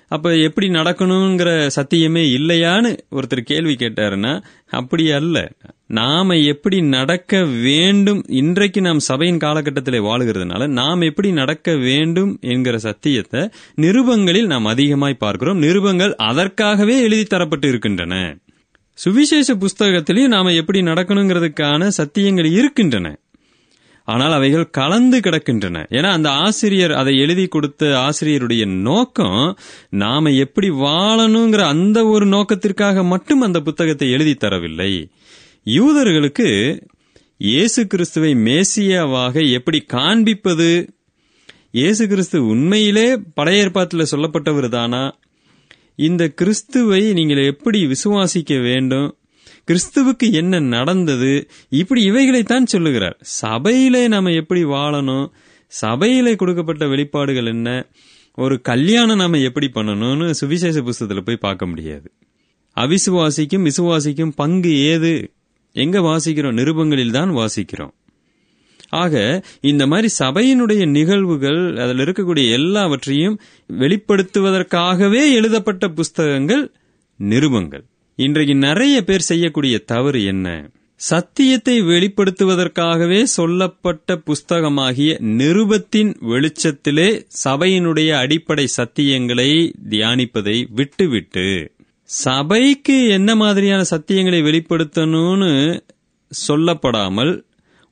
அப்ப 0.08 0.34
எப்படி 0.48 0.66
நடக்கணுங்கிற 0.68 1.50
சத்தியமே 1.76 2.22
இல்லையான்னு 2.38 2.90
ஒருத்தர் 3.12 3.48
கேள்வி 3.50 3.74
கேட்டாருன்னா 3.74 4.32
அப்படி 4.70 5.04
அல்ல. 5.10 5.36
நாம 5.98 6.34
எப்படி 6.52 6.78
நடக்க 6.88 7.40
வேண்டும் 7.44 8.20
இன்றைக்கு 8.40 8.80
நாம் 8.80 9.00
சபையின் 9.08 9.38
காலகட்டத்தில் 9.38 9.96
வாழுகிறதுனால 10.00 10.68
நாம் 10.70 11.00
எப்படி 11.00 11.30
நடக்க 11.32 11.74
வேண்டும் 11.76 12.38
என்கிற 12.52 12.78
சத்தியத்தை 12.78 13.42
நிருபங்களில் 13.76 14.46
நாம் 14.46 14.64
அதிகமாய் 14.64 15.22
பார்க்கிறோம். 15.24 15.62
நிருபங்கள் 15.62 16.14
அதற்காகவே 16.28 16.96
எழுதி 17.00 17.24
தரப்பட்டு 17.24 17.68
இருக்கின்றன. 17.68 18.14
சுவிசேஷ 18.98 19.56
புஸ்தகத்திலையும் 19.56 20.34
நாம 20.36 20.52
எப்படி 20.52 20.80
நடக்கணுங்கிறதுக்கான 20.82 21.90
சத்தியங்கள் 21.98 22.50
இருக்கின்றன. 22.52 23.08
ஆனால் 24.04 24.32
அவைகள் 24.32 24.70
கலந்து 24.70 25.18
கிடக்கின்றன. 25.18 25.86
ஏன்னா 25.90 26.02
அந்த 26.02 26.30
ஆசிரியர் 26.30 26.92
அதை 26.92 27.18
எழுதி 27.18 27.46
கொடுத்த 27.46 27.86
ஆசிரியருடைய 27.86 28.66
நோக்கம் 28.66 29.58
நாம 29.90 30.30
எப்படி 30.30 30.70
வாழணுங்கிற 30.70 31.58
அந்த 31.58 32.06
ஒரு 32.06 32.26
நோக்கத்திற்காக 32.26 33.04
மட்டும் 33.04 33.40
அந்த 33.40 33.60
புத்தகத்தை 33.60 34.10
எழுதி 34.10 34.32
தரவில்லை. 34.32 35.10
யூதர்களுக்கு 35.64 36.80
இயேசு 37.36 37.86
கிறிஸ்துவை 37.86 38.34
மேசியாவாக 38.34 39.52
எப்படி 39.52 39.78
காண்பிப்பது? 39.80 40.88
இயேசு 41.70 42.08
கிறிஸ்து 42.08 42.46
உண்மையிலே 42.46 43.16
பழைய 43.34 43.62
ஏற்பாட்டில் 43.62 44.10
சொல்லப்பட்டவர் 44.10 44.68
தானா? 44.68 45.18
இந்த 45.94 46.28
கிறிஸ்துவை 46.28 47.12
நீங்கள் 47.12 47.44
எப்படி 47.44 47.86
விசுவாசிக்க 47.86 48.62
வேண்டும்? 48.62 49.16
கிறிஸ்துவுக்கு 49.66 50.32
என்ன 50.32 50.60
நடந்தது? 50.60 51.48
இப்படி 51.68 52.10
இவைகளைத்தான் 52.10 52.66
சொல்லுகிறார். 52.66 53.16
சபையிலே 53.20 54.08
நாம 54.08 54.30
எப்படி 54.30 54.64
வாழணும்? 54.64 55.30
சபையிலே 55.66 56.36
கொடுக்கப்பட்ட 56.36 56.86
வெளிப்பாடுகள் 56.86 57.46
என்ன? 57.46 57.86
ஒரு 58.34 58.60
கல்யாணம் 58.60 59.16
நாம 59.16 59.38
எப்படி 59.38 59.70
பண்ணணும்னு 59.74 60.30
சுவிசேஷ 60.30 60.82
புஸ்தகத்துல 60.82 61.20
போய் 61.20 61.36
பார்க்க 61.36 61.66
முடியாது. 61.66 62.12
அவிசுவாசிக்கும் 62.76 63.70
விசுவாசிக்கும் 63.70 64.32
பங்கு 64.36 64.78
ஏது? 64.80 65.32
எங்க 65.72 66.00
வாசிக்கிறோம்? 66.00 66.54
நிருபங்களில் 66.54 67.10
தான் 67.10 67.30
வாசிக்கிறோம். 67.30 67.90
ஆக 68.88 69.44
இந்த 69.60 69.86
மாதிரி 69.86 70.08
சபையினுடைய 70.18 70.90
நிகழ்வுகள் 70.90 71.76
அதில் 71.76 71.96
இருக்கக்கூடிய 71.96 72.52
எல்லாவற்றையும் 72.52 73.40
வெளிப்படுத்துவதற்காகவே 73.68 75.32
எழுதப்பட்ட 75.32 75.88
புஸ்தகங்கள் 75.88 76.72
நிருபங்கள். 77.16 77.84
இன்றைக்கு 78.20 78.54
நிறைய 78.58 79.02
பேர் 79.02 79.20
செய்யக்கூடிய 79.20 79.78
தவறு 79.84 80.24
என்ன? 80.24 80.46
சத்தியத்தை 81.00 81.82
வெளிப்படுத்துவதற்காகவே 81.82 83.22
சொல்லப்பட்ட 83.22 84.16
புஸ்தகமாகிய 84.26 85.10
நிருபத்தின் 85.38 86.10
வெளிச்சத்திலே 86.28 87.06
சபையினுடைய 87.44 88.10
அடிப்படை 88.16 88.68
சத்தியங்களை 88.76 89.48
தியானிப்பதை 89.90 90.66
விட்டுவிட்டு 90.70 91.46
சபைக்கு 92.10 93.08
என்ன 93.08 93.36
மாதிரியான 93.36 93.82
சத்தியங்களை 93.90 94.42
வெளிப்படுத்தணும்னு 94.42 95.52
சொல்லப்படாமல் 96.32 97.32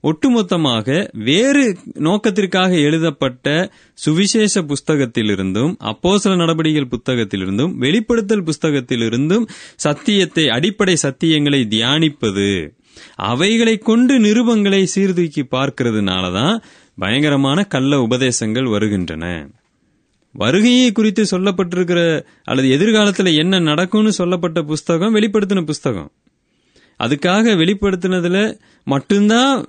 ஒட்டுமொத்தமாக 0.05 0.89
வேறு 1.25 1.77
நோக்கத்திற்காக 1.99 2.73
எழுதப்பட்ட 2.79 3.71
சுவிசேஷ 3.95 4.63
புஸ்தகத்திலிருந்தும் 4.63 5.73
அப்போசல 5.83 6.37
நடவடிக்கைகள் 6.37 6.93
புத்தகத்திலிருந்தும் 6.97 7.77
வெளிப்படுத்தல் 7.77 8.45
புஸ்தகத்திலிருந்தும் 8.45 9.49
சத்தியத்தை 9.77 10.49
அடிப்படை 10.49 10.97
சத்தியங்களை 11.03 11.61
தியானிப்பது 11.67 12.77
அவைகளை 13.17 13.79
கொண்டு 13.79 14.19
நிருபங்களை 14.19 14.83
சீர்தூக்கி 14.85 15.43
பார்க்கிறதுனாலதான் 15.51 16.63
பயங்கரமான 16.95 17.65
கள்ள 17.65 17.97
உபதேசங்கள் 17.97 18.71
வருகின்றன. 18.71 19.25
வருகையை 20.35 20.93
குறித்து 20.93 21.23
சொல்லப்பட்டிருக்கிற 21.31 22.01
அல்லது 22.45 22.71
எதிர்காலத்தில் 22.71 23.27
என்ன 23.27 23.59
நடக்கும்னு 23.59 24.13
சொல்லப்பட்ட 24.13 24.63
புஸ்தகம் 24.63 25.15
வெளிப்படுத்தின 25.15 25.65
புஸ்தகம். 25.65 26.11
அதுக்காக 26.99 27.55
வெளிப்படுத்தினதுல 27.57 28.59
மட்டும்தான் 28.85 29.65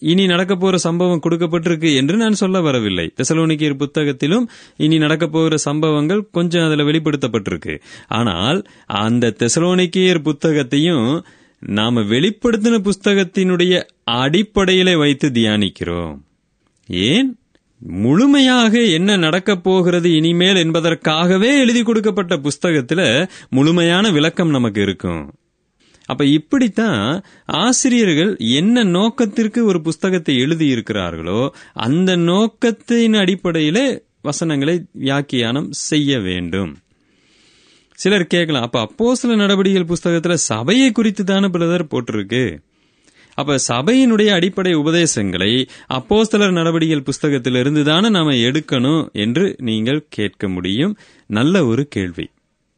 இனி 0.00 0.26
நடக்க 0.26 0.56
போற 0.56 0.76
சம்பவம் 0.76 1.20
கொடுக்கப்பட்டிருக்கு 1.22 1.96
என்று 1.96 2.16
நான் 2.16 2.32
சொல்ல 2.32 2.60
வரவில்லை. 2.60 3.12
தெசலோனிக்கியர் 3.16 3.74
புத்தகத்திலும் 3.74 4.50
இனி 4.76 4.98
நடக்க 4.98 5.26
போகிற 5.26 5.56
சம்பவங்கள் 5.56 6.28
கொஞ்சம் 6.32 6.62
அதுல 6.62 6.82
வெளிப்படுத்தப்பட்டிருக்கு. 6.82 7.80
ஆனால் 8.08 8.64
அந்த 8.86 9.34
தெசலோனிக்கியர் 9.38 10.22
புத்தகத்தையும் 10.22 11.24
நாம 11.58 12.00
வெளிப்படுத்தின 12.00 12.78
புஸ்தகத்தினுடைய 12.78 13.82
அடிப்படையில 14.10 14.98
வைத்து 14.98 15.28
தியானிக்கிறோம். 15.28 16.18
ஏன்? 16.86 17.38
முழுமையாக 17.78 18.80
என்ன 18.80 19.16
நடக்கப் 19.16 19.64
போகிறது 19.64 20.14
இனிமேல் 20.14 20.56
என்பதற்காகவே 20.56 21.58
எழுதி 21.58 21.82
கொடுக்கப்பட்ட 21.82 22.36
புஸ்தகத்துல 22.36 23.28
முழுமையான 23.50 24.10
விளக்கம் 24.10 24.50
நமக்கு 24.50 24.82
இருக்கும். 24.82 25.34
அப்ப 26.08 26.24
இப்படித்தான் 26.24 27.02
ஆசிரியர்கள் 27.46 28.36
என்ன 28.36 28.84
நோக்கத்திற்கு 28.84 29.60
ஒரு 29.64 29.80
புஸ்தகத்தை 29.80 30.34
எழுதி 30.36 30.66
இருக்கிறார்களோ 30.74 31.40
அந்த 31.86 32.16
நோக்கத்தின் 32.16 33.16
அடிப்படையிலே 33.16 33.86
வசனங்களை 34.22 34.76
வியாக்கியானம் 34.92 35.68
செய்ய 35.88 36.20
வேண்டும். 36.20 36.72
சிலர் 37.98 38.26
கேட்கலாம் 38.26 38.62
அப்ப 38.62 38.80
அப்போ 38.80 39.14
சில 39.14 39.34
நடவடிக்கைகள் 39.34 39.92
புஸ்தகத்துல 39.92 40.34
சபையை 40.34 40.88
குறித்து 40.92 41.24
தானே 41.24 41.46
பிரதர் 41.46 41.90
போட்டிருக்கு? 41.92 42.42
அப்ப 43.38 43.58
சபையினுடைய 43.68 44.28
அடிப்படை 44.28 44.72
உபதேசங்களை 44.74 45.52
அப்போஸ்தலர் 45.88 46.52
நடவடிக்கைகள் 46.52 47.08
புஸ்தகத்திலிருந்து 47.10 47.82
தானே 47.82 48.08
நாம 48.08 48.34
எடுக்கணும் 48.46 49.02
என்று 49.24 49.56
நீங்கள் 49.58 50.06
கேட்க 50.08 50.48
முடியும். 50.48 50.96
நல்ல 51.30 51.64
ஒரு 51.66 51.84
கேள்வி. 51.88 52.26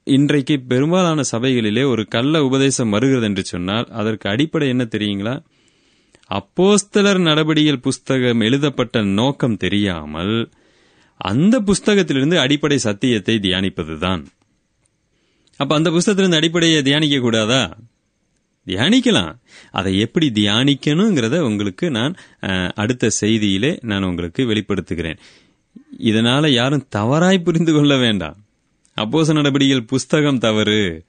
இன்றைக்கு 0.07 0.61
பெரும்பாலான 0.69 1.23
சபைகளிலே 1.33 1.83
ஒரு 1.89 2.09
கள்ள 2.09 2.43
உபதேசம் 2.45 2.91
வருகிறது 2.91 3.27
என்று 3.27 3.45
சொன்னால் 3.45 3.87
அதற்கு 3.91 4.31
அடிப்படை 4.31 4.69
என்ன 4.69 4.85
தெரியுங்களா? 4.85 5.35
அப்போஸ்தலர் 6.31 7.21
நடவடிக்கைகள் 7.21 7.81
புஸ்தகம் 7.81 8.41
எழுதப்பட்ட 8.41 9.03
நோக்கம் 9.03 9.57
தெரியாமல் 9.57 10.35
அந்த 11.21 11.61
புஸ்தகத்திலிருந்து 11.61 12.37
அடிப்படை 12.37 12.79
சத்தியத்தை 12.79 13.37
தியானிப்பதுதான். 13.37 14.23
அப்ப 15.57 15.75
அந்த 15.75 15.91
புஸ்தகத்திலிருந்து 15.91 16.41
அடிப்படையை 16.41 16.83
தியானிக்க 16.83 17.19
கூடாதா? 17.19 17.63
தியானிக்கலாம். 18.67 19.35
அதை 19.71 19.93
எப்படி 19.99 20.27
தியானிக்கணுங்கிறத 20.35 21.39
உங்களுக்கு 21.41 21.91
நான் 21.91 22.15
அடுத்த 22.75 23.11
செய்தியிலே 23.21 23.73
நான் 23.83 24.03
உங்களுக்கு 24.03 24.43
வெளிப்படுத்துகிறேன். 24.45 25.19
இதனால 25.99 26.49
யாரும் 26.49 26.87
தவறாய் 26.89 27.41
புரிந்து 27.41 27.73
கொள்ள 27.73 27.97
வேண்டாம். 27.97 28.39
அப்போச 29.01 29.33
நடபடியில் 29.33 29.87
புஸ்தகம் 29.87 30.39
தவறு. 30.39 31.05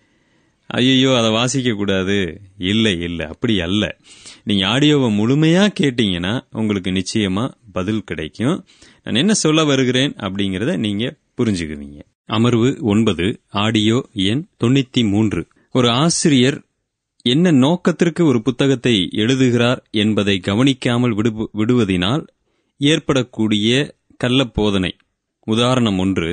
ஐயோ 0.67 1.17
அதை 1.17 1.31
வாசிக்க 1.31 1.73
கூடாது. 1.73 2.41
இல்லை 2.57 2.99
இல்லை 2.99 3.25
அப்படி 3.25 3.59
அல்ல. 3.59 3.97
நீங்க 4.43 4.67
ஆடியோவை 4.67 5.09
முழுமையா 5.17 5.63
கேட்டீங்கன்னா 5.79 6.33
உங்களுக்கு 6.51 6.91
நிச்சயமா 6.91 7.53
பதில் 7.71 8.03
கிடைக்கும். 8.03 8.65
நான் 9.03 9.15
என்ன 9.15 9.33
சொல்ல 9.33 9.63
வருகிறேன் 9.63 10.13
அப்படிங்கறத 10.13 10.77
நீங்க 10.77 11.15
புரிஞ்சுக்குவீங்க. 11.37 11.99
அமர்வு 12.25 12.77
ஒன்பது 12.81 13.41
ஆடியோ 13.49 13.97
எண் 14.13 14.45
தொண்ணூத்தி 14.63 15.09
மூன்று. 15.09 15.47
ஒரு 15.71 15.89
ஆசிரியர் 15.89 16.63
என்ன 17.21 17.51
நோக்கத்திற்கு 17.51 18.25
ஒரு 18.25 18.41
புத்தகத்தை 18.41 19.09
எழுதுகிறார் 19.11 19.81
என்பதை 19.91 20.39
கவனிக்காமல் 20.39 21.15
விடுவதினால் 21.57 22.27
ஏற்படக்கூடிய 22.77 23.95
கள்ள 24.17 24.43
போதனை. 24.45 24.95
உதாரணம் 25.47 25.97
ஒன்று 25.97 26.31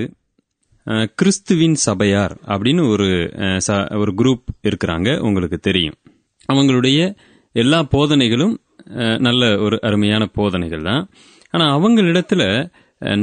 கிறிஸ்துவின் 1.19 1.77
சபையார் 1.87 2.35
அப்படின்னு 2.53 2.83
ஒரு 2.93 3.09
ஒரு 4.03 4.13
குரூப் 4.21 4.47
இருக்கிறாங்க 4.69 5.09
உங்களுக்கு 5.29 5.59
தெரியும். 5.69 5.97
அவங்களுடைய 6.53 6.99
எல்லா 7.55 7.81
போதனைகளும் 7.95 8.55
நல்ல 9.27 9.43
ஒரு 9.65 9.77
அருமையான 9.89 10.27
போதனைகள் 10.39 10.87
தான். 10.91 11.03
ஆனால் 11.55 11.73
அவங்களிடத்துல 11.77 12.43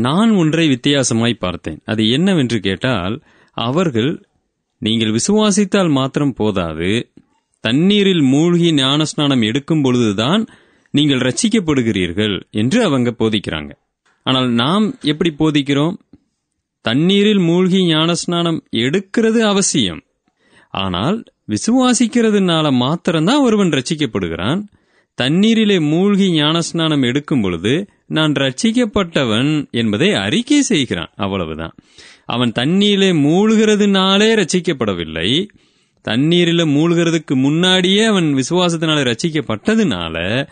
நான் 0.05 0.31
ஒன்றை 0.41 0.65
வித்தியாசமாய் 0.73 1.43
பார்த்தேன். 1.45 1.79
அது 1.91 2.03
என்னவென்று 2.17 2.59
கேட்டால் 2.67 3.15
அவர்கள் 3.57 4.11
நீங்கள் 4.81 5.15
விசுவாசித்தால் 5.17 5.91
மாத்திரம் 5.97 6.35
போதாது 6.39 6.91
தண்ணீரில் 7.63 8.23
மூழ்கி 8.33 8.69
ஞானஸ்நானம் 8.81 9.43
எடுக்கும் 9.49 9.83
பொழுதுதான் 9.85 10.41
நீங்கள் 10.93 11.23
ரட்சிக்கப்படுகிறீர்கள் 11.27 12.35
என்று 12.61 12.79
அவங்க 12.87 13.09
போதிக்கிறாங்க. 13.21 13.71
ஆனால் 14.25 14.49
நாம் 14.61 14.85
எப்படி 15.11 15.31
போதிக்கிறோம்? 15.39 15.95
தண்ணீரில் 16.87 17.37
மூழ்கி 17.37 17.79
ஞானஸ்நானம் 17.93 18.59
எடுக்கிறது 18.71 19.39
அவசியம். 19.39 20.01
ஆனால் 20.69 21.23
விசுவாசிக்கிறதுனால 21.47 22.71
மாத்திரம்தான் 22.71 23.41
ஒருவன் 23.41 23.69
ரட்சிக்கப்படுகிறான். 23.69 24.61
தண்ணீரிலே 25.21 25.79
மூழ்கி 25.79 26.27
ஞானஸ்நானம் 26.41 27.05
எடுக்கும் 27.05 27.41
பொழுது 27.41 27.73
நான் 28.07 28.31
ரட்சிக்கப்பட்டவன் 28.31 29.71
என்பதை 29.71 30.13
அறிக்கை 30.13 30.61
செய்கிறான். 30.61 31.11
அவ்வளவுதான். 31.15 31.73
அவன் 32.25 32.51
தண்ணீரிலே 32.59 33.11
மூழ்கிறதுனாலே 33.25 34.29
ரட்சிக்கப்படவில்லை. 34.41 35.47
தண்ணீரில 36.07 36.63
மூழ்கிறதுக்கு 36.75 37.35
முன்னாடியே 37.35 38.03
அவன் 38.03 38.29
விசுவாசத்தினால 38.33 38.99
ரட்சிக்கப்பட்டதுனால 39.03 40.47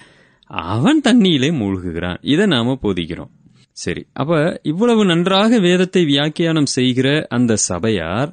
அவன் 0.45 1.01
தண்ணியிலே 1.07 1.51
மூழ்குகிறான். 1.61 2.17
இதை 2.21 2.45
நாம 2.45 2.79
போதிக்கிறோம். 2.83 3.33
சரி. 3.73 4.01
அப்ப 4.13 4.59
இவ்வளவு 4.63 5.05
நன்றாக 5.05 5.59
வேதத்தை 5.59 6.05
வியாக்கியானம் 6.05 6.71
செய்கிற 6.77 7.25
அந்த 7.29 7.55
சபையார் 7.55 8.31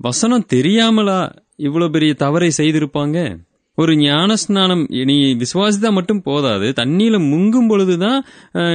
வசனம் 0.00 0.46
தெரியாமலா 0.52 1.20
இவ்வளவு 1.56 1.90
பெரிய 1.90 2.14
தவறை 2.14 2.50
செய்திருப்பாங்க? 2.56 3.18
ஒரு 3.78 3.92
ஞானஸ்நானம் 3.94 5.04
நீ 5.04 5.16
விசுவாசித்தா 5.34 5.90
மட்டும் 5.92 6.22
போதாது 6.22 6.66
தண்ணியில 6.70 7.16
முங்கும் 7.26 7.68
பொழுதுதான் 7.68 8.18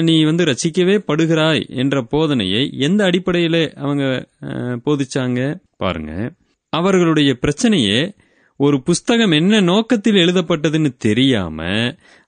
நீ 0.04 0.24
வந்து 0.24 0.44
ரசிக்கவே 0.46 0.96
படுகிறாய் 1.08 1.70
என்ற 1.76 2.02
போதனையை 2.12 2.62
எந்த 2.80 3.04
அடிப்படையில 3.06 3.58
அவங்க 3.76 4.04
போதிச்சாங்க? 4.86 5.40
பாருங்க. 5.78 6.14
அவர்களுடைய 6.74 7.32
பிரச்சனையே 7.42 8.00
ஒரு 8.60 8.82
புஸ்தகம் 8.82 9.32
என்ன 9.32 9.62
நோக்கத்தில் 9.62 10.16
எழுதப்பட்டதுன்னு 10.16 10.98
தெரியாம 10.98 11.58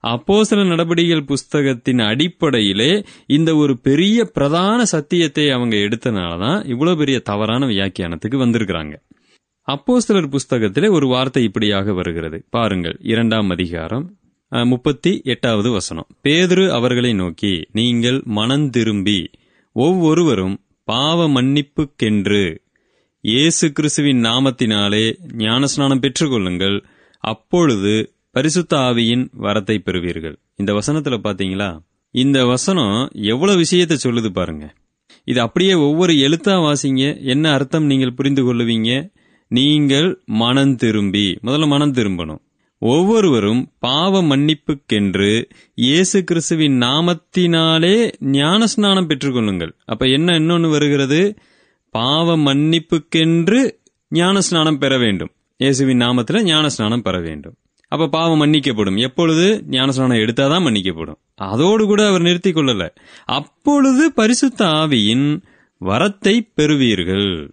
அப்போஸ்தல 0.04 0.66
நடவடிக்கைகள் 0.66 1.24
புஸ்தகத்தின் 1.24 1.98
அடிப்படையிலே 1.98 3.04
இந்த 3.26 3.54
ஒரு 3.54 3.78
பெரிய 3.78 4.24
பிரதான 4.24 4.84
சத்தியத்தை 4.84 5.50
அவங்க 5.50 5.76
எடுத்தனாலதான் 5.76 6.66
இவ்வளவு 6.66 6.96
பெரிய 6.96 7.18
தவறான 7.20 7.66
வியாக்கியானத்துக்கு 7.66 8.38
வந்திருக்கிறாங்க. 8.44 8.94
அப்போஸ்தலர் 9.68 10.36
புஸ்தகத்திலே 10.36 10.90
ஒரு 10.90 11.06
வார்த்தை 11.06 11.42
இப்படியாக 11.44 11.92
வருகிறது. 11.92 12.46
பாருங்கள் 12.50 12.96
இரண்டாம் 13.02 13.50
அதிகாரம் 13.50 14.06
முப்பத்தி 14.48 15.20
எட்டாவது 15.24 15.70
வசனம். 15.70 16.08
பேதுரு 16.22 16.70
அவர்களை 16.70 17.12
நோக்கி 17.14 17.52
நீங்கள் 17.72 18.22
மனம் 18.24 18.70
திரும்பி 18.70 19.30
ஒவ்வொருவரும் 19.76 20.56
பாவ 20.84 21.28
மன்னிப்புக்கென்று 21.28 22.42
இயேசு 23.22 23.72
கிறிஸ்துவின் 23.72 24.22
நாமத்தினாலே 24.24 25.18
ஞானஸ்நானம் 25.36 26.00
பெற்றுக்கொள்ளுங்கள். 26.00 26.84
அப்பொழுது 27.24 28.14
பரிசுத்த 28.30 28.76
ஆவியின் 28.76 29.24
வரத்தை 29.40 29.78
பெறுவீர்கள். 29.78 30.36
இந்த 30.56 30.72
வசனத்துல 30.72 31.16
பாத்தீங்களா? 31.24 31.80
இந்த 32.10 32.46
வசனம் 32.46 33.10
எவ்வளவு 33.12 33.58
விஷயத்தை 33.58 33.96
சொல்லுது 34.04 34.28
பாருங்க. 34.28 34.74
இது 35.24 35.40
அப்படியே 35.40 35.74
ஒவ்வொரு 35.74 36.12
எழுத்தா 36.12 36.54
வாசிங்க. 36.66 37.22
என்ன 37.24 37.52
அர்த்தம் 37.52 37.84
நீங்கள் 37.84 38.14
புரிந்து 38.14 38.42
கொள்ளுவீங்க? 38.42 39.12
நீங்கள் 39.48 40.22
மனம் 40.24 40.76
திரும்பி. 40.76 41.38
முதல்ல 41.46 41.66
மனம் 41.66 41.92
திரும்பணும். 41.92 42.40
ஒவ்வொருவரும் 42.78 43.72
பாவ 43.78 44.22
மன்னிப்புக்கென்று 44.22 45.50
இயேசு 45.74 46.24
கிறிஸ்துவின் 46.24 46.80
நாமத்தினாலே 46.80 48.12
ஞானஸ்நானம் 48.20 49.08
பெற்றுக்கொள்ளுங்கள். 49.10 49.72
அப்ப 49.84 50.06
என்ன 50.06 50.38
இன்னொன்னு 50.38 50.70
வருகிறது? 50.70 51.38
பாவ 51.90 52.36
மன்னிப்புக்கென்று 52.36 53.70
ஞானஸ்நானம் 54.10 54.78
பெற 54.78 54.98
வேண்டும். 54.98 55.30
இயேசுவின் 55.56 55.98
நாமத்தில் 55.98 56.42
ஞானஸ்நானம் 56.42 57.02
பெற 57.02 57.20
வேண்டும். 57.20 57.54
அப்ப 57.88 58.06
பாவம் 58.06 58.42
மன்னிக்கப்படும். 58.42 58.98
எப்பொழுது? 58.98 59.64
ஞானஸ்நானம் 59.70 60.18
எடுத்தாதான் 60.18 60.64
மன்னிக்கப்படும். 60.64 61.18
அதோடு 61.34 61.84
கூட 61.84 62.08
அவர் 62.08 62.20
நிறுத்தி 62.20 62.50
கொள்ளல. 62.50 62.94
அப்பொழுது 63.24 64.12
பரிசுத்த 64.12 64.64
ஆவியின் 64.64 65.42
வரத்தை 65.84 66.50
பெறுவீர்கள். 66.54 67.50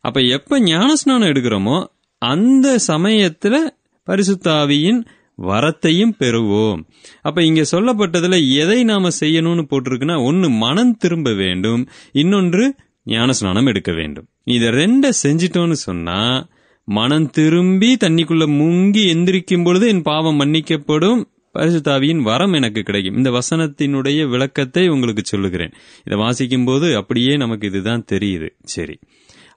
அப்ப 0.00 0.20
எப்ப 0.20 0.60
ஞானஸ்நானம் 0.60 1.28
எடுக்கிறோமோ 1.32 1.86
அந்த 2.18 2.78
சமயத்துல 2.86 3.56
பரிசுத்த 4.04 4.50
ஆவியின் 4.50 5.04
வரத்தையும் 5.42 6.12
பெறுவோம். 6.18 6.84
அப்ப 7.22 7.42
இங்க 7.42 7.64
சொல்லப்பட்டதுல 7.72 8.54
எதை 8.54 8.84
நாம 8.84 9.08
செய்யணும்னு 9.20 9.64
போட்டிருக்குன்னா 9.70 10.24
ஒன்னு 10.24 10.50
மனம் 10.50 10.96
திரும்ப 10.96 11.32
வேண்டும். 11.32 11.88
இன்னொன்று 12.12 12.74
ஞானஸ்நானம் 13.06 13.66
எடுக்க 13.66 13.92
வேண்டும். 13.92 14.28
இதை 14.44 14.68
ரெண்ட 14.68 15.10
செஞ்சிட்டோன்னு 15.22 15.72
சொன்னா 15.72 16.48
மனம் 16.84 17.30
திரும்பி 17.30 17.96
தண்ணிக்குள்ள 18.04 18.46
முங்கி 18.46 19.06
எந்திரிக்கும் 19.06 19.64
பொழுது 19.64 19.88
என் 19.88 20.02
பாவம் 20.02 20.40
மன்னிக்கப்படும். 20.40 21.24
பரிசுத்தாவியின் 21.58 22.22
வரம் 22.22 22.52
எனக்கு 22.52 22.82
கிடைக்கும். 22.82 23.16
இந்த 23.16 23.30
வசனத்தினுடைய 23.30 24.28
விளக்கத்தை 24.28 24.88
உங்களுக்கு 24.88 25.22
சொல்லுகிறேன். 25.24 25.72
இதை 26.04 26.18
வாசிக்கும் 26.18 26.64
போது 26.64 26.96
அப்படியே 26.96 27.36
நமக்கு 27.36 27.66
இதுதான் 27.66 28.04
தெரியுது. 28.12 28.48
சரி. 28.62 28.98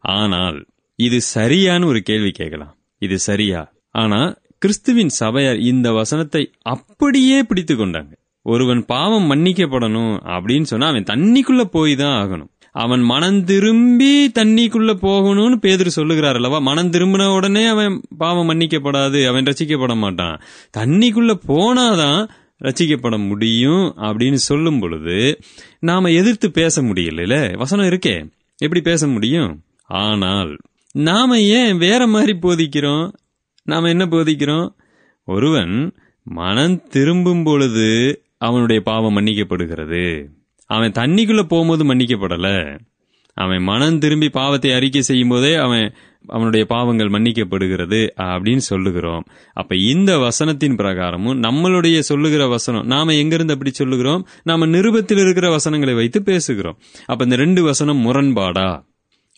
ஆனால் 0.02 0.66
இது 0.96 1.22
சரியான்னு 1.36 1.86
ஒரு 1.86 2.02
கேள்வி 2.02 2.32
கேட்கலாம். 2.32 2.78
இது 2.98 3.20
சரியா? 3.20 3.74
ஆனா 3.92 4.36
கிறிஸ்துவின் 4.60 5.10
சபையார் 5.10 5.60
இந்த 5.60 5.92
வசனத்தை 5.92 6.52
அப்படியே 6.62 7.44
பிடித்து 7.44 7.76
கொண்டாங்க. 7.76 8.12
ஒருவன் 8.42 8.86
பாவம் 8.86 9.32
மன்னிக்கப்படணும் 9.32 10.20
அப்படின்னு 10.26 10.62
சொன்னா 10.62 10.88
அவன் 10.88 11.04
தண்ணிக்குள்ள 11.04 11.64
போய் 11.64 11.96
தான் 11.96 12.28
ஆகணும். 12.28 12.55
அவன் 12.76 13.02
மனம் 13.02 13.44
திரும்பி 13.44 14.32
தண்ணிக்குள்ள 14.40 14.92
போகணும்னு 15.02 15.56
பேதர் 15.56 15.90
சொல்லுகிறார் 15.90 16.36
அல்லவா? 16.36 16.60
மனம் 16.60 16.90
திரும்பின 16.90 17.36
உடனே 17.36 17.66
அவன் 17.66 18.02
பாவம் 18.18 18.50
மன்னிக்கப்படாது 18.50 19.28
அவன் 19.28 19.44
ரசிக்கப்பட 19.44 19.96
மாட்டான். 19.96 20.42
தண்ணிக்குள்ள 20.78 21.34
போனாதான் 21.48 22.30
ரசிக்கப்பட 22.64 23.28
முடியும் 23.28 23.94
அப்படின்னு 23.98 24.34
சொல்லும் 24.34 24.80
பொழுது 24.80 25.40
நாம 25.80 26.10
எதிர்த்து 26.10 26.52
பேச 26.52 26.82
முடியல 26.82 27.58
வசனம் 27.58 27.86
இருக்கே. 27.86 28.30
எப்படி 28.58 28.82
பேச 28.82 29.08
முடியும்? 29.08 29.62
ஆனால் 29.88 30.58
நாம 30.94 31.40
ஏன் 31.40 31.78
வேற 31.78 32.08
மாதிரி 32.08 32.34
போதிக்கிறோம்? 32.42 33.14
நாம 33.64 33.90
என்ன 33.90 34.06
போதிக்கிறோம்? 34.06 34.70
ஒருவன் 35.26 35.94
மனம் 36.24 36.88
திரும்பும் 36.88 37.44
பொழுது 37.44 37.88
அவனுடைய 38.38 38.82
பாவம் 38.82 39.18
மன்னிக்கப்படுகிறது. 39.18 40.26
அவன் 40.66 40.92
தண்ணிக்குள்ள 40.92 41.44
போகும்போது 41.44 41.84
மன்னிக்கப்படல. 41.94 42.80
அவன் 43.34 43.64
மனம் 43.64 44.00
திரும்பி 44.00 44.30
பாவத்தை 44.30 44.72
அறிக்கை 44.72 45.02
செய்யும் 45.02 45.28
போதே 45.28 45.54
அவன் 45.56 45.94
அவனுடைய 46.28 46.66
பாவங்கள் 46.66 47.10
மன்னிக்கப்படுகிறது 47.10 48.10
அப்படின்னு 48.18 48.64
சொல்லுகிறோம். 48.72 49.26
அப்ப 49.54 49.76
இந்த 49.76 50.18
வசனத்தின் 50.18 50.78
பிரகாரமும் 50.80 51.42
நம்மளுடைய 51.48 52.00
சொல்லுகிற 52.00 52.48
வசனம் 52.48 52.86
நாம 52.86 53.14
எங்கிருந்து 53.14 53.54
அப்படி 53.54 53.72
சொல்லுகிறோம்? 53.72 54.28
நாம 54.44 54.66
நிருபத்தில் 54.66 55.18
இருக்கிற 55.18 55.50
வசனங்களை 55.50 55.94
வைத்து 55.94 56.22
பேசுகிறோம். 56.26 56.78
அப்ப 57.06 57.24
இந்த 57.24 57.36
ரெண்டு 57.36 57.64
வசனம் 57.64 58.06
முரண்பாடா? 58.06 58.70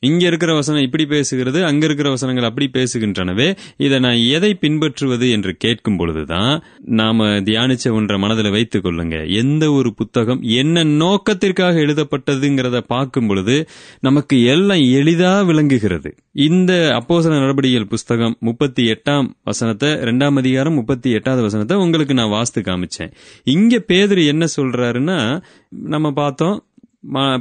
இங்க 0.02 0.26
இருக்கிற 0.28 0.54
வசனம் 0.54 0.82
இப்படி 0.82 1.04
பேசுகிறது 1.04 1.64
அங்க 1.64 1.86
இருக்கிற 1.86 2.10
வசனங்கள் 2.10 2.44
அப்படி 2.44 2.66
பேசுகின்றனவே 2.74 3.58
இதை 3.78 4.00
நான் 4.00 4.20
எதை 4.36 4.54
பின்பற்றுவது 4.56 5.30
என்று 5.30 5.56
கேட்கும் 5.58 5.98
பொழுதுதான் 5.98 6.64
நாம 6.86 7.26
தியானிச்ச 7.26 7.92
ஒன்றை 7.92 8.20
மனதில் 8.20 8.50
வைத்துக் 8.52 8.86
கொள்ளுங்க. 8.86 9.30
எந்த 9.30 9.72
ஒரு 9.72 9.94
புத்தகம் 9.94 10.42
என்ன 10.42 10.84
நோக்கத்திற்காக 10.84 11.80
எழுதப்பட்டதுங்கிறத 11.80 12.80
பார்க்கும் 12.88 13.28
பொழுது 13.28 13.68
நமக்கு 14.00 14.44
எல்லாம் 14.44 14.84
எளிதா 15.00 15.46
விளங்குகிறது. 15.46 16.16
இந்த 16.32 16.72
அப்போசன 17.00 17.40
நடபடிகள் 17.40 17.88
புஸ்தகம் 17.88 18.38
முப்பத்தி 18.40 18.86
எட்டாம் 18.92 19.28
வசனத்தை 19.44 19.90
ரெண்டாம் 19.90 20.38
அதிகாரம் 20.38 20.74
முப்பத்தி 20.74 21.12
எட்டாவது 21.12 21.42
வசனத்தை 21.42 21.78
உங்களுக்கு 21.78 22.14
நான் 22.14 22.36
வாஸ்து 22.38 22.60
காமிச்சேன். 22.60 23.12
இங்க 23.44 23.80
பேதர் 23.80 24.24
என்ன 24.26 24.46
சொல்றாருன்னா 24.56 25.42
நம்ம 25.70 26.12
பார்த்தோம் 26.12 26.62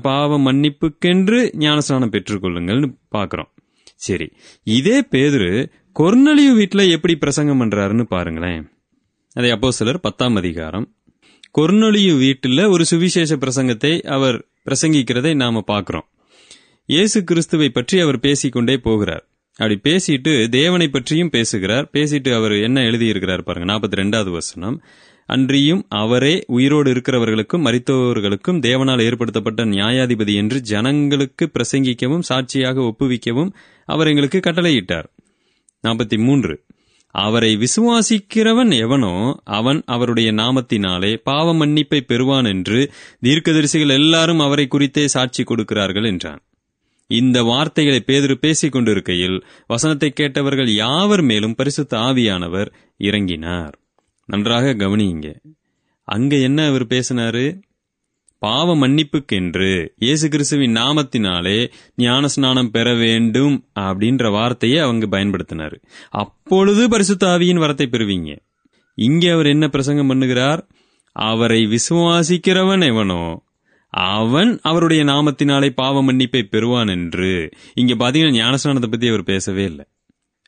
பாவ 0.00 0.38
மன்னிப்புக்கென்று 0.38 1.38
ஞானஸ்நானம் 1.58 2.12
பெற்றுக்கொள்ளுங்கள்னு 2.14 2.96
பார்க்குறோம் 3.10 3.50
சரி. 3.96 4.32
இதே 4.64 5.00
பேதுரு 5.10 5.70
கொர்னலியு 5.96 6.52
வீட்டில் 6.54 6.90
எப்படி 6.90 7.16
பிரசங்கம் 7.16 7.60
பண்ணுறாருன்னு 7.60 8.02
பாருங்களேன். 8.02 8.70
அதை 9.34 9.50
அப்போ 9.50 9.70
சிலர் 9.70 10.00
பத்தாம் 10.00 10.36
அதிகாரம். 10.36 10.94
கொர்னலியு 11.58 12.18
வீட்டில் 12.18 12.64
ஒரு 12.64 12.84
சுவிசேஷ 12.84 13.36
பிரசங்கத்தை 13.36 14.00
அவர் 14.06 14.44
பிரசங்கிக்கிறதை 14.64 15.34
நாம் 15.34 15.64
பார்க்குறோம் 15.66 16.06
இயேசு 16.86 17.24
கிறிஸ்துவை 17.24 17.68
பற்றி 17.68 18.00
அவர் 18.00 18.20
பேசிக்கொண்டே 18.20 18.76
போகிறார். 18.76 19.24
அப்படி 19.58 19.76
பேசிட்டு 19.88 20.48
தேவனை 20.48 20.88
பற்றியும் 20.88 21.30
பேசுகிறார். 21.30 21.90
பேசிட்டு 21.92 22.34
அவர் 22.34 22.52
என்ன 22.52 22.80
எழுதியிருக்கிறார் 22.80 23.42
பாருங்க. 23.42 23.72
நாற்பத்தி 23.72 24.00
ரெண்டாவது 24.02 24.30
வசனம். 24.30 24.82
அன்றியும் 25.26 25.86
அவரே 25.88 26.44
உயிரோடு 26.46 26.92
இருக்கிறவர்களுக்கும் 26.92 27.64
மறித்தவர்களுக்கும் 27.64 28.60
தேவனால் 28.60 29.02
ஏற்படுத்தப்பட்ட 29.02 29.64
நியாயாதிபதி 29.64 30.34
என்று 30.34 30.60
ஜனங்களுக்கு 30.60 31.50
பிரசங்கிக்கவும் 31.54 32.20
சாட்சியாக 32.20 32.80
ஒப்புவிக்கவும் 32.80 33.50
அவர் 33.84 34.06
எங்களுக்கு 34.06 34.38
கட்டளையிட்டார். 34.38 35.08
நாற்பத்தி 35.84 36.18
மூன்று 36.18 36.64
அவரை 37.14 37.56
விசுவாசிக்கிறவன் 37.56 38.72
எவனோ 38.78 39.12
அவன் 39.44 39.82
அவருடைய 39.86 40.32
நாமத்தினாலே 40.32 41.16
பாவ 41.22 41.54
மன்னிப்பை 41.54 42.00
பெறுவான் 42.00 42.44
என்று 42.44 42.92
தீர்க்கதரிசிகள் 43.22 43.94
எல்லாரும் 43.94 44.38
அவரை 44.38 44.66
குறித்தே 44.66 45.06
சாட்சி 45.06 45.42
கொடுக்கிறார்கள் 45.42 46.04
என்றான். 46.04 46.42
இந்த 47.10 47.42
வார்த்தைகளை 47.42 48.02
பேதுரு 48.06 48.34
பேசிக் 48.34 48.72
கொண்டிருக்கையில் 48.72 49.44
வசனத்தை 49.66 50.10
கேட்டவர்கள் 50.10 50.66
யாவர் 50.66 51.22
மேலும் 51.22 51.54
பரிசுத்த 51.54 51.96
ஆவியானவர்? 51.98 52.70
இறங்கினார். 53.00 53.74
நன்றாக 54.26 54.74
கவனியுங்க. 54.74 55.28
அங்க 56.04 56.36
என்ன 56.36 56.66
அவர் 56.66 56.84
பேசினாரு? 56.86 57.64
பாவ 58.38 58.76
மன்னிப்புக்கென்று 58.76 59.92
இயேசு 59.96 60.28
கிறிஸ்துவின் 60.28 60.74
நாமத்தினாலே 60.74 61.70
ஞான 61.96 62.28
ஸ்நானம் 62.28 62.70
பெற 62.70 62.94
வேண்டும் 62.94 63.64
அப்படின்ற 63.74 64.30
வார்த்தையை 64.30 64.78
அவங்க 64.78 65.06
பயன்படுத்தினார். 65.06 65.76
அப்பொழுது 66.08 66.88
பரிசுத்தாவியின் 66.88 67.62
வரத்தை 67.62 67.86
பெறுவீங்க. 67.86 68.32
இங்கே 68.94 69.28
அவர் 69.28 69.46
என்ன 69.46 69.68
பிரசங்கம் 69.68 70.10
பண்ணுகிறார்? 70.10 70.60
அவரை 71.12 71.60
விசுவாசிக்கிறவன் 71.66 72.84
எவனோ 72.86 73.44
அவன் 73.90 74.58
அவருடைய 74.62 75.04
நாமத்தினாலே 75.04 75.68
பாவ 75.70 76.02
மன்னிப்பை 76.02 76.42
பெறுவான் 76.42 76.88
என்று. 76.88 77.52
இங்க 77.74 77.94
பாத்தீங்கன்னா 77.94 78.38
ஞானஸ்நானத்தை 78.40 78.90
பத்தி 78.90 79.08
அவர் 79.08 79.22
பேசவே 79.22 79.64
இல்லை. 79.64 79.84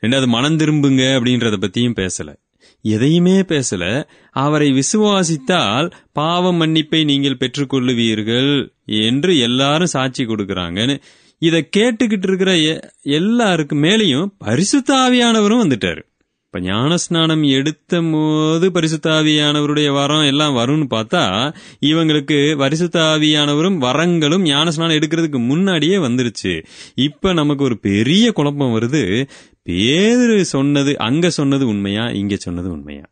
ரெண்டாவது 0.02 0.26
மனம் 0.26 0.56
திரும்புங்க 0.56 1.04
அப்படின்றத 1.18 1.58
பத்தியும் 1.64 1.96
பேசலை. 1.96 2.34
எதையுமே 2.82 3.40
பேசல. 3.40 4.06
அவரை 4.30 4.72
விசுவாசித்தால் 4.72 5.90
பாவ 6.12 6.52
மன்னிப்பை 6.52 7.04
நீங்கள் 7.04 7.36
பெற்றுக்கொள்ளுவீர்கள் 7.36 8.68
என்று 8.84 9.38
எல்லாரும் 9.38 9.86
சாட்சி 9.86 10.24
கொடுக்கறாங்கன்னு. 10.24 11.00
இத 11.38 11.68
கேட்டுக்கிட்டு 11.76 12.22
இருக்கிற 12.22 12.58
எ- 12.58 12.90
எல்லாருக்கு 13.04 13.74
மேலேயும் 13.74 14.26
பரிசுத்தாவியானவரும் 14.44 15.62
வந்துட்டாரு. 15.62 16.06
இப்ப 16.44 16.70
ஞானஸ்நானம் 16.70 17.48
எடுத்த 17.48 18.00
போது 18.12 18.70
பரிசுத்தாவியானவருடைய 18.70 19.92
வரம் 19.92 20.22
எல்லாம் 20.22 20.56
வரும்னு 20.56 20.94
பார்த்தா 20.94 21.54
இவங்களுக்கு 21.80 22.56
பரிசுத்தாவியானவரும் 22.56 23.76
வரங்களும் 23.76 24.44
ஞானஸ்நானம் 24.44 25.02
எடுக்கிறதுக்கு 25.02 25.46
முன்னாடியே 25.46 25.96
வந்துருச்சு. 25.96 26.64
இப்ப 26.94 27.32
நமக்கு 27.32 27.64
ஒரு 27.64 27.78
பெரிய 27.78 28.32
குழப்பம் 28.32 28.78
வருது. 28.78 29.28
பேதுரு 29.68 30.40
சொன்னது 30.40 30.98
அங்க 30.98 31.30
சொன்னது 31.30 31.66
உண்மையா 31.66 32.04
இங்க 32.04 32.36
சொன்னது 32.36 32.70
உண்மையா? 32.70 33.02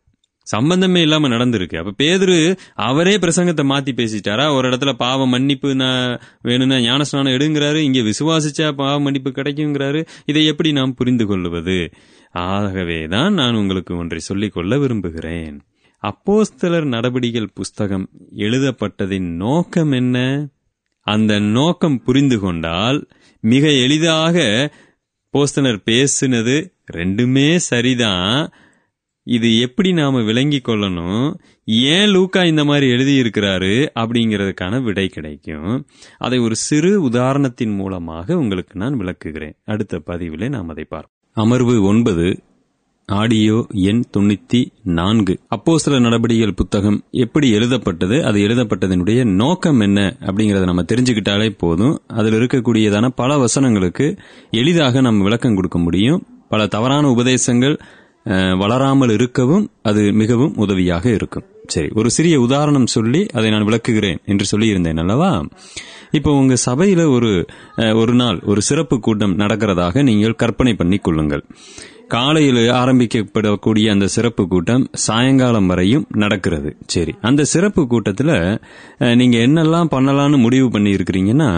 சம்பந்தமே 0.43 1.01
இல்லாம 1.01 1.29
நடந்திருக்கு. 1.29 1.85
அப்ப 1.85 2.05
பேதுரு 2.05 2.57
அவரே 2.75 3.17
பிரசங்கத்தை 3.17 3.65
மாத்தி 3.65 3.93
பேசிட்டாரா? 3.97 4.55
ஒரு 4.55 4.69
இடத்துல 4.69 4.93
பாவ 4.93 5.27
மன்னிப்பு 5.27 5.75
நான் 5.75 6.21
வேணும்னா 6.43 6.77
ஞானஸ்நானம் 6.77 7.35
எடுங்கிறாரு 7.37 7.75
இங்க 7.75 8.01
விசுவாசிச்சா 8.01 8.73
பாவ 8.73 9.01
மன்னிப்பு 9.01 9.31
கிடைக்குங்கிறாரு. 9.31 10.07
இதை 10.27 10.47
எப்படி 10.47 10.73
நாம் 10.73 10.95
புரிந்து 10.95 11.27
கொள்வது? 11.27 11.91
ஆகவேதான் 12.33 13.35
நான் 13.35 13.55
உங்களுக்கு 13.55 13.97
ஒன்றை 13.97 14.19
சொல்லிக் 14.19 14.53
கொள்ள 14.53 14.79
விரும்புகிறேன். 14.79 15.61
அப்போஸ்தலர் 16.03 16.85
நடபடிகள் 16.85 17.51
புஸ்தகம் 17.55 18.09
எழுதப்பட்டதின் 18.37 19.35
நோக்கம் 19.35 19.91
என்ன? 19.91 20.49
அந்த 21.01 21.39
நோக்கம் 21.39 22.03
புரிந்து 22.03 22.39
கொண்டால் 22.39 23.09
மிக 23.41 23.71
எளிதாக 23.71 24.37
அப்போஸ்தனர் 25.37 25.83
பேசுனது 25.87 26.73
ரெண்டுமே 26.93 27.57
சரிதான். 27.57 28.53
இது 29.23 29.61
எப்படி 29.61 29.93
நாம 29.93 30.23
விளங்கி 30.23 30.61
கொள்ளணும்? 30.65 31.35
ஏன் 31.65 32.09
லூக்கா 32.09 32.45
இந்த 32.45 32.65
மாதிரி 32.65 32.87
எழுதியிருக்கிறாரு 32.87 33.89
அப்படிங்கிறதுக்கான 33.95 34.83
விடை 34.83 35.09
கிடைக்கும். 35.09 35.87
அதை 36.19 36.39
ஒரு 36.39 36.57
சிறு 36.57 37.09
உதாரணத்தின் 37.09 37.75
மூலமாக 37.75 38.37
உங்களுக்கு 38.37 38.79
நான் 38.79 39.01
விளக்குகிறேன். 39.01 39.57
அடுத்த 39.65 40.03
பதிவிலே 40.07 40.49
நாம் 40.49 40.69
அதை 40.69 40.85
பார்ப்போம். 40.85 41.47
அமர்வு 41.47 41.83
ஒன்பது 41.83 42.43
ஆடியோ 43.09 43.57
எண் 43.91 44.01
தொண்ணூத்தி 44.15 44.61
நான்கு. 44.99 45.35
அப்போ 45.55 45.73
சில 45.83 45.99
நடவடிக்கைகள் 45.99 46.57
புத்தகம் 46.61 46.97
எப்படி 47.25 47.49
எழுதப்பட்டது 47.57 48.17
அது 48.29 48.39
எழுதப்பட்டதனுடைய 48.47 49.21
நோக்கம் 49.43 49.81
என்ன 49.81 50.17
அப்படிங்கறத 50.29 50.65
நம்ம 50.71 50.85
தெரிஞ்சுக்கிட்டாலே 50.93 51.49
போதும். 51.59 51.95
அதில் 52.19 52.37
இருக்கக்கூடியதான 52.39 53.11
பல 53.21 53.37
வசனங்களுக்கு 53.45 54.07
எளிதாக 54.61 55.01
நம்ம 55.01 55.23
விளக்கம் 55.23 55.55
கொடுக்க 55.55 55.79
முடியும். 55.79 56.21
பல 56.49 56.67
தவறான 56.67 57.09
உபதேசங்கள் 57.09 57.77
வளராமல் 58.61 59.13
இருக்கவும் 59.17 59.65
அது 59.83 60.03
மிகவும் 60.21 60.55
உதவியாக 60.65 61.05
இருக்கும். 61.19 61.45
சரி 61.75 61.89
ஒரு 61.99 62.09
சிறிய 62.11 62.37
உதாரணம் 62.41 62.93
சொல்லி 62.97 63.21
அதை 63.39 63.49
நான் 63.51 63.69
விளக்குகிறேன் 63.69 64.21
என்று 64.33 64.45
சொல்லியிருந்தேன் 64.53 65.01
அல்லவா? 65.03 65.31
இப்போ 66.11 66.31
உங்க 66.41 66.55
சபையில 66.69 67.03
ஒரு 67.17 67.31
ஒரு 68.01 68.15
நாள் 68.15 68.39
ஒரு 68.51 68.61
சிறப்பு 68.63 68.97
கூட்டம் 69.01 69.39
நடக்கிறதாக 69.39 70.03
நீங்கள் 70.03 70.41
கற்பனை 70.43 70.75
பண்ணி 70.75 70.99
கொள்ளுங்கள். 70.99 71.45
காலையில் 72.15 72.61
ஆரம்பிக்கப்படக்கூடிய 72.81 73.87
அந்த 73.91 74.07
சிறப்பு 74.07 74.43
கூட்டம் 74.49 74.85
சாயங்காலம் 75.07 75.67
வரையும் 75.67 76.05
நடக்கிறது. 76.23 76.71
சரி 76.87 77.15
அந்த 77.21 77.45
சிறப்பு 77.53 77.83
கூட்டத்தில் 77.87 78.35
நீங்கள் 79.21 79.47
என்னெல்லாம் 79.47 79.93
பண்ணலான்னு 79.95 80.39
முடிவு 80.39 80.69
பண்ணியிருக்கிறீங்கன்னா 80.69 81.51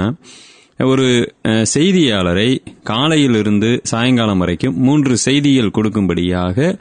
ஒரு 0.79 1.35
செய்தியாளரை 1.75 2.59
காலையிலிருந்து 2.83 3.81
சாயங்காலம் 3.83 4.39
வரைக்கும் 4.39 4.77
மூன்று 4.77 5.17
செய்திகள் 5.17 5.71
கொடுக்கும்படியாக 5.71 6.79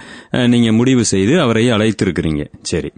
நீங்க 0.47 0.71
முடிவு 0.71 1.05
செய்து 1.05 1.41
அவரை 1.41 1.69
அழைத்திருக்கிறீங்க. 1.69 2.45
சரி. 2.61 2.91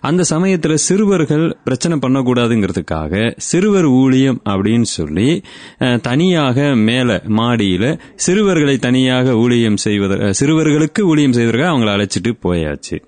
அந்த 0.00 0.22
சமயத்தில் 0.22 0.76
சிறுவர்கள் 0.76 1.56
பிரச்சனை 1.64 1.98
பண்ணக்கூடாதுங்கிறதுக்காக 1.98 3.32
சிறுவர் 3.36 3.84
ஊழியம் 3.84 4.42
அப்படின்னு 4.44 4.82
சொல்லி 4.82 5.42
தனியாக 6.02 6.74
மேல 6.74 7.22
மாடியில 7.26 7.98
சிறுவர்களை 8.14 8.78
தனியாக 8.78 9.34
ஊழியம் 9.34 9.76
செய்வத 9.76 10.30
சிறுவர்களுக்கு 10.40 11.00
ஊழியம் 11.00 11.32
செய்வதற்காக 11.32 11.78
அவங்களை 11.78 11.94
அழைச்சிட்டு 11.96 12.32
போயாச்சு. 12.42 12.98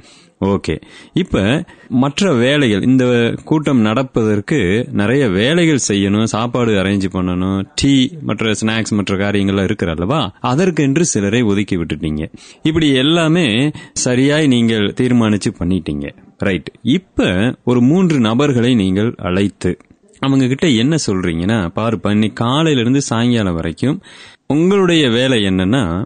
ஓகே. 0.40 0.80
இப்ப 1.12 1.64
மற்ற 1.88 2.34
வேலைகள் 2.34 2.82
இந்த 2.82 3.34
கூட்டம் 3.44 3.80
நடப்பதற்கு 3.80 4.88
நிறைய 4.92 5.28
வேலைகள் 5.28 5.78
செய்யணும் 5.88 6.24
சாப்பாடு 6.24 6.72
அரேஞ்ச் 6.72 7.06
பண்ணணும் 7.12 7.66
டீ 7.74 8.08
மற்ற 8.22 8.52
ஸ்நாக்ஸ் 8.60 8.94
மற்ற 8.94 9.16
காரியங்கள்லாம் 9.16 9.64
இருக்கிற 9.64 9.90
அல்லவா? 9.90 10.34
அதற்கென்று 10.40 11.04
சிலரை 11.04 11.42
ஒதுக்கி 11.42 11.76
விட்டுட்டீங்க. 11.76 12.32
இப்படி 12.62 12.94
எல்லாமே 12.94 13.70
சரியாய் 13.92 14.46
நீங்கள் 14.46 14.94
தீர்மானிச்சு 15.00 15.52
பண்ணிட்டீங்க. 15.58 16.06
ரைட் 16.38 16.70
இப்ப 16.82 17.54
ஒரு 17.64 17.80
மூன்று 17.80 18.20
நபர்களை 18.20 18.74
நீங்கள் 18.74 19.14
அழைத்து 19.16 19.78
அவங்க 20.20 20.46
கிட்ட 20.46 20.66
என்ன 20.66 20.96
சொல்றீங்கன்னா 21.06 21.70
பாருப்பா 21.76 22.10
இன்னைக்கு 22.10 22.44
காலையில 22.44 22.80
இருந்து 22.80 23.00
சாயங்காலம் 23.00 23.54
வரைக்கும் 23.54 24.02
உங்களுடைய 24.46 25.10
வேலை 25.10 25.42
என்னன்னா 25.42 26.04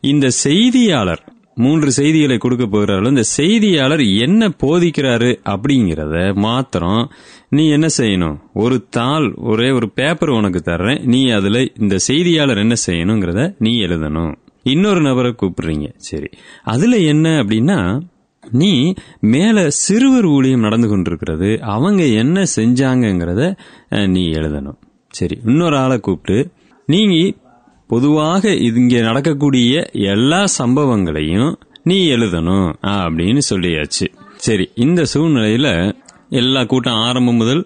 இந்த 0.00 0.30
செய்தியாளர் 0.30 1.22
மூன்று 1.54 1.92
செய்திகளை 1.92 2.38
கொடுக்க 2.38 2.66
போகிறார்கள் 2.66 3.08
இந்த 3.08 3.22
செய்தியாளர் 3.22 4.00
என்ன 4.00 4.48
போதிக்கிறாரு 4.48 5.38
அப்படிங்கிறத 5.44 6.34
மாத்திரம் 6.34 7.10
நீ 7.48 7.68
என்ன 7.68 7.86
செய்யணும்? 7.98 8.38
ஒரு 8.54 8.86
தாள் 8.90 9.32
ஒரே 9.36 9.70
ஒரு 9.70 9.90
பேப்பர் 9.90 10.28
உனக்கு 10.28 10.62
தர்றேன். 10.64 11.04
நீ 11.04 11.30
அதுல 11.30 11.66
இந்த 11.78 11.98
செய்தியாளர் 11.98 12.58
என்ன 12.58 12.74
செய்யணுங்கிறத 12.86 13.54
நீ 13.58 13.78
எழுதணும். 13.78 14.34
இன்னொரு 14.62 15.00
நபரை 15.00 15.34
கூப்பிடுறீங்க. 15.42 15.92
சரி. 15.96 16.28
அதுல 16.64 16.98
என்ன 16.98 17.42
அப்படின்னா 17.42 18.00
நீ 18.50 18.94
மேல 19.20 19.70
சிறுவர் 19.70 20.24
ஊழியம் 20.24 20.60
நடந்து 20.60 20.88
கொண்டிருக்கிறது. 20.88 21.58
அவங்க 21.62 22.04
என்ன 22.04 22.44
செஞ்சாங்கங்கிறத 22.56 23.56
நீ 24.06 24.30
எழுதணும். 24.30 24.78
சரி. 25.08 25.38
இன்னொரு 25.44 25.76
ஆளை 25.76 25.98
கூப்பிட்டு 25.98 26.50
நீங்க 26.86 27.36
பொதுவாக 27.86 28.54
இங்கே 28.68 29.00
நடக்கக்கூடிய 29.00 29.84
எல்லா 29.92 30.44
சம்பவங்களையும் 30.58 31.52
நீ 31.82 31.96
எழுதணும் 32.10 32.68
அப்படின்னு 32.82 33.40
சொல்லியாச்சு. 33.50 34.06
சரி 34.36 34.70
இந்த 34.74 35.04
சூழ்நிலையில 35.14 35.68
எல்லா 36.28 36.64
கூட்டம் 36.64 37.02
ஆரம்பம் 37.08 37.34
முதல் 37.34 37.62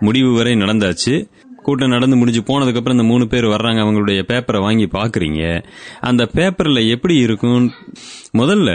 முடிவு 0.00 0.30
வரை 0.34 0.52
நடந்தாச்சு. 0.54 1.14
கூட்டம் 1.62 1.88
நடந்து 1.88 2.16
முடிஞ்சு 2.16 2.40
போனதுக்கு 2.40 2.78
அப்புறம் 2.78 2.96
இந்த 2.96 3.02
மூணு 3.02 3.26
பேர் 3.26 3.44
வர்றாங்க 3.44 3.80
அவங்களுடைய 3.82 4.20
பேப்பரை 4.30 4.60
வாங்கி 4.60 4.84
பாக்குறீங்க 4.84 5.42
அந்த 6.00 6.22
பேப்பர்ல 6.34 6.88
எப்படி 6.88 7.16
இருக்கும்? 7.16 7.70
முதல்ல 8.38 8.70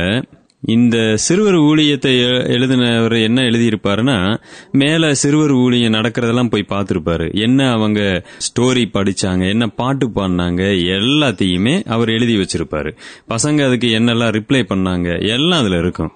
இந்த 0.62 0.98
சிறுவர் 1.16 1.54
ஊழியத்தை 1.54 2.12
எழுதினவர் 2.56 3.22
என்ன 3.24 3.42
எழுதியிருப்பாருன்னா 3.42 4.42
மேல 4.72 5.14
சிறுவர் 5.14 5.52
ஊழியம் 5.52 5.94
நடக்கிறதெல்லாம் 5.94 6.50
போய் 6.50 6.66
பார்த்துருப்பாரு. 6.70 7.34
என்ன 7.34 7.72
அவங்க 7.72 8.24
ஸ்டோரி 8.48 8.84
படிச்சாங்க 8.94 9.48
என்ன 9.50 9.68
பாட்டு 9.68 10.08
பாடினாங்க 10.08 10.64
எல்லாத்தையுமே 10.98 11.84
அவர் 11.86 12.10
எழுதி 12.10 12.36
வச்சிருப்பாரு. 12.38 12.92
பசங்க 13.30 13.66
அதுக்கு 13.68 13.88
என்னெல்லாம் 14.00 14.34
ரிப்ளை 14.38 14.62
பண்ணாங்க 14.74 15.28
எல்லாம் 15.28 15.60
அதுல 15.60 15.78
இருக்கும். 15.78 16.12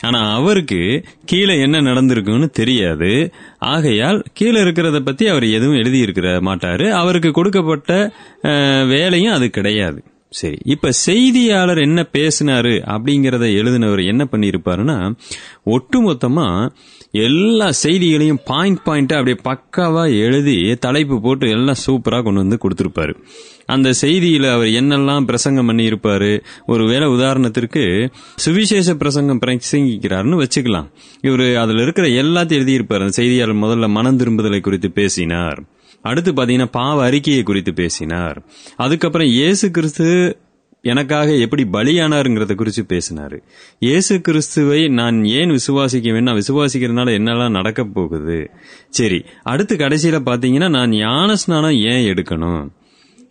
ஆனா 0.00 0.34
அவருக்கு 0.34 1.04
கீழே 1.24 1.60
என்ன 1.60 1.80
நடந்திருக்குன்னு 1.80 2.50
தெரியாது. 2.50 3.32
ஆகையால் 3.58 4.24
கீழே 4.32 4.60
இருக்கிறத 4.60 5.00
பத்தி 5.00 5.26
அவர் 5.26 5.46
எதுவும் 5.48 5.76
எழுதி 5.76 5.98
இருக்கிற 5.98 6.40
மாட்டாரு. 6.40 6.90
அவருக்கு 6.90 7.30
கொடுக்கப்பட்ட 7.30 8.12
வேலையும் 8.94 9.32
அது 9.32 9.50
கிடையாது. 9.50 10.02
சரி 10.30 10.58
இப்ப 10.64 10.90
செய்தியாளர் 10.90 11.78
என்ன 11.78 12.06
பேசினாரு 12.12 12.74
அப்படிங்கறத 12.86 13.46
எழுதினவர் 13.54 14.06
என்ன 14.06 14.28
பண்ணிருப்பாருன்னா 14.30 15.16
ஒட்டுமொத்தமா 15.66 16.70
எல்லா 17.12 17.70
செய்திகளையும் 17.70 18.38
பாயிண்ட் 18.44 18.78
பாயிண்டா 18.86 19.16
அப்படியே 19.18 19.38
பக்காவா 19.44 20.20
எழுதி 20.20 20.76
தலைப்பு 20.76 21.20
போட்டு 21.20 21.48
எல்லாம் 21.48 21.80
சூப்பரா 21.86 22.22
கொண்டு 22.22 22.40
வந்து 22.40 22.58
கொடுத்திருப்பாரு. 22.62 23.14
அந்த 23.66 23.92
செய்தியில 24.00 24.52
அவர் 24.52 24.66
என்னெல்லாம் 24.66 25.24
பிரசங்கம் 25.24 25.66
பண்ணி 25.66 25.88
இருப்பாரு 25.88 26.42
ஒருவேளை 26.66 27.08
உதாரணத்திற்கு 27.08 28.12
சுவிசேஷ 28.36 28.94
பிரசங்கம் 28.94 29.40
பிரசங்கிக்கிறாருன்னு 29.46 30.44
வச்சுக்கலாம். 30.44 30.88
இவரு 31.22 31.54
அதுல 31.54 31.82
இருக்கிற 31.82 32.06
எல்லாத்தையும் 32.06 32.62
எழுதியிருப்பாரு. 32.62 33.00
அந்த 33.00 33.10
செய்தியாளர் 33.10 33.56
முதல்ல 33.56 33.88
மனம் 33.88 34.18
திரும்புதலை 34.18 34.60
குறித்து 34.60 34.90
பேசினார். 34.90 35.62
அடுத்து 36.02 36.32
பாத்தீங்கன்னா 36.32 36.68
பாவ 36.70 37.04
அறிக்கையை 37.04 37.42
குறித்து 37.42 37.74
பேசினார். 37.74 38.42
அதுக்கப்புறம் 38.76 39.26
இயேசு 39.26 39.70
கிறிஸ்து 39.70 40.38
எனக்காக 40.82 41.34
எப்படி 41.34 41.62
பலியானாருங்கிறத 41.72 42.54
குறித்து 42.54 42.84
பேசினாரு. 42.88 43.38
இயேசு 43.78 44.20
கிறிஸ்துவை 44.20 44.88
நான் 44.88 45.24
ஏன் 45.24 45.50
விசுவாசிக்க 45.50 46.12
வேணும்? 46.12 46.22
நான் 46.22 46.40
விசுவாசிக்கிறதுனால 46.40 47.14
என்னெல்லாம் 47.18 47.50
நடக்க 47.50 47.84
போகுது? 47.84 48.50
சரி 48.88 49.24
அடுத்து 49.42 49.76
கடைசியில 49.76 50.20
பாத்தீங்கன்னா 50.30 50.70
நான் 50.70 50.90
ஞான 50.90 51.36
ஸ்நானம் 51.36 51.80
ஏன் 51.92 52.14
எடுக்கணும்? 52.14 52.68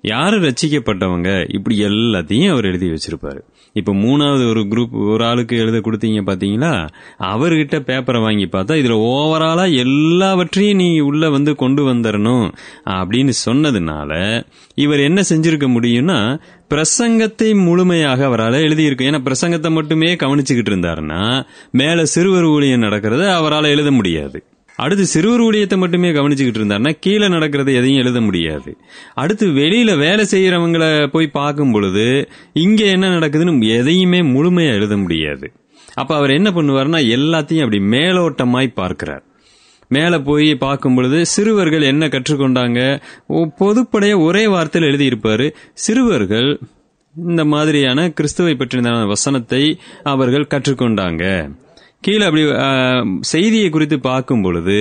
யாரு 0.02 0.38
ரச்சிக்கப்பட்டவங்க 0.40 1.56
இப்படி 1.56 1.84
எல்லாத்தையும் 1.84 2.52
அவர் 2.52 2.66
எழுதி 2.66 2.90
வச்சிருப்பாரு. 2.90 3.42
இப்ப 3.74 3.94
மூணாவது 3.94 4.50
ஒரு 4.50 4.62
குரூப் 4.62 5.10
ஒரு 5.12 5.26
ஆளுக்கு 5.26 5.58
எழுத 5.58 5.78
கொடுத்தீங்க 5.78 6.22
பாத்தீங்களா? 6.22 6.90
அவர்கிட்ட 7.20 7.80
பேப்பரை 7.80 8.22
வாங்கி 8.22 8.46
பார்த்தா 8.46 8.78
இதுல 8.82 8.96
ஓவராலா 9.10 9.76
எல்லாவற்றையும் 9.76 10.76
நீ 10.76 11.00
உள்ள 11.00 11.30
வந்து 11.30 11.56
கொண்டு 11.56 11.94
வந்துடணும் 11.94 12.54
அப்படின்னு 12.86 13.32
சொன்னதுனால 13.46 14.44
இவர் 14.76 15.00
என்ன 15.00 15.22
செஞ்சிருக்க 15.22 15.68
முடியும்னா 15.68 16.40
பிரசங்கத்தை 16.70 17.64
முழுமையாக 17.64 18.26
அவரால் 18.26 18.54
எழுதியிருக்கு. 18.54 19.08
ஏன்னா 19.10 19.32
பிரசங்கத்தை 19.32 19.72
மட்டுமே 19.72 20.16
கவனிச்சுக்கிட்டு 20.16 20.72
இருந்தாருன்னா 20.74 21.46
மேல 21.72 22.06
சிறுவர் 22.06 22.44
ஊழியம் 22.44 22.82
நடக்கிறத 22.82 23.34
அவரால் 23.34 23.64
எழுத 23.64 23.92
முடியாது. 23.92 24.44
அடுத்து 24.80 25.06
சிறுவர் 25.06 25.42
ஊழியத்தை 25.42 25.78
மட்டுமே 25.78 26.12
கவனிச்சுக்கிட்டு 26.12 26.58
இருந்தாருன்னா 26.58 26.98
கீழே 27.00 27.28
நடக்கிறத 27.28 27.76
எதையும் 27.76 28.02
எழுத 28.02 28.22
முடியாது. 28.22 28.78
அடுத்து 29.14 29.48
வெளியில 29.48 29.98
வேலை 29.98 30.26
செய்யறவங்களை 30.32 31.08
போய் 31.08 31.28
பார்க்கும் 31.28 31.72
பொழுது 31.72 32.30
இங்க 32.54 32.86
என்ன 32.86 33.10
நடக்குதுன்னு 33.10 33.78
எதையுமே 33.78 34.22
முழுமையா 34.22 34.74
எழுத 34.74 34.98
முடியாது. 34.98 35.52
அப்ப 35.94 36.16
அவர் 36.16 36.30
என்ன 36.32 36.52
பண்ணுவார்னா 36.52 37.02
எல்லாத்தையும் 37.06 37.64
அப்படி 37.64 37.78
மேலோட்டமாய் 37.78 38.74
பார்க்கிறார். 38.74 39.24
மேலே 39.88 40.18
போய் 40.18 40.56
பார்க்கும் 40.56 40.96
பொழுது 40.96 41.26
சிறுவர்கள் 41.26 41.82
என்ன 41.82 42.08
கற்றுக்கொண்டாங்க? 42.08 43.02
ஒ- 43.28 43.50
பொதுப்படைய 43.60 44.20
ஒரே 44.20 44.46
வார்த்தையில் 44.46 44.90
எழுதியிருப்பாரு. 44.90 45.54
சிறுவர்கள் 45.74 46.60
இந்த 47.28 47.46
மாதிரியான 47.46 48.10
கிறிஸ்துவை 48.10 48.54
பற்றின 48.54 49.08
வசனத்தை 49.08 49.80
அவர்கள் 50.04 50.48
கற்றுக்கொண்டாங்க. 50.50 51.52
கீழே 52.04 52.26
அப்படி 52.28 52.44
செய்தியை 53.30 53.70
குறித்து 53.70 53.98
பார்க்கும் 54.00 54.44
பொழுது 54.44 54.78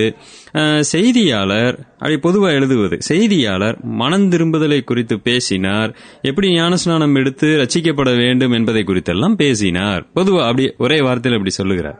செய்தியாளர் 0.91 1.75
அப்படி 1.97 2.17
பொதுவாக 2.25 2.57
எழுதுவது 2.59 2.97
செய்தியாளர் 3.07 3.77
மனம் 4.01 4.27
திரும்புதலை 4.31 4.79
குறித்து 4.83 5.15
பேசினார் 5.19 5.91
எப்படி 6.21 6.49
ஞானஸ்நானம் 6.59 7.17
எடுத்து 7.21 7.47
ரச்சிக்கப்பட 7.61 8.11
வேண்டும் 8.21 8.55
என்பதை 8.59 8.83
குறித்தெல்லாம் 8.87 9.35
பேசினார். 9.43 10.03
பொதுவாக 10.13 10.47
அப்படி 10.49 10.67
ஒரே 10.77 10.99
வார்த்தையில் 11.07 11.37
அப்படி 11.39 11.55
சொல்லுகிறார். 11.59 11.99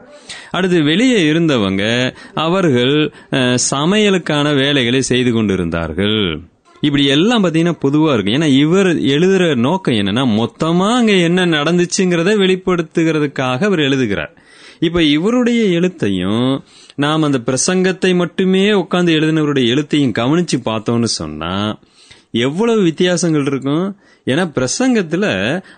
அடுத்து 0.50 0.80
வெளியே 0.82 1.20
இருந்தவங்க 1.32 1.84
அவர்கள் 2.46 2.96
சமையலுக்கான 3.70 4.54
வேலைகளை 4.62 5.02
செய்து 5.12 5.32
கொண்டிருந்தார்கள். 5.32 6.20
இப்படி 6.82 7.04
எல்லாம் 7.14 7.42
பாத்தீங்கன்னா 7.44 7.78
பொதுவா 7.86 8.10
இருக்கும். 8.12 8.36
ஏன்னா 8.38 8.50
இவர் 8.64 8.90
எழுதுற 9.14 9.44
நோக்கம் 9.66 9.98
என்னன்னா 10.00 10.22
மொத்தமா 10.40 10.90
அங்க 10.98 11.14
என்ன 11.28 11.46
நடந்துச்சுங்கிறத 11.56 12.36
வெளிப்படுத்துகிறதுக்காக 12.44 13.66
அவர் 13.70 13.86
எழுதுகிறார். 13.88 14.32
இப்ப 14.80 15.02
இவருடைய 15.02 15.80
எழுத்தையும் 15.80 16.60
நாம் 16.94 17.22
அந்த 17.22 17.38
பிரசங்கத்தை 17.38 18.14
மட்டுமே 18.14 18.70
உட்காந்து 18.70 19.12
எழுதினவருடைய 19.16 19.66
எழுத்தையும் 19.74 20.14
கவனிச்சு 20.18 20.56
பார்த்தோம்னு 20.64 21.04
சொன்னா 21.04 21.78
எவ்வளவு 22.32 22.82
வித்தியாசங்கள் 22.82 23.46
இருக்கும்? 23.46 23.96
ஏன்னா 24.24 24.44
பிரசங்கத்துல 24.56 25.24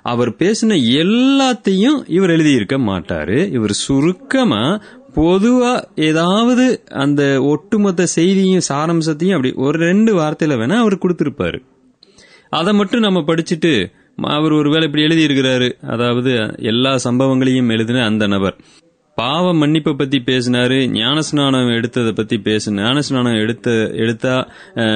அவர் 0.03 0.31
பேசின 0.31 0.77
எல்லாத்தையும் 1.03 1.99
இவர் 2.07 2.31
எழுதியிருக்க 2.31 2.77
மாட்டாரு. 2.89 3.53
இவர் 3.53 3.71
சுருக்கமா 3.71 4.81
பொதுவா 5.15 5.73
ஏதாவது 5.95 6.85
அந்த 6.89 7.43
ஒட்டுமொத்த 7.43 8.07
செய்தியும் 8.07 8.69
சாரம்சத்தையும் 8.69 9.37
அப்படி 9.37 9.53
ஒரு 9.57 9.79
ரெண்டு 9.79 10.15
வார்த்தையில 10.15 10.59
வேணா 10.63 10.77
அவர் 10.77 10.99
கொடுத்திருப்பாரு. 10.99 11.61
அதை 12.51 12.73
மட்டும் 12.73 13.01
நம்ம 13.01 13.21
படிச்சுட்டு 13.21 13.93
அவர் 14.17 14.53
ஒருவேளை 14.53 14.87
இப்படி 14.87 15.05
எழுதியிருக்கிறாரு. 15.05 15.73
அதாவது 15.87 16.55
எல்லா 16.57 16.95
சம்பவங்களையும் 17.05 17.71
எழுதின 17.71 18.05
அந்த 18.05 18.27
நபர். 18.27 18.57
பாவ 19.19 19.55
மன்னிப்பை 19.55 19.93
பத்தி 19.93 20.19
பேசினாரு 20.21 20.77
ஞானஸ்நானம் 20.93 21.73
எடுத்ததை 21.73 22.13
பத்தி 22.13 22.39
பேசு 22.39 22.73
ஞானஸ்நானம் 22.73 23.41
எடுத்த 23.41 23.71
எடுத்தா 23.97 24.35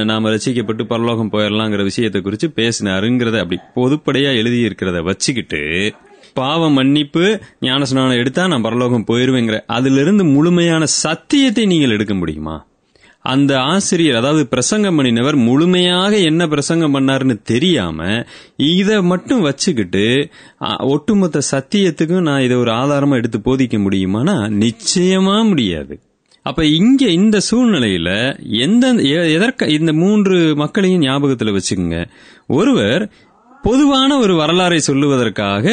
நாம 0.04 0.30
ரசிக்கப்பட்டு 0.30 0.82
பரலோகம் 0.82 1.32
போயிடலாங்கிற 1.32 1.82
விஷயத்தை 1.82 2.22
குறித்து 2.22 2.52
பேசினாருங்கிறத 2.56 3.38
அப்படி 3.38 3.58
பொதுப்படையா 3.76 4.36
எழுதி 4.36 4.68
இருக்கிறத 4.68 5.02
வச்சுக்கிட்டு 5.02 5.60
பாவ 6.34 6.70
மன்னிப்பு 6.70 7.24
ஞானஸ்நானம் 7.60 8.16
எடுத்தா 8.16 8.46
நான் 8.46 8.62
பரலோகம் 8.62 9.06
போயிருவேங்கிற 9.06 9.58
அதிலிருந்து 9.70 10.24
முழுமையான 10.24 10.84
சத்தியத்தை 11.02 11.66
நீங்கள் 11.66 11.90
எடுக்க 11.90 12.14
முடியுமா? 12.14 12.56
அந்த 13.26 13.58
ஆசிரியர் 13.58 14.16
அதாவது 14.16 14.46
பிரசங்கம் 14.46 14.98
பண்ணினவர் 14.98 15.36
முழுமையாக 15.36 16.18
என்ன 16.18 16.46
பிரசங்கம் 16.46 16.94
பண்ணாருன்னு 16.94 17.42
தெரியாம 17.42 18.24
இதை 18.56 19.02
மட்டும் 19.02 19.40
வச்சுக்கிட்டு 19.40 20.28
ஒட்டுமொத்த 20.78 21.40
சத்தியத்துக்கும் 21.50 22.22
நான் 22.22 22.42
இதை 22.42 22.56
ஒரு 22.56 22.70
ஆதாரமா 22.70 23.12
எடுத்து 23.12 23.38
போதிக்க 23.38 23.80
முடியுமானா? 23.80 24.60
நிச்சயமா 24.60 25.48
முடியாது. 25.48 26.00
அப்ப 26.42 26.64
இங்க 26.64 27.06
இந்த 27.06 27.40
சூழ்நிலையில 27.50 28.38
எந்த 28.50 28.92
எ- 28.92 29.32
எதற்க 29.32 29.66
இந்த 29.66 29.92
மூன்று 29.92 30.56
மக்களையும் 30.56 31.02
ஞாபகத்துல 31.02 31.58
வச்சுக்கோங்க. 31.58 32.06
ஒருவர் 32.46 33.10
பொதுவான 33.62 34.18
ஒரு 34.18 34.34
வரலாறை 34.34 34.78
சொல்லுவதற்காக 34.86 35.64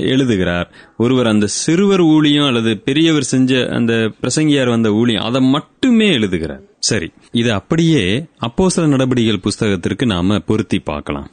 எழுதுகிறார். 0.00 0.72
ஒருவர் 0.96 1.26
அந்த 1.26 1.46
சிறுவர் 1.46 2.00
ஊழியம் 2.00 2.46
அல்லது 2.46 2.78
பெரியவர் 2.78 3.22
செஞ்ச 3.22 3.68
அந்த 3.68 3.92
பிரசங்கியார் 3.92 4.68
வந்த 4.68 4.90
ஊழியம் 4.90 5.24
அதை 5.24 5.40
மட்டுமே 5.40 6.12
எழுதுகிறார். 6.12 6.60
சரி 6.86 7.08
இது 7.32 7.50
அப்படியே 7.52 8.02
அப்போ 8.38 8.64
சில 8.68 8.86
நடவடிக்கைகள் 8.86 9.44
புஸ்தகத்திற்கு 9.44 10.04
நாம 10.06 10.38
பொருத்தி 10.38 10.78
பார்க்கலாம். 10.78 11.28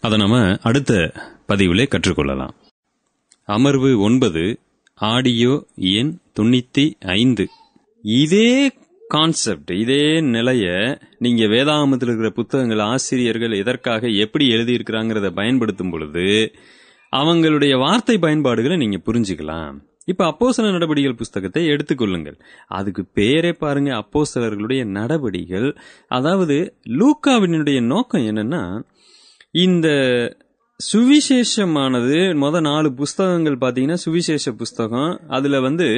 அதை 0.00 0.16
நாம 0.18 0.36
அடுத்த 0.68 0.92
பதிவிலே 1.48 1.84
கற்றுக்கொள்ளலாம். 1.86 2.54
அமர்வு 3.46 3.90
ஒன்பது 4.00 4.44
ஆடியோ 4.94 5.54
எண் 5.96 6.12
தொண்ணூத்தி 6.38 6.84
ஐந்து. 7.18 7.44
இதே 8.02 8.50
கான்செப்ட் 9.08 9.70
இதே 9.72 10.20
நிலைய 10.20 10.66
நீங்க 11.18 11.42
வேதாகமத்தில் 11.46 12.08
இருக்கிற 12.08 12.30
புத்தகங்கள் 12.30 12.82
ஆசிரியர்கள் 12.92 13.52
எதற்காக 13.52 14.08
எப்படி 14.24 14.46
எழுதியிருக்கிறாங்கிறத 14.48 15.28
பயன்படுத்தும் 15.30 15.90
பொழுது 15.90 16.28
அவங்களுடைய 17.12 17.74
வார்த்தை 17.78 18.18
பயன்பாடுகளை 18.18 18.76
நீங்க 18.76 18.98
புரிஞ்சுக்கலாம். 19.06 19.76
இப்ப 20.08 20.24
அப்போசல 20.30 20.70
நடவடிக்கைகள் 20.74 21.20
புஸ்தகத்தை 21.20 21.62
எடுத்துக்கொள்ளுங்கள் 21.66 22.36
அதுக்கு 22.78 23.02
பேரே 23.14 23.52
பாருங்க 23.62 23.90
அப்போசலர்களுடைய 24.00 24.82
நடவடிக்கைகள். 24.96 25.68
அதாவது 26.08 26.56
லூக்காவினுடைய 26.98 27.80
நோக்கம் 27.92 28.26
என்னன்னா 28.30 28.62
இந்த 29.64 29.88
சுவிசேஷமானது 30.80 32.16
முத 32.42 32.56
நாலு 32.60 32.88
புஸ்தகங்கள் 32.94 33.60
பார்த்தீங்கன்னா 33.60 33.98
சுவிசேஷ 34.04 34.52
புஸ்தகம். 34.52 35.12
அதுல 35.28 35.60
வந்து 35.60 35.88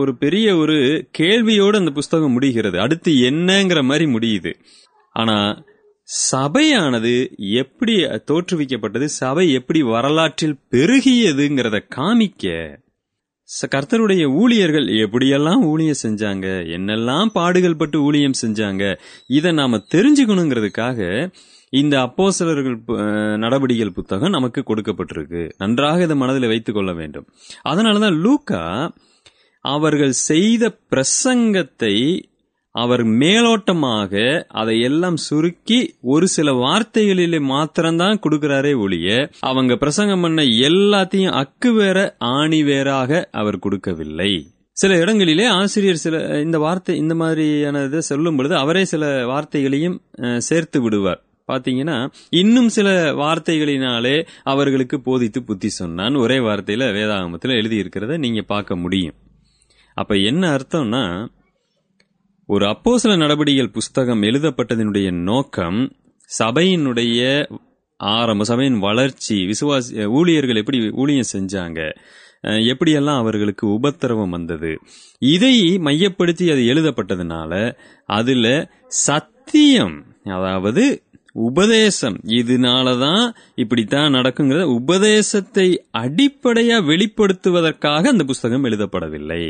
ஒரு 0.00 0.12
பெரிய 0.16 0.46
ஒரு 0.56 0.76
கேள்வியோடு 1.18 1.76
அந்த 1.76 1.90
புஸ்தகம் 1.90 2.32
முடிகிறது. 2.32 2.76
அடுத்து 2.80 3.12
என்னங்கிற 3.30 3.80
மாதிரி 3.82 4.06
முடியுது. 4.16 4.52
ஆனா 5.16 5.38
சபையானது 6.32 7.14
எப்படி 7.62 7.94
தோற்றுவிக்கப்பட்டது 8.30 9.06
சபை 9.20 9.44
எப்படி 9.52 9.80
வரலாற்றில் 9.94 10.60
பெருகியதுங்கிறத 10.70 11.78
காமிக்க 11.96 12.44
கர்த்தருடைய 13.74 14.24
ஊழியர்கள் 14.32 14.84
எப்படியெல்லாம் 14.84 15.62
ஊழியம் 15.62 16.02
செஞ்சாங்க? 16.02 16.46
என்னெல்லாம் 16.76 17.26
பாடுகள் 17.26 17.76
பட்டு 17.76 18.02
ஊழியம் 18.02 18.38
செஞ்சாங்க? 18.46 18.98
இதை 19.26 19.52
நாம 19.52 19.80
தெரிஞ்சுக்கணுங்கிறதுக்காக 19.94 21.32
இந்த 21.68 22.00
அப்போசலர்கள் 22.00 22.78
நடவடிக்கைகள் 23.38 23.94
புத்தகம் 23.94 24.30
நமக்கு 24.30 24.60
கொடுக்கப்பட்டிருக்கு. 24.60 25.50
நன்றாக 25.58 26.02
இதை 26.02 26.16
மனதில் 26.16 26.48
வைத்துக் 26.48 26.74
கொள்ள 26.74 26.92
வேண்டும். 26.92 27.26
அதனாலதான் 27.68 28.20
லூக்கா 28.20 28.92
அவர்கள் 29.64 30.12
செய்த 30.12 30.78
பிரசங்கத்தை 30.90 31.96
அவர் 32.74 33.02
மேலோட்டமாக 33.20 34.12
அதை 34.60 34.74
எல்லாம் 34.80 35.16
சுருக்கி 35.16 35.78
ஒரு 36.12 36.26
சில 36.34 36.52
வார்த்தைகளிலே 36.64 37.40
மாத்திரம்தான் 37.52 38.20
கொடுக்கிறாரே 38.24 38.72
ஒழிய 38.84 39.08
அவங்க 39.50 39.76
பிரசங்கம் 39.76 40.20
பண்ண 40.20 40.42
எல்லாத்தையும் 40.68 41.36
அக்கு 41.40 41.70
வேற 41.74 41.98
ஆணி 42.18 42.60
வேறாக 42.62 43.28
அவர் 43.40 43.58
கொடுக்கவில்லை. 43.58 44.32
சில 44.76 44.98
இடங்களிலே 44.98 45.46
ஆசிரியர் 45.60 46.04
சில 46.04 46.18
இந்த 46.40 46.58
வார்த்தை 46.58 46.94
இந்த 46.96 47.14
மாதிரியான 47.14 47.82
இதை 47.88 48.00
சொல்லும் 48.10 48.36
பொழுது 48.36 48.54
அவரே 48.56 48.84
சில 48.92 49.04
வார்த்தைகளையும் 49.32 49.98
சேர்த்து 50.48 50.78
விடுவார். 50.82 51.20
பாத்தீங்கன்னா 51.48 51.96
இன்னும் 52.40 52.68
சில 52.68 52.88
வார்த்தைகளினாலே 53.22 54.16
அவர்களுக்கு 54.52 54.96
போதித்து 55.00 55.42
புத்தி 55.42 55.70
சொன்னான். 55.80 56.14
ஒரே 56.14 56.38
வார்த்தையில 56.38 56.88
வேதாகமத்தில் 56.98 57.56
எழுதியிருக்கிறத 57.60 58.18
நீங்க 58.18 58.42
பார்க்க 58.54 58.82
முடியும். 58.84 59.16
அப்ப 59.96 60.14
என்ன 60.30 60.42
அர்த்தம்னா 60.56 61.04
ஒரு 62.50 62.64
அப்போசல 62.66 63.16
நடபடிகள் 63.16 63.70
புஸ்தகம் 63.70 64.22
எழுதப்பட்டதனுடைய 64.22 65.10
நோக்கம் 65.22 65.80
சபையினுடைய 66.30 67.20
ஆரம்ப 68.00 68.44
சபையின் 68.44 68.78
வளர்ச்சி 68.78 69.36
விசுவாசி 69.50 70.06
ஊழியர்கள் 70.10 70.56
எப்படி 70.56 70.90
ஊழியம் 70.92 71.32
செஞ்சாங்க 71.32 71.80
எப்படியெல்லாம் 72.64 73.18
அவர்களுக்கு 73.18 73.66
உபத்திரவம் 73.72 74.30
வந்தது 74.30 74.70
இதை 75.22 75.54
மையப்படுத்தி 75.78 76.50
அது 76.50 76.60
எழுதப்பட்டதுனால 76.72 77.52
அதில் 78.08 78.52
சத்தியம் 79.04 79.96
அதாவது 80.28 80.84
உபதேசம் 81.36 82.16
இதனாலதான் 82.32 83.24
இப்படித்தான் 83.54 84.14
நடக்குங்கிறத 84.14 84.64
உபதேசத்தை 84.74 85.66
அடிப்படையா 85.98 86.78
வெளிப்படுத்துவதற்காக 86.84 88.08
அந்த 88.08 88.24
புஸ்தகம் 88.24 88.64
எழுதப்படவில்லை. 88.64 89.42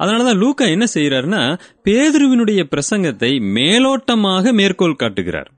அதனாலதான் 0.00 0.40
லூக்கா 0.42 0.66
என்ன 0.66 0.86
செய்யறாருன்னா 0.94 1.42
பேதுருவினுடைய 1.88 2.62
பிரசங்கத்தை 2.72 3.30
மேலோட்டமாக 3.58 4.52
மேற்கோள் 4.52 5.02
காட்டுகிறார். 5.02 5.50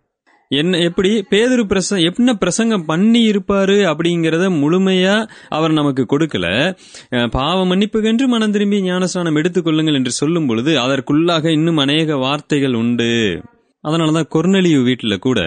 என்ன 0.51 0.78
எப்படி? 0.78 1.11
பேதுரு 1.30 1.62
பிரச 1.70 1.97
என்ன 2.09 2.34
பிரசங்கம் 2.34 2.84
பண்ணி 2.84 3.20
இருப்பாரு 3.30 3.76
அப்படிங்கறத 3.93 4.45
முழுமையா 4.61 5.14
அவர் 5.49 5.72
நமக்கு 5.72 6.03
கொடுக்கல. 6.12 6.47
பாவ 7.30 7.59
மன்னிப்புக்கென்று 7.66 8.26
மனம் 8.26 8.51
திரும்பி 8.51 8.78
ஞானஸ்நானம் 8.80 9.39
எடுத்துக்கொள்ளுங்கள் 9.41 9.99
என்று 10.01 10.12
சொல்லும் 10.20 10.47
பொழுது 10.47 10.74
அதற்குள்ளாக 10.84 11.51
இன்னும் 11.51 11.76
அநேக 11.76 12.16
வார்த்தைகள் 12.16 12.78
உண்டு. 12.82 13.11
அதனாலதான் 13.84 14.30
கொர்னலியு 14.34 14.78
வீட்டில் 14.82 15.24
கூட 15.26 15.41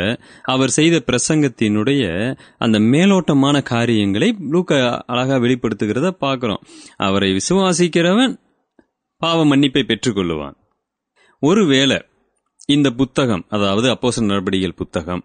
அவர் 0.44 0.76
செய்த 0.76 0.98
பிரசங்கத்தினுடைய 1.08 2.04
அந்த 2.58 2.78
மேலோட்டமான 2.92 3.62
காரியங்களை 3.72 4.30
லூக்கா 4.54 4.78
அழகா 5.06 5.38
வெளிப்படுத்துகிறத 5.46 6.10
பார்க்கிறோம். 6.26 6.62
அவரை 7.08 7.32
விசுவாசிக்கிறவன் 7.32 8.36
பாவ 9.20 9.46
மன்னிப்பை 9.46 9.84
பெற்றுக்கொள்ளுவான். 9.84 10.56
ஒருவேளை 11.40 12.06
இந்த 12.66 12.92
புத்தகம் 12.92 13.46
அதாவது 13.50 13.88
அப்போச 13.92 14.24
நடபடிகள் 14.24 14.74
புத்தகம் 14.74 15.24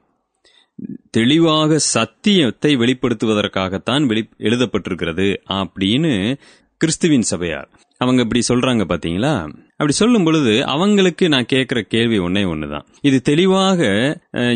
தெளிவாக 1.10 1.78
சத்தியத்தை 1.78 2.76
வெளிப்படுத்துவதற்காகத்தான் 2.76 4.06
வெளி 4.06 4.28
எழுதப்பட்டிருக்கிறது 4.38 5.36
அப்படின்னு 5.48 6.38
கிறிஸ்துவின் 6.76 7.22
சபையார். 7.22 7.68
அவங்க 7.96 8.22
இப்படி 8.22 8.42
சொல்றாங்க 8.48 8.84
பாத்தீங்களா? 8.84 9.63
அப்படி 9.80 9.92
சொல்லும் 9.92 10.24
பொழுது 10.24 10.64
அவங்களுக்கு 10.64 11.28
நான் 11.28 11.50
கேட்குற 11.52 11.80
கேள்வி 11.86 12.18
ஒன்னே 12.18 12.42
தான் 12.66 12.84
இது 13.00 13.22
தெளிவாக 13.22 13.80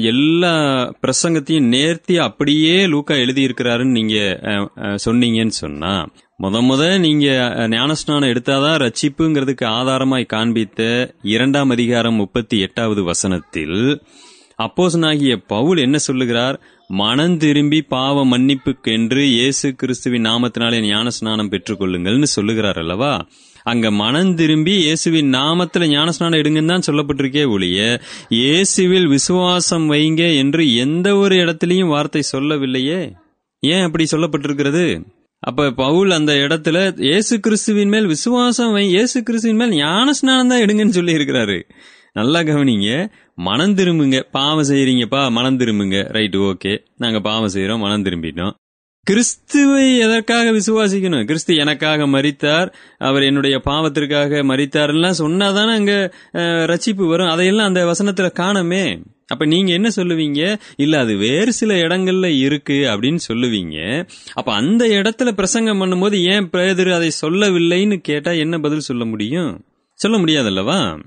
எல்லா 0.02 0.52
பிரசங்கத்தையும் 1.02 1.68
நேர்த்தி 1.72 2.16
அப்படியே 2.18 2.86
லூக்கா 2.86 3.14
எழுதியிருக்கிறாருன்னு 3.14 3.98
நீங்க 3.98 4.16
சொன்னீங்கன்னு 5.04 5.56
சொன்னா 5.58 5.92
முத 6.40 6.60
முத 6.60 6.98
நீங்க 6.98 7.26
ஞானஸ்நானம் 7.68 8.30
எடுத்தாதான் 8.32 8.76
ரட்சிப்புங்கிறதுக்கு 8.76 9.64
ஆதாரமாய் 9.70 10.26
காண்பித்த 10.26 10.82
இரண்டாம் 11.28 11.70
அதிகாரம் 11.70 12.14
முப்பத்தி 12.14 12.58
எட்டாவது 12.58 13.04
வசனத்தில் 13.04 13.78
அப்போசனாகிய 14.58 15.36
பவுல் 15.46 15.78
என்ன 15.78 15.96
சொல்லுகிறார்? 15.98 16.56
மனம் 16.90 17.36
திரும்பி 17.36 17.82
பாவ 17.82 18.24
மன்னிப்புக்கென்று 18.24 19.22
இயேசு 19.30 19.74
கிறிஸ்துவின் 19.74 20.26
நாமத்தினாலே 20.26 20.78
ஞானஸ்நானம் 20.86 21.50
பெற்றுக்கொள்ளுங்கள்னு 21.50 22.28
சொல்லுகிறார் 22.36 22.78
அல்லவா? 22.78 23.12
அங்க 23.70 23.86
மனம் 24.00 24.32
திரும்பி 24.34 24.74
இயேசுவின் 24.84 25.30
நாமத்துல 25.34 25.86
ஞானஸ்நானம் 25.94 26.40
எடுங்கன்னு 26.40 26.72
தான் 26.72 26.86
சொல்லப்பட்டிருக்கே 26.88 27.44
ஒழிய 27.54 27.78
இயேசுவில் 28.38 29.08
விசுவாசம் 29.14 29.86
வைங்க 29.92 30.22
என்று 30.42 30.64
எந்த 30.84 31.08
ஒரு 31.16 31.36
இடத்திலையும் 31.42 31.92
வார்த்தை 31.94 32.22
சொல்லவில்லையே. 32.32 33.00
ஏன் 33.62 33.84
அப்படி 33.86 34.04
சொல்லப்பட்டிருக்கிறது? 34.12 34.84
அப்ப 35.42 35.66
பவுல் 35.82 36.10
அந்த 36.10 36.32
இடத்துல 36.44 36.78
இயேசு 37.08 37.34
கிறிஸ்துவின் 37.40 37.92
மேல் 37.94 38.06
விசுவாசம் 38.06 38.72
வை 38.76 38.84
இயேசு 38.94 39.18
கிறிஸ்துவின் 39.22 39.60
மேல் 39.62 39.74
ஞானஸ்நானம் 39.82 40.52
தான் 40.52 40.64
எடுங்கன்னு 40.64 40.96
சொல்லி 40.98 41.18
இருக்கிறாரு 41.18 41.58
நல்லா 42.18 42.40
கவனிங்க 42.48 42.90
மனம் 43.48 43.74
திரும்புங்க 43.74 44.18
பாவம் 44.36 44.68
செய்யறீங்கப்பா 44.70 45.20
மனம் 45.36 45.58
திரும்புங்க. 45.60 45.98
Right 46.16 46.36
okay. 46.48 46.72
நாங்க 46.96 47.18
பாவம் 47.28 47.52
செய்யறோம் 47.54 47.84
மனம் 47.84 48.04
திரும்பிட்டோம். 48.06 48.54
கிறிஸ்துவை 49.08 49.98
எதற்காக 49.98 50.50
விசுவாசிக்கணும்? 50.50 51.24
கிறிஸ்து 51.24 51.56
எனக்காக 51.56 52.06
மறித்தார் 52.06 52.72
அவர் 52.98 53.22
என்னுடைய 53.22 53.60
பாவத்திற்காக 53.64 54.42
மரித்தார்லாம் 54.42 55.14
சொன்னாதானே 55.18 55.74
அங்க 55.74 56.14
ரச்சிப்பு 56.72 57.06
வரும். 57.06 57.28
அதையெல்லாம் 57.28 57.66
அந்த 57.66 57.84
வசனத்துல 57.84 58.32
காணமே. 58.32 58.98
அப்ப 59.26 59.46
நீங்க 59.46 59.72
என்ன 59.72 59.88
சொல்லுவீங்க? 59.96 60.58
இல்ல 60.76 60.98
அது 60.98 61.16
வேறு 61.16 61.52
சில 61.52 61.74
இடங்கள்ல 61.74 62.38
இருக்கு 62.38 62.72
அப்படின்னு 62.72 63.18
சொல்லுவீங்க. 63.28 64.08
அப்ப 64.34 64.52
அந்த 64.52 64.86
இடத்துல 64.86 65.32
பிரசங்கம் 65.32 65.80
பண்ணும்போது 65.80 66.14
ஏன் 66.32 66.50
பிரேதர் 66.52 66.94
அதை 66.94 67.10
சொல்லவில்லைன்னு 67.26 67.96
கேட்டா 67.96 68.30
என்ன 68.30 68.58
பதில் 68.58 68.88
சொல்ல 68.90 69.04
முடியும்? 69.04 69.64
சொல்ல 69.94 70.18
முடியாதல்லவா? 70.18 71.00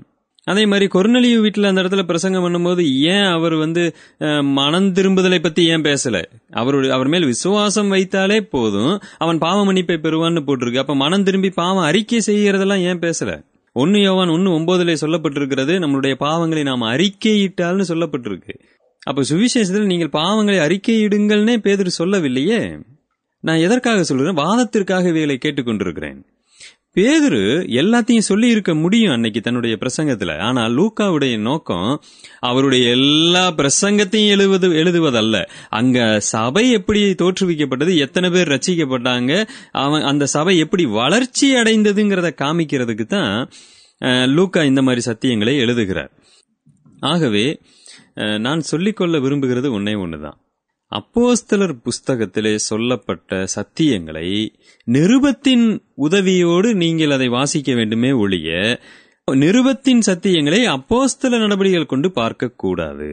அதே 0.44 0.66
மாதிரி 0.66 0.86
கொர்நலியு 0.94 1.40
வீட்டில் 1.40 1.64
அந்த 1.64 1.82
இடத்துல 1.82 2.02
பிரசங்கம் 2.02 2.44
பண்ணும்போது 2.44 2.82
ஏன் 3.14 3.24
அவர் 3.24 3.54
வந்து 3.54 3.82
மனம் 4.42 4.88
திரும்புதலை 4.92 5.38
பத்தி 5.42 5.62
ஏன் 5.66 5.80
பேசல? 5.80 6.24
அவருடைய 6.50 6.94
அவர் 6.94 7.08
மேல் 7.08 7.24
விசுவாசம் 7.24 7.92
வைத்தாலே 7.92 8.38
போதும். 8.40 9.00
அவன் 9.18 9.38
பாவ 9.38 9.58
மன்னிப்பை 9.64 9.96
பெறுவான்னு 10.06 10.42
போட்டிருக்கு. 10.48 10.78
அப்ப 10.78 10.94
மனம் 10.94 11.22
திரும்பி 11.22 11.50
பாவம் 11.50 11.84
அறிக்கை 11.84 12.20
செய்யறதெல்லாம் 12.26 12.84
ஏன் 12.90 12.98
பேசல? 12.98 13.44
ஒன்னு 13.72 14.00
யோவான் 14.00 14.28
ஒன்னு 14.28 14.50
ஒன்பதுல 14.50 14.96
சொல்லப்பட்டிருக்கிறது 15.00 15.74
நம்மளுடைய 15.84 16.14
பாவங்களை 16.24 16.62
நாம் 16.62 16.82
அறிக்கையிட்டால்னு 16.82 17.84
சொல்லப்பட்டிருக்கு. 17.92 18.54
அப்ப 19.02 19.22
சுவிசேஷத்தில் 19.30 19.90
நீங்கள் 19.92 20.14
பாவங்களை 20.20 20.58
அறிக்கையிடுங்கள்னே 20.66 21.56
பேதர் 21.56 21.96
சொல்லவில்லையே? 22.00 22.60
நான் 23.40 23.64
எதற்காக 23.66 24.02
சொல்றேன்? 24.02 24.36
வாதத்திற்காக 24.36 25.08
இவைகளை 25.08 25.38
கேட்டுக்கொண்டிருக்கிறேன். 25.44 26.20
பேதுரு 26.96 27.42
எல்லாத்தையும் 27.80 28.26
சொல்லி 28.28 28.48
இருக்க 28.48 28.72
முடியும் 28.74 29.12
அன்னைக்கு 29.12 29.40
தன்னுடைய 29.40 29.74
பிரசங்கத்துல. 29.82 30.32
ஆனா 30.38 30.62
லூக்காவுடைய 30.76 31.34
நோக்கம் 31.38 31.92
அவருடைய 32.40 32.90
எல்லா 32.90 33.44
பிரசங்கத்தையும் 33.50 34.32
எழுவது 34.34 34.68
எழுதுவதல்ல. 34.82 35.36
அங்க 35.70 35.98
சபை 36.20 36.64
எப்படி 36.70 37.02
தோற்றுவிக்கப்பட்டது 37.22 37.94
எத்தனை 37.98 38.30
பேர் 38.30 38.52
ரச்சிக்கப்பட்டாங்க 38.54 39.32
அவன் 39.84 40.02
அந்த 40.02 40.26
சபை 40.26 40.54
எப்படி 40.58 40.86
வளர்ச்சி 41.00 41.48
அடைந்ததுங்கிறத 41.54 42.30
காமிக்கிறதுக்கு 42.42 43.06
தான் 43.16 43.34
லூக்கா 44.36 44.62
இந்த 44.64 44.82
மாதிரி 44.82 45.02
சத்தியங்களை 45.10 45.56
எழுதுகிறார். 45.64 46.12
ஆகவே 47.00 47.46
நான் 48.38 48.60
சொல்லிக்கொள்ள 48.60 49.18
விரும்புகிறது 49.18 49.68
ஒன்னே 49.78 49.94
ஒன்றுதான் 49.98 50.38
அப்போஸ்தலர் 50.92 51.74
புஸ்தகத்திலே 51.84 52.54
சொல்லப்பட்ட 52.54 53.46
சத்தியங்களை 53.54 54.28
நிருபத்தின் 54.90 55.66
உதவியோடு 55.96 56.74
நீங்கள் 56.74 57.10
அதை 57.10 57.28
வாசிக்க 57.28 57.74
வேண்டுமே 57.74 58.12
ஒழிய 58.12 58.80
நிருபத்தின் 59.30 60.02
சத்தியங்களை 60.06 60.60
அப்போஸ்தல 60.68 61.38
நடவடிக்கைகள் 61.38 61.86
கொண்டு 61.86 62.08
பார்க்கக்கூடாது 62.08 63.10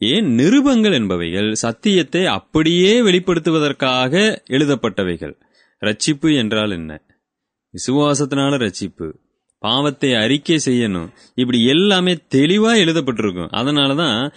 ஏன் 0.00 0.26
நிருபங்கள் 0.26 0.94
என்பவைகள் 0.98 1.52
சத்தியத்தை 1.52 2.26
அப்படியே 2.26 3.00
வெளிப்படுத்துவதற்காக 3.00 4.38
எழுதப்பட்டவைகள். 4.50 5.34
ரட்சிப்பு 5.82 6.36
என்றால் 6.36 6.70
என்ன? 6.70 6.92
விசுவாசத்தினால 7.74 8.58
ரட்சிப்பு. 8.58 9.08
பாவத்தை 9.58 10.14
அறிக்கை 10.14 10.58
செய்யணும். 10.64 11.08
இப்படி 11.34 11.66
எல்லாமே 11.66 12.14
தெளிவா 12.34 12.72
எழுதப்பட்டிருக்கும். 12.84 13.52
அதனாலதான் 13.52 14.32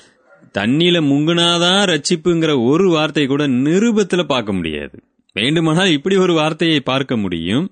தண்ணியில 0.58 0.97
முங்குனாதான் 1.10 1.82
ரட்சிப்புங்கிற 1.91 2.51
ஒரு 2.70 2.88
வார்த்தை 2.95 3.26
கூட 3.28 3.43
நிருபத்துல 3.66 4.24
பார்க்க 4.24 4.58
முடியாது. 4.58 4.95
வேண்டுமானால் 5.36 5.93
இப்படி 5.97 6.16
ஒரு 6.26 6.34
வார்த்தையை 6.34 6.80
பார்க்க 6.91 7.18
முடியும். 7.24 7.66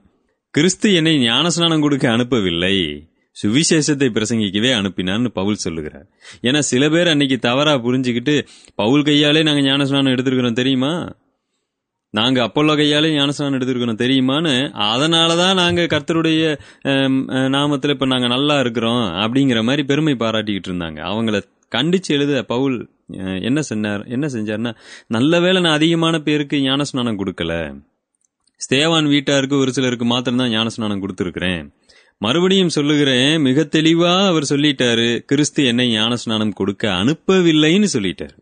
கிறிஸ்து 0.53 0.87
என்னை 0.93 1.13
ஞானஸ்நானம் 1.27 1.83
கொடுக்க 1.85 2.05
அனுப்பவில்லை. 2.15 2.75
சுவிசேஷத்தை 3.37 4.07
பிரசங்கிக்கவே 4.15 4.71
அனுப்பினான்னு 4.79 5.29
பவுல் 5.39 5.63
சொல்லுகிறார். 5.63 6.07
ஏன்னா 6.47 6.59
சில 6.71 6.89
பேர் 6.89 7.11
அன்னைக்கு 7.13 7.37
தவறா 7.45 7.73
புரிஞ்சுக்கிட்டு 7.85 8.35
பவுல் 8.81 9.05
கையாலே 9.07 9.43
நாங்கள் 9.47 9.67
ஞானஸ்நானம் 9.69 10.13
எடுத்திருக்கிறோம் 10.15 10.59
தெரியுமா? 10.61 10.93
நாங்க 12.13 12.39
அப்பல்லோ 12.47 12.73
கையாலே 12.79 13.09
ஞானஸ்நானம் 13.15 13.57
எடுத்திருக்கிறோம் 13.57 14.01
தெரியுமான்னு 14.01 14.53
அதனாலதான் 14.89 15.57
நாங்கள் 15.61 15.91
கர்த்தருடைய 15.93 16.43
நாமத்தில் 17.55 17.93
இப்போ 17.95 18.07
நாங்கள் 18.11 18.33
நல்லா 18.35 18.55
இருக்கிறோம் 18.59 19.03
அப்படிங்கிற 19.23 19.61
மாதிரி 19.69 19.83
பெருமை 19.91 20.13
பாராட்டிக்கிட்டு 20.19 20.69
இருந்தாங்க. 20.71 20.99
அவங்கள 21.11 21.39
கண்டிச்சு 21.75 22.11
எழுத 22.15 22.41
பவுல் 22.51 22.77
என்ன 23.49 23.59
செஞ்சார் 23.69 24.03
என்ன 24.15 24.25
செஞ்சார்னா 24.35 24.71
நல்ல 25.15 25.39
வேலை 25.45 25.59
நான் 25.61 25.77
அதிகமான 25.79 26.15
பேருக்கு 26.27 26.57
ஞானஸ்நானம் 26.67 27.19
கொடுக்கல. 27.21 27.53
ஸ்தேவான் 28.61 29.07
வீட்டாருக்கு 29.13 29.55
ஒரு 29.63 29.71
சிலருக்கு 29.77 30.05
மாத்திரம்தான் 30.05 30.53
ஞானஸ்நானம் 30.55 31.01
கொடுத்துருக்கிறேன். 31.03 31.63
மறுபடியும் 32.21 32.75
சொல்லுகிறேன் 32.75 33.33
மிக 33.41 33.61
தெளிவா 33.75 34.11
அவர் 34.27 34.45
சொல்லிட்டாரு 34.49 35.07
கிறிஸ்து 35.29 35.61
என்னை 35.71 35.85
ஞானஸ்நானம் 35.97 36.53
கொடுக்க 36.59 36.83
அனுப்பவில்லைன்னு 37.01 37.89
சொல்லிட்டாரு. 37.95 38.35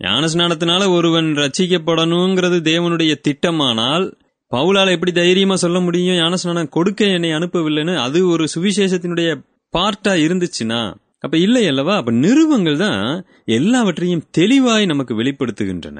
ஞானஸ்நானத்தினால 0.00 0.82
ஒருவன் 0.96 1.28
ரச்சிக்கப்படணுங்கிறது 1.42 2.58
தேவனுடைய 2.70 3.12
திட்டமானால் 3.26 4.06
பவுலால் 4.52 4.92
எப்படி 4.94 5.12
தைரியமா 5.12 5.56
சொல்ல 5.64 5.78
முடியும்? 5.80 6.18
ஞானஸ்நானம் 6.20 6.72
கொடுக்க 6.76 7.04
என்னை 7.16 7.30
அனுப்பவில்லைன்னு? 7.38 7.94
அது 8.06 8.18
ஒரு 8.28 8.44
சுவிசேஷத்தினுடைய 8.54 9.28
பார்ட்டா 9.74 10.12
இருந்துச்சுன்னா 10.26 10.80
அப்ப 11.24 11.34
இல்லை 11.38 11.62
அல்லவா? 11.66 11.96
அப்ப 11.96 12.12
நிறுவங்கள் 12.24 12.76
தான் 12.76 13.02
எல்லாவற்றையும் 13.44 14.24
தெளிவாய் 14.30 14.86
நமக்கு 14.86 15.14
வெளிப்படுத்துகின்றன. 15.22 15.98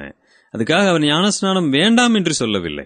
அதுக்காக 0.53 0.87
அவர் 0.87 1.01
ஞானஸ்நானம் 1.01 1.69
வேண்டாம் 1.69 2.13
என்று 2.13 2.33
சொல்லவில்லை. 2.33 2.85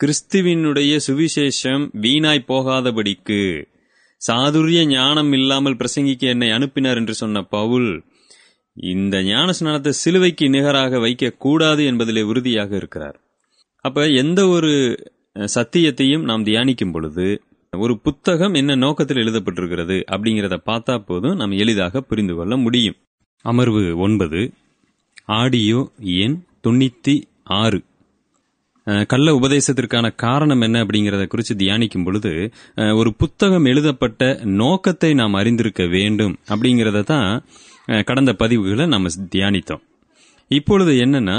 கிறிஸ்துவினுடைய 0.00 0.98
சுவிசேஷம் 1.06 1.84
வீணாய் 2.00 2.48
போகாதபடிக்கு 2.48 3.40
சாதுரிய 4.20 4.80
ஞானம் 4.86 5.32
இல்லாமல் 5.32 5.76
பிரசங்கிக்க 5.76 6.24
என்னை 6.26 6.50
அனுப்பினார் 6.50 6.96
என்று 6.96 7.14
சொன்ன 7.14 7.42
பவுல் 7.42 7.90
இந்த 8.76 9.16
ஞான 9.22 9.52
ஸ்நானத்தை 9.60 9.92
சிலுவைக்கு 10.02 10.46
நிகராக 10.48 10.98
வைக்க 10.98 11.30
கூடாது 11.44 11.82
என்பதிலே 11.82 12.22
உறுதியாக 12.22 12.76
இருக்கிறார். 12.76 13.16
அப்ப 13.84 14.06
எந்த 14.22 14.40
ஒரு 14.48 14.72
சத்தியத்தையும் 15.56 16.22
நாம் 16.22 16.44
தியானிக்கும் 16.44 16.92
பொழுது 16.92 17.26
ஒரு 17.72 17.94
புத்தகம் 17.98 18.54
என்ன 18.54 18.74
நோக்கத்தில் 18.74 19.16
எழுதப்பட்டிருக்கிறது 19.16 19.96
அப்படிங்கிறத 20.10 20.56
பார்த்தா 20.66 20.94
போதும் 20.98 21.36
நாம் 21.36 21.58
எளிதாக 21.62 22.00
புரிந்து 22.00 22.34
கொள்ள 22.34 22.56
முடியும். 22.56 22.96
அமர்வு 23.44 23.82
ஒன்பது. 23.98 24.40
ஆடியோ 25.38 25.80
எண் 26.20 26.36
தொண்ணூத்தி 26.64 27.14
ஆறு. 27.58 27.80
கள்ள 29.06 29.34
உபதேசத்திற்கான 29.38 30.14
காரணம் 30.14 30.60
என்ன 30.60 30.84
அப்படிங்கறத 30.84 31.26
குறித்து 31.26 31.54
தியானிக்கும் 31.54 32.04
பொழுது 32.04 32.32
ஒரு 33.00 33.10
புத்தகம் 33.14 33.64
எழுதப்பட்ட 33.64 34.40
நோக்கத்தை 34.60 35.14
நாம் 35.14 35.34
அறிந்திருக்க 35.34 35.86
வேண்டும் 35.86 36.34
அப்படிங்கிறத 36.48 37.02
தான் 37.12 37.44
கடந்த 38.04 38.34
பதிவுகளை 38.38 38.86
நாம் 38.86 39.12
தியானித்தோம். 39.36 39.84
இப்பொழுது 40.50 40.92
என்னன்னா 41.04 41.38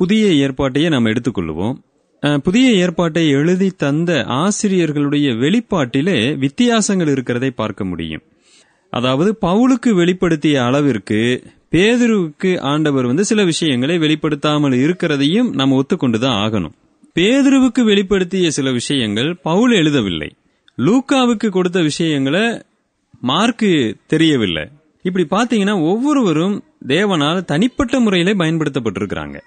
புதிய 0.00 0.26
ஏற்பாட்டையே 0.44 0.88
நாம் 0.88 1.12
எடுத்துக்கொள்வோம் 1.12 1.76
புதிய 2.20 2.70
ஏற்பாட்டை 2.70 3.28
எழுதி 3.28 3.70
தந்த 3.70 4.24
ஆசிரியர்களுடைய 4.28 5.28
வெளிப்பாட்டிலே 5.42 6.38
வித்தியாசங்கள் 6.38 7.08
இருக்கிறதை 7.08 7.50
பார்க்க 7.50 7.84
முடியும். 7.84 8.22
அதாவது 8.90 9.38
பவுலுக்கு 9.42 9.90
வெளிப்படுத்திய 9.90 10.64
அளவிற்கு 10.64 11.42
பேதுருவுக்கு 11.70 12.60
ஆண்டவர் 12.60 13.06
வந்து 13.06 13.24
சில 13.24 13.44
விஷயங்களை 13.44 13.98
வெளிப்படுத்தாமல் 13.98 14.76
இருக்கிறதையும் 14.76 15.52
நம்ம 15.52 15.82
ஒத்துக்கொண்டுதான் 15.82 16.38
ஆகணும். 16.44 16.72
பேதுருவுக்கு 17.14 17.82
வெளிப்படுத்திய 17.84 18.48
சில 18.48 18.72
விஷயங்கள் 18.72 19.36
பவுல் 19.42 19.72
எழுதவில்லை. 19.72 20.30
லூக்காவுக்கு 20.78 21.48
கொடுத்த 21.48 21.80
விஷயங்களை 21.82 22.62
மார்க்கு 23.20 23.96
தெரியவில்லை. 24.06 24.68
இப்படி 25.02 25.26
பாத்தீங்கன்னா 25.30 25.82
ஒவ்வொருவரும் 25.82 26.64
தேவனால் 26.86 27.44
தனிப்பட்ட 27.44 28.00
முறையிலே 28.00 28.32
பயன்படுத்தப்பட்டிருக்கிறாங்க. 28.32 29.38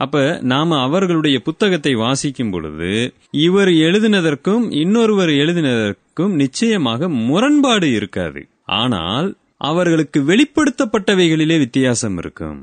அப்ப 0.00 0.38
நாம 0.42 0.78
அவர்களுடைய 0.80 1.36
புத்தகத்தை 1.40 1.92
வாசிக்கும் 1.94 2.50
பொழுது 2.50 2.92
இவர் 3.30 3.72
எழுதினதற்கும் 3.86 4.64
இன்னொருவர் 4.72 5.32
எழுதினதற்கும் 5.42 6.34
நிச்சயமாக 6.34 7.08
முரண்பாடு 7.08 7.88
இருக்காது. 7.92 8.42
ஆனால் 8.78 9.28
அவர்களுக்கு 9.62 10.20
வெளிப்படுத்தப்பட்டவைகளிலே 10.20 11.58
வித்தியாசம் 11.58 12.18
இருக்கும். 12.18 12.60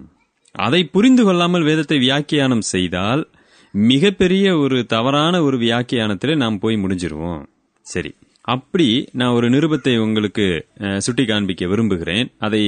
அதை 0.56 0.82
புரிந்து 0.86 1.24
கொள்ளாமல் 1.24 1.64
வேதத்தை 1.64 1.98
வியாக்கியானம் 1.98 2.66
செய்தால் 2.74 3.24
மிகப்பெரிய 3.74 4.46
ஒரு 4.58 4.86
தவறான 4.86 5.44
ஒரு 5.44 5.58
வியாக்கியானத்திலே 5.58 6.36
நாம் 6.36 6.60
போய் 6.60 6.76
முடிஞ்சிருவோம். 6.76 7.44
சரி. 7.86 8.12
அப்படி 8.54 8.88
நான் 9.20 9.36
ஒரு 9.38 9.48
நிருபத்தை 9.54 9.94
உங்களுக்கு 9.98 10.46
சுட்டி 10.98 11.24
காண்பிக்க 11.26 11.64
விரும்புகிறேன். 11.68 12.28
அதை 12.46 12.62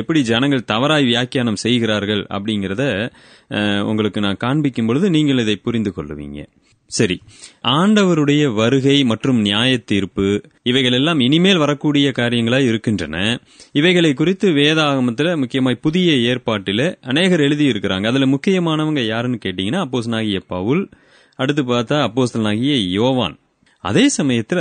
எப்படி 0.00 0.20
ஜனங்கள் 0.30 0.68
தவறாய் 0.72 1.04
வியாக்கியானம் 1.04 1.62
செய்கிறார்கள் 1.64 2.22
அப்படிங்கிறத 2.36 2.82
உங்களுக்கு 3.90 4.20
நான் 4.26 4.42
காண்பிக்கும் 4.44 4.88
பொழுது 4.90 5.08
நீங்கள் 5.16 5.42
இதை 5.44 5.56
புரிந்து 5.66 5.92
கொள்ளுவீங்க. 5.96 6.40
சரி. 6.90 7.16
ஆண்டவருடைய 7.76 8.42
வருகை 8.54 8.96
மற்றும் 9.10 9.38
நியாய 9.40 9.70
தீர்ப்பு 9.90 10.26
இவைகள் 10.62 10.96
எல்லாம் 10.98 11.20
இனிமேல் 11.26 11.62
வரக்கூடிய 11.64 12.06
காரியங்களாக 12.18 12.68
இருக்கின்றன. 12.70 13.16
இவைகளை 13.80 14.10
குறித்து 14.14 14.48
வேதாகமத்தில் 14.58 15.40
முக்கியமாய் 15.42 15.82
புதிய 15.86 16.10
ஏற்பாட்டில 16.30 16.82
அநேகர் 17.12 17.44
எழுதியிருக்கிறாங்க. 17.48 18.06
அதில் 18.10 18.12
அதுல 18.12 18.28
முக்கியமானவங்க 18.34 19.02
யாருன்னு 19.06 19.40
கேட்டீங்கன்னா 19.46 19.82
நாகிய 20.16 20.40
பவுல் 20.54 20.84
அடுத்து 21.38 21.62
பார்த்தா 21.62 21.98
அப்போஸ்தலனாகிய 22.08 22.76
யோவான். 22.98 23.36
அதே 23.84 24.04
சமயத்துல 24.18 24.60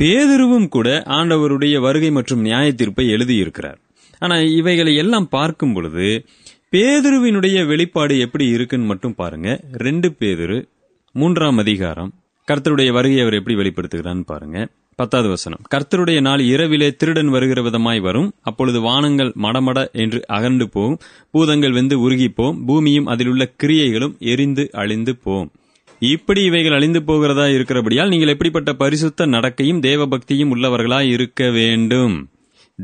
பேதுருவும் 0.00 0.68
கூட 0.68 1.02
ஆண்டவருடைய 1.06 1.80
வருகை 1.80 2.10
மற்றும் 2.10 2.40
நியாய 2.40 2.72
தீர்ப்பை 2.72 3.06
எழுதியிருக்கிறார். 3.06 3.76
ஆனா 4.18 4.36
இவைகளை 4.40 4.96
எல்லாம் 4.96 5.28
பார்க்கும் 5.28 5.72
பொழுது 5.72 6.24
பேதுருவினுடைய 6.72 7.66
வெளிப்பாடு 7.66 8.18
எப்படி 8.18 8.46
இருக்குன்னு 8.48 8.86
மட்டும் 8.86 9.14
பாருங்க. 9.14 9.60
ரெண்டு 9.72 10.14
பேதுரு 10.20 10.68
மூன்றாம் 11.12 11.58
அதிகாரம். 11.58 12.12
கர்த்தருடைய 12.52 12.92
வருகையை 12.92 13.20
அவர் 13.20 13.34
எப்படி 13.34 13.56
வெளிப்படுத்துகிறான்னு 13.56 14.20
பாருங்க. 14.20 14.68
பத்தாவது 14.94 15.30
வசனம். 15.30 15.60
கர்த்தருடைய 15.74 16.20
நாள் 16.20 16.40
இரவிலே 16.40 16.92
திருடன் 16.92 17.28
வருகிற 17.28 17.62
விதமாய் 17.62 18.00
வரும். 18.00 18.32
அப்பொழுது 18.42 18.80
வானங்கள் 18.80 19.32
மடமட 19.42 19.90
என்று 19.92 20.24
அகன்று 20.26 20.68
போகும் 20.68 20.98
பூதங்கள் 21.30 21.72
வெந்து 21.72 22.00
உருகி 22.00 22.28
போம். 22.28 22.64
பூமியும் 22.64 23.06
அதிலுள்ள 23.06 23.52
கிரியைகளும் 23.62 24.18
எரிந்து 24.18 24.68
அழிந்து 24.72 25.16
போம். 25.16 25.50
இப்படி 25.98 26.42
இவைகள் 26.44 26.72
அழிந்து 26.72 27.02
போகிறதா 27.02 27.48
இருக்கிறபடியால் 27.48 28.08
நீங்கள் 28.08 28.28
எப்படிப்பட்ட 28.28 28.72
பரிசுத்த 28.72 29.26
நடக்கையும் 29.26 29.78
தேவ 29.78 30.06
பக்தியும் 30.06 30.56
உள்ளவர்களாய் 30.56 31.08
இருக்க 31.08 31.50
வேண்டும். 31.50 32.28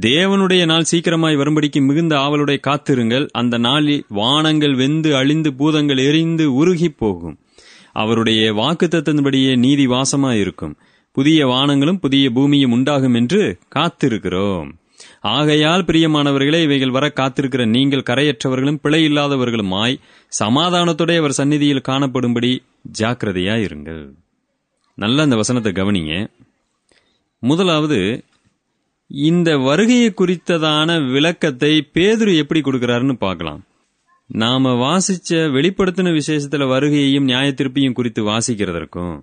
தேவனுடைய 0.01 0.65
நாள் 0.65 0.83
சீக்கிரமாய் 0.83 1.37
வரும்படிக்கு 1.37 1.81
மிகுந்த 1.81 2.17
ஆவலுடைய 2.17 2.61
காத்திருங்கள். 2.61 3.29
அந்த 3.33 3.59
நாளில் 3.59 4.05
வானங்கள் 4.09 4.75
வெந்து 4.75 5.17
அழிந்து 5.17 5.55
பூதங்கள் 5.55 5.97
எரிந்து 5.97 6.55
உருகி 6.55 6.89
போகும். 6.89 7.39
அவருடைய 7.93 8.53
வாக்குத்தத்தின்படியே 8.53 9.57
நீதி 9.57 9.87
வாசமாய் 9.87 10.41
இருக்கும் 10.41 10.77
புதிய 11.13 11.47
வானங்களும் 11.47 12.01
புதிய 12.01 12.31
பூமியும் 12.31 12.73
உண்டாகும் 12.73 13.15
என்று 13.15 13.59
காத்திருக்கிறோம். 13.75 14.71
ஆகையால் 15.25 15.83
பிரியமானவர்களே 15.83 16.63
இவைகள் 16.63 16.91
வர 16.91 17.13
காத்திருக்கிற 17.15 17.67
நீங்கள் 17.67 18.07
கரையற்றவர்களும் 18.11 18.79
பிழை 18.83 19.01
இல்லாதவர்களுமாய் 19.09 20.01
சமாதானத்துடைய 20.41 21.19
அவர் 21.19 21.31
சந்நிதியில் 21.31 21.87
காணப்படும்படி 21.89 22.51
ஜாக்கிரதையா 22.99 23.55
இருங்கள். 23.67 24.03
நல்ல 24.95 25.23
அந்த 25.23 25.37
வசனத்தை 25.37 25.73
கவனிங்க. 25.73 26.31
முதலாவது 27.43 28.25
இந்த 29.07 29.59
வருகையை 29.59 30.15
குறித்ததான 30.17 31.13
விளக்கத்தை 31.13 31.91
பேதுரு 31.95 32.37
எப்படி 32.37 32.61
கொடுக்கிறாருன்னு 32.61 33.17
பார்க்கலாம். 33.19 33.63
நாம 34.27 34.73
வாசிச்ச 34.75 35.31
வெளிப்படுத்தின 35.31 36.13
விசேஷத்துல 36.19 36.67
வருகையையும் 36.69 37.29
நியாயத்திருப்பியும் 37.29 37.93
குறித்து 37.93 38.23
வாசிக்கிறதற்கும் 38.23 39.15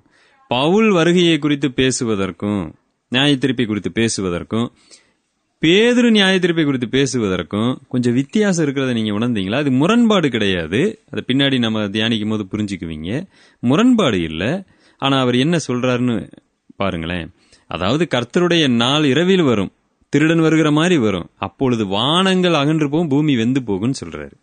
பவுல் 0.48 0.90
வருகையை 0.92 1.40
குறித்து 1.40 1.68
பேசுவதற்கும் 1.76 2.62
நியாயத்திருப்பி 3.12 3.66
குறித்து 3.66 3.92
பேசுவதற்கும் 3.92 4.68
பேதுரு 5.66 6.10
நியாய 6.10 6.40
தீர்ப்பை 6.40 6.64
குறித்து 6.64 6.88
பேசுவதற்கும் 6.88 7.78
கொஞ்சம் 7.90 8.14
வித்தியாசம் 8.14 8.66
இருக்கிறத 8.66 8.94
நீங்க 8.94 9.12
உணர்ந்தீங்களா? 9.12 9.56
அது 9.56 9.72
முரண்பாடு 9.72 10.30
கிடையாது. 10.30 11.00
அதை 11.12 11.24
பின்னாடி 11.28 11.60
நம்ம 11.60 11.84
தியானிக்கும் 11.84 12.30
போது 12.30 12.46
புரிஞ்சுக்குவீங்க. 12.52 13.28
முரண்பாடு 13.60 14.22
இல்லை. 14.22 14.64
ஆனா 14.98 15.20
அவர் 15.20 15.36
என்ன 15.36 15.58
சொல்றாருன்னு 15.68 16.32
பாருங்களேன். 16.76 17.32
அதாவது 17.68 18.08
கர்த்தருடைய 18.10 18.68
நாள் 18.68 19.04
இரவில் 19.04 19.42
வரும். 19.42 19.72
திருடன் 20.10 20.40
வருகிற 20.40 20.72
மாதிரி 20.72 20.98
வரும். 20.98 21.30
அப்பொழுது 21.38 21.88
வானங்கள் 21.88 22.54
அகன்று 22.54 22.90
போகும் 22.90 23.08
பூமி 23.08 23.36
வெந்து 23.36 23.62
போகும்னு 23.68 23.94
சொல்றாரு. 24.06 24.34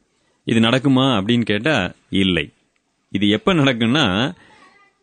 இது 0.44 0.60
நடக்குமா 0.60 1.06
அப்படின்னு 1.18 1.42
கேட்டா 1.42 1.92
இல்லை. 2.10 2.50
இது 3.10 3.28
எப்ப 3.28 3.54
நடக்கும்னா 3.54 4.34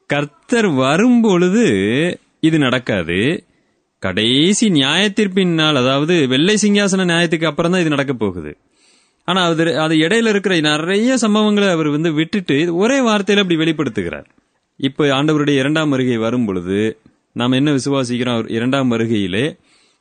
கர்த்தர் 0.05 0.67
வரும் 0.67 1.21
பொழுது 1.21 1.65
இது 2.39 2.57
நடக்காது. 2.57 3.43
கடைசி 4.05 4.67
நியாயத்திற்பின்னால் 4.69 5.59
நாள் 5.59 5.79
அதாவது 5.81 6.15
வெள்ளை 6.27 6.55
சிங்காசன 6.61 7.05
நியாயத்துக்கு 7.11 7.49
அப்புறம் 7.49 7.71
தான் 7.71 7.81
இது 7.81 7.95
நடக்க 7.95 8.13
போகுது. 8.13 8.51
ஆனா 9.27 9.41
அது 9.49 9.65
அது 9.79 9.95
இடையில 9.95 10.31
இருக்கிற 10.33 10.53
நிறைய 10.59 11.17
சம்பவங்களை 11.21 11.67
அவர் 11.71 11.89
வந்து 11.89 12.09
விட்டுட்டு 12.13 12.57
ஒரே 12.75 12.97
வார்த்தையில 12.99 13.43
அப்படி 13.43 13.59
வெளிப்படுத்துகிறார். 13.63 14.27
இப்போ 14.79 15.03
ஆண்டவருடைய 15.17 15.57
இரண்டாம் 15.63 15.89
வருகை 15.89 16.17
வரும் 16.17 16.45
பொழுது 16.45 16.79
நாம் 17.39 17.57
என்ன 17.59 17.69
விசுவாசிக்கிறோம்? 17.71 18.37
அவர் 18.37 18.49
இரண்டாம் 18.49 18.91
வருகையிலே 18.91 19.45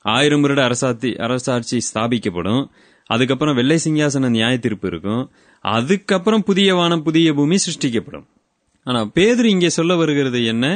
ஆயிரம் 0.05 0.41
வருட 0.41 0.61
அரசாத்தி 0.69 1.11
அரசாட்சி 1.17 1.79
ஸ்தாபிக்கப்படும். 1.89 2.63
அதுக்கப்புறம் 3.11 3.55
வெள்ளை 3.55 3.79
சிங்காசன 3.85 4.31
நியாய 4.31 4.55
தீர்ப்பு 4.59 4.87
இருக்கும். 4.89 5.23
அதுக்கப்புறம் 5.65 6.43
புதிய 6.43 6.75
வானம் 6.75 7.03
புதிய 7.03 7.29
பூமி 7.33 7.57
சிருஷ்டிக்கப்படும். 7.57 8.27
ஆனா 8.87 9.01
பேதர் 9.17 9.49
இங்கே 9.55 9.69
சொல்ல 9.69 9.93
வருகிறது 9.95 10.41
என்ன? 10.45 10.67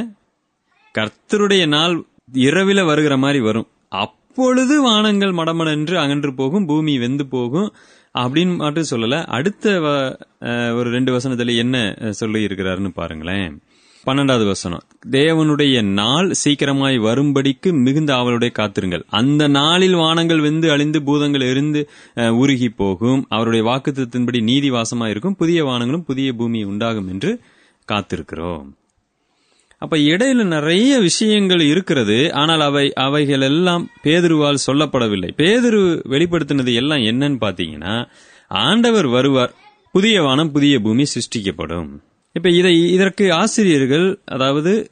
கர்த்தருடைய 0.95 1.63
நாள் 1.67 1.95
இரவில 2.33 2.85
வருகிற 2.85 3.17
மாதிரி 3.17 3.39
வரும். 3.39 3.67
அப்பொழுது 3.89 4.81
வானங்கள் 4.81 5.31
மடமடன்று 5.31 5.95
அகன்று 5.95 6.33
போகும் 6.33 6.65
பூமி 6.65 6.99
வெந்து 6.99 7.25
போகும் 7.25 7.73
அப்படின்னு 8.19 8.57
மட்டும் 8.57 8.85
சொல்லல. 8.91 9.25
அடுத்த 9.25 9.79
வ- 9.79 10.19
ஒரு 10.75 10.89
ரெண்டு 10.89 11.17
வசனத்துல 11.17 11.57
என்ன 11.57 11.95
சொல்லி 12.09 12.45
இருக்கிறாருன்னு 12.45 12.87
பாருங்களேன். 12.87 13.61
பன்னெண்டாவது 14.05 14.45
வசனம். 14.45 14.81
தேவனுடைய 15.11 15.83
நாள் 15.83 16.33
சீக்கிரமாய் 16.45 16.99
வரும்படிக்கு 16.99 17.73
மிகுந்த 17.73 18.15
அவளுடைய 18.15 18.53
காத்திருங்கள். 18.53 19.05
அந்த 19.09 19.47
நாளில் 19.47 19.95
வானங்கள் 19.95 20.39
வெந்து 20.39 20.71
அழிந்து 20.71 21.03
பூதங்கள் 21.03 21.41
எரிந்து 21.41 21.89
உருகி 22.15 22.69
போகும். 22.69 23.25
அவருடைய 23.29 23.65
வாக்குத்தின்படி 23.65 24.43
நீதி 24.43 24.71
வாசமாயிருக்கும். 24.71 25.35
புதிய 25.37 25.65
வானங்களும் 25.65 26.05
புதிய 26.05 26.33
பூமி 26.33 26.63
உண்டாகும் 26.63 27.07
என்று 27.07 27.39
காத்திருக்கிறோம். 27.91 28.71
அப்ப 29.81 29.97
இடையில 29.97 30.43
நிறைய 30.43 30.99
விஷயங்கள் 30.99 31.59
இருக்கிறது. 31.59 32.33
ஆனால் 32.33 32.59
அவை 32.59 32.93
அவைகள் 32.93 33.41
எல்லாம் 33.41 33.83
பேதுருவால் 34.03 34.63
சொல்லப்படவில்லை. 34.67 35.29
பேதுரு 35.37 35.81
வெளிப்படுத்தினது 36.09 36.73
எல்லாம் 36.73 37.03
என்னன்னு 37.11 37.39
பாத்தீங்கன்னா 37.45 37.95
ஆண்டவர் 38.47 39.07
வருவார் 39.07 39.53
புதிய 39.91 40.21
வானம் 40.21 40.51
புதிய 40.51 40.79
பூமி 40.79 41.05
சிருஷ்டிக்கப்படும். 41.13 41.89
இப்ப 42.31 42.49
இதை 42.49 42.91
இதற்கு 42.91 43.33
ஆசிரியர்கள் 43.33 44.19
அதாவது 44.25 44.91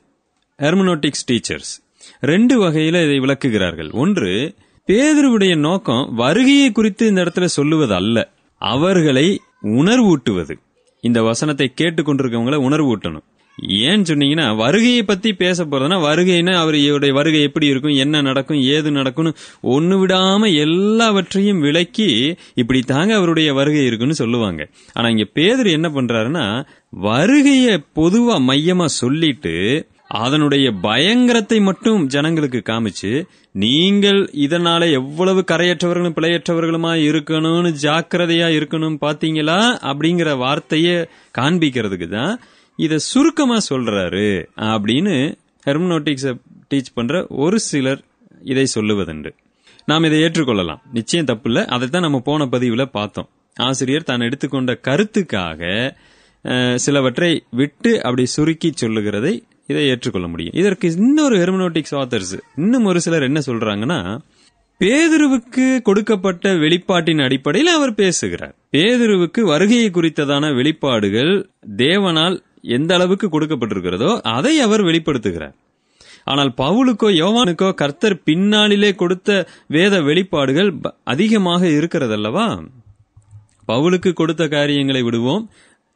ஹெர்மனோட்டிக்ஸ் 0.59 1.25
டீச்சர்ஸ் 1.31 1.73
ரெண்டு 2.19 2.55
வகையில 2.63 3.03
இதை 3.05 3.19
விளக்குகிறார்கள். 3.19 3.91
ஒன்று 3.91 4.55
பேதுருவுடைய 4.87 5.57
நோக்கம் 5.57 6.03
வருகையை 6.15 6.71
குறித்து 6.71 7.07
இந்த 7.07 7.23
இடத்துல 7.23 7.45
சொல்லுவது 7.45 7.95
அல்ல 7.95 8.17
அவர்களை 8.61 9.27
உணர்வூட்டுவது. 9.61 10.55
இந்த 11.03 11.23
வசனத்தை 11.23 11.73
கேட்டுக்கொண்டிருக்கவங்களை 11.81 12.59
உணர்வூட்டணும். 12.67 13.25
ஏன்னு 13.57 14.03
சொன்னீங்கன்னா 14.03 14.55
வருகையை 14.55 15.03
பத்தி 15.03 15.33
பேச 15.33 15.65
போறதுன்னா 15.65 16.01
வருகைன்னா 16.01 16.55
அவருடைய 16.55 17.13
வருகை 17.13 17.41
எப்படி 17.41 17.65
இருக்கும் 17.67 17.91
என்ன 17.91 18.21
நடக்கும் 18.21 18.61
ஏது 18.61 18.91
நடக்கும்னு 18.91 19.33
ஒன்று 19.61 20.07
விடாம 20.07 20.55
எல்லாவற்றையும் 20.55 21.59
விளக்கி 21.59 22.35
இப்படி 22.53 22.79
தாங்க 22.79 23.15
அவருடைய 23.15 23.53
வருகை 23.53 23.85
இருக்குன்னு 23.85 24.13
சொல்லுவாங்க. 24.13 24.69
ஆனா 24.93 25.09
இங்க 25.09 25.25
பேதர் 25.33 25.67
என்ன 25.67 25.89
பண்றாருன்னா 25.89 26.65
வருகைய 27.01 27.83
பொதுவா 27.95 28.37
மையமா 28.41 28.85
சொல்லிட்டு 28.85 29.87
அதனுடைய 30.07 30.71
பயங்கரத்தை 30.71 31.61
மட்டும் 31.61 32.07
ஜனங்களுக்கு 32.07 32.63
காமிச்சு 32.65 33.27
நீங்கள் 33.51 34.29
இதனால 34.33 34.91
எவ்வளவு 34.91 35.43
கரையற்றவர்களும் 35.51 36.15
பிழையற்றவர்களுமா 36.15 36.93
இருக்கணும்னு 37.09 37.75
ஜாக்கிரதையா 37.81 38.47
இருக்கணும் 38.57 38.97
பாத்தீங்களா? 39.01 39.77
அப்படிங்கிற 39.81 40.37
வார்த்தையை 40.37 41.07
காண்பிக்கிறதுக்கு 41.37 42.07
தான் 42.07 42.39
இதை 42.75 42.97
சுருக்கமாக 42.97 43.65
சொல்கிறாரு 43.69 44.45
அப்படின்னு 44.55 45.35
ஹெர்மனோட்டிக்ஸை 45.65 46.39
டீச் 46.73 46.91
பண்ணுற 46.95 47.27
ஒரு 47.29 47.59
சிலர் 47.59 48.03
இதை 48.43 48.67
சொல்லுவதுண்டு. 48.75 49.31
நாம் 49.85 50.03
இதை 50.03 50.21
ஏற்றுக்கொள்ளலாம். 50.21 50.81
நிச்சயம் 50.93 51.25
தப்பில்ல. 51.25 51.65
அதைத்தான் 51.65 52.01
நம்ம 52.01 52.19
போன 52.19 52.45
பதிவில் 52.45 52.91
பார்த்தோம். 52.91 53.29
ஆசிரியர் 53.55 54.03
தான் 54.03 54.19
எடுத்துக்கொண்ட 54.19 54.79
கருத்துக்காக 54.87 55.91
சிலவற்றை 56.75 57.43
விட்டு 57.51 58.03
அப்படி 58.03 58.25
சுருக்கி 58.25 58.71
சொல்லுகிறதை 58.75 59.43
இதை 59.67 59.87
ஏற்றுக்கொள்ள 59.87 60.27
முடியும். 60.27 60.53
இதற்கு 60.55 60.91
இன்னொரு 60.91 61.37
ஹெர்மனோட்டிக்ஸ் 61.37 61.95
ஆத்தர்ஸ் 62.01 62.39
இன்னும் 62.55 62.83
ஒரு 62.83 63.01
சிலர் 63.01 63.21
என்ன 63.21 63.41
சொல்றாங்கன்னா 63.45 64.19
பேதுருவுக்கு 64.79 65.81
கொடுக்கப்பட்ட 65.81 66.49
வெளிப்பாட்டின் 66.53 67.23
அடிப்படையில் 67.23 67.73
அவர் 67.73 67.95
பேசுகிறார். 67.95 68.55
பேதுருவுக்கு 68.71 69.41
வருகையை 69.41 69.89
குறித்ததான 69.89 70.53
வெளிப்பாடுகள் 70.55 71.49
தேவனால் 71.77 72.43
எந்த 72.65 72.95
அளவுக்கு 72.95 73.27
கொடுக்கப்பட்டிருக்கிறதோ 73.27 74.19
அதை 74.21 74.59
அவர் 74.59 74.81
வெளிப்படுத்துகிறார். 74.81 75.53
ஆனால் 76.23 76.53
பவுலுக்கோ 76.57 77.09
யோவானுக்கோ 77.09 77.73
கர்த்தர் 77.73 78.21
பின்னாளிலே 78.25 78.95
கொடுத்த 78.95 79.47
வேத 79.67 80.01
வெளிப்பாடுகள் 80.01 80.77
ப- 80.81 80.93
அதிகமாக 81.03 81.67
இருக்கிறதல்லவா? 81.67 82.67
பவுலுக்கு 83.67 84.13
கொடுத்த 84.13 84.47
காரியங்களை 84.47 85.01
விடுவோம். 85.01 85.49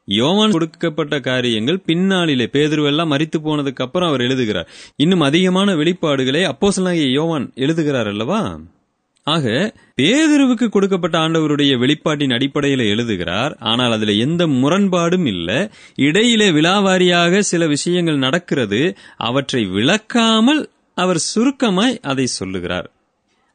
யோவான் 0.05 0.51
கொடுக்கப்பட்ட 0.51 1.19
காரியங்கள் 1.19 1.81
பின்னாளிலே 1.87 2.45
பேதுருவெல்லாம் 2.45 3.11
மறித்து 3.11 3.39
போனதுக்கு 3.43 3.75
அப்புறம் 3.75 4.07
அவர் 4.07 4.21
எழுதுகிறார். 4.21 4.67
இன்னும் 4.95 5.19
அதிகமான 5.19 5.75
வெளிப்பாடுகளை 5.75 6.51
அப்போசலாகிய 6.51 7.11
யோவான் 7.11 7.51
எழுதுகிறார் 7.55 8.07
அல்லவா? 8.07 8.59
ஆக 9.29 9.73
பேதுருவுக்கு 10.01 10.69
கொடுக்கப்பட்ட 10.69 11.17
ஆண்டவருடைய 11.17 11.77
வெளிப்பாட்டின் 11.77 12.33
அடிப்படையில் 12.33 12.79
எழுதுகிறார் 12.79 13.55
ஆனால் 13.59 13.91
அதுல 13.91 14.11
எந்த 14.11 14.47
முரண்பாடும் 14.47 15.25
இல்ல. 15.25 15.71
இடையிலே 15.95 16.51
விலாவாரியாக 16.51 17.39
சில 17.39 17.67
விஷயங்கள் 17.67 18.17
நடக்கிறது. 18.17 18.97
அவற்றை 19.17 19.65
விளக்காமல் 19.65 20.65
அவர் 20.95 21.21
சுருக்கமாய் 21.35 21.99
அதை 22.01 22.25
சொல்லுகிறார். 22.25 22.91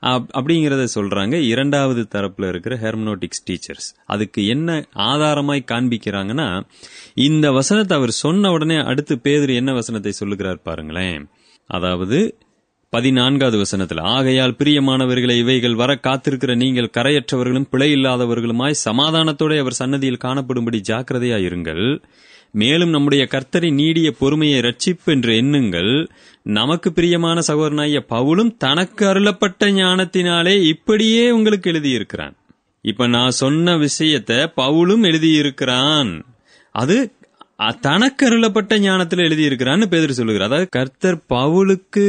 அப்- 0.03 0.29
அப்படிங்கறத 0.35 0.87
சொல்றாங்க. 0.95 1.33
இரண்டாவது 1.33 2.07
தரப்புல 2.15 2.49
இருக்கிற 2.49 2.77
ஹெர்மனோட்டிக்ஸ் 2.77 3.45
டீச்சர்ஸ் 3.51 3.89
அதுக்கு 4.07 4.47
என்ன 4.47 4.87
ஆதாரமாய் 4.95 5.65
காண்பிக்கிறாங்கன்னா 5.67 6.63
இந்த 7.15 7.53
வசனத்தை 7.53 7.97
அவர் 7.97 8.11
சொன்ன 8.11 8.51
உடனே 8.51 8.77
அடுத்து 8.77 9.19
பேதர் 9.19 9.51
என்ன 9.51 9.73
வசனத்தை 9.73 10.13
சொல்லுகிறார் 10.13 10.63
பாருங்களேன். 10.63 11.29
அதாவது 11.67 12.39
பதினான்காவது 12.95 13.59
வசனத்தில் 13.59 14.01
ஆகையால் 14.15 14.57
பிரியமானவர்களை 14.59 15.37
இவைகள் 15.39 15.75
வர 15.75 15.93
காத்திருக்கிற 16.03 16.53
நீங்கள் 16.57 16.91
கரையற்றவர்களும் 16.97 17.67
பிழை 17.71 17.89
இல்லாதவர்களுமாய் 17.93 18.83
சமாதானத்தோட 18.85 19.59
அவர் 19.59 19.73
சன்னதியில் 19.73 20.21
காணப்படும்படி 20.25 20.79
ஜாக்கிரதையாயிருங்கள் 20.91 21.87
மேலும் 22.53 22.91
நம்முடைய 22.91 23.23
கர்த்தரை 23.31 23.71
நீடிய 23.73 24.09
பொறுமையை 24.13 24.59
ரட்சிப்பு 24.61 25.11
என்று 25.15 25.33
எண்ணுங்கள். 25.35 25.91
நமக்கு 26.43 26.93
பிரியமான 26.93 27.41
சகோதரனாகிய 27.47 28.01
பவுலும் 28.09 28.53
தனக்கு 28.57 29.05
அருளப்பட்ட 29.07 29.71
ஞானத்தினாலே 29.81 30.55
இப்படியே 30.65 31.25
உங்களுக்கு 31.31 31.73
எழுதியிருக்கிறான். 31.73 32.37
இப்ப 32.85 33.07
நான் 33.07 33.37
சொன்ன 33.41 33.77
விஷயத்த 33.79 34.33
பவுலும் 34.57 35.05
எழுதியிருக்கிறான். 35.11 36.13
அது 36.75 36.99
தனக்கு 37.81 38.23
அருளப்பட்ட 38.29 38.79
ஞானத்தில் 38.79 39.25
எழுதியிருக்கிறான்னு 39.27 39.87
பேதர் 39.87 40.19
சொல்லுகிறார். 40.21 40.49
அதாவது 40.51 40.71
கர்த்தர் 40.71 41.21
பவுலுக்கு 41.29 42.07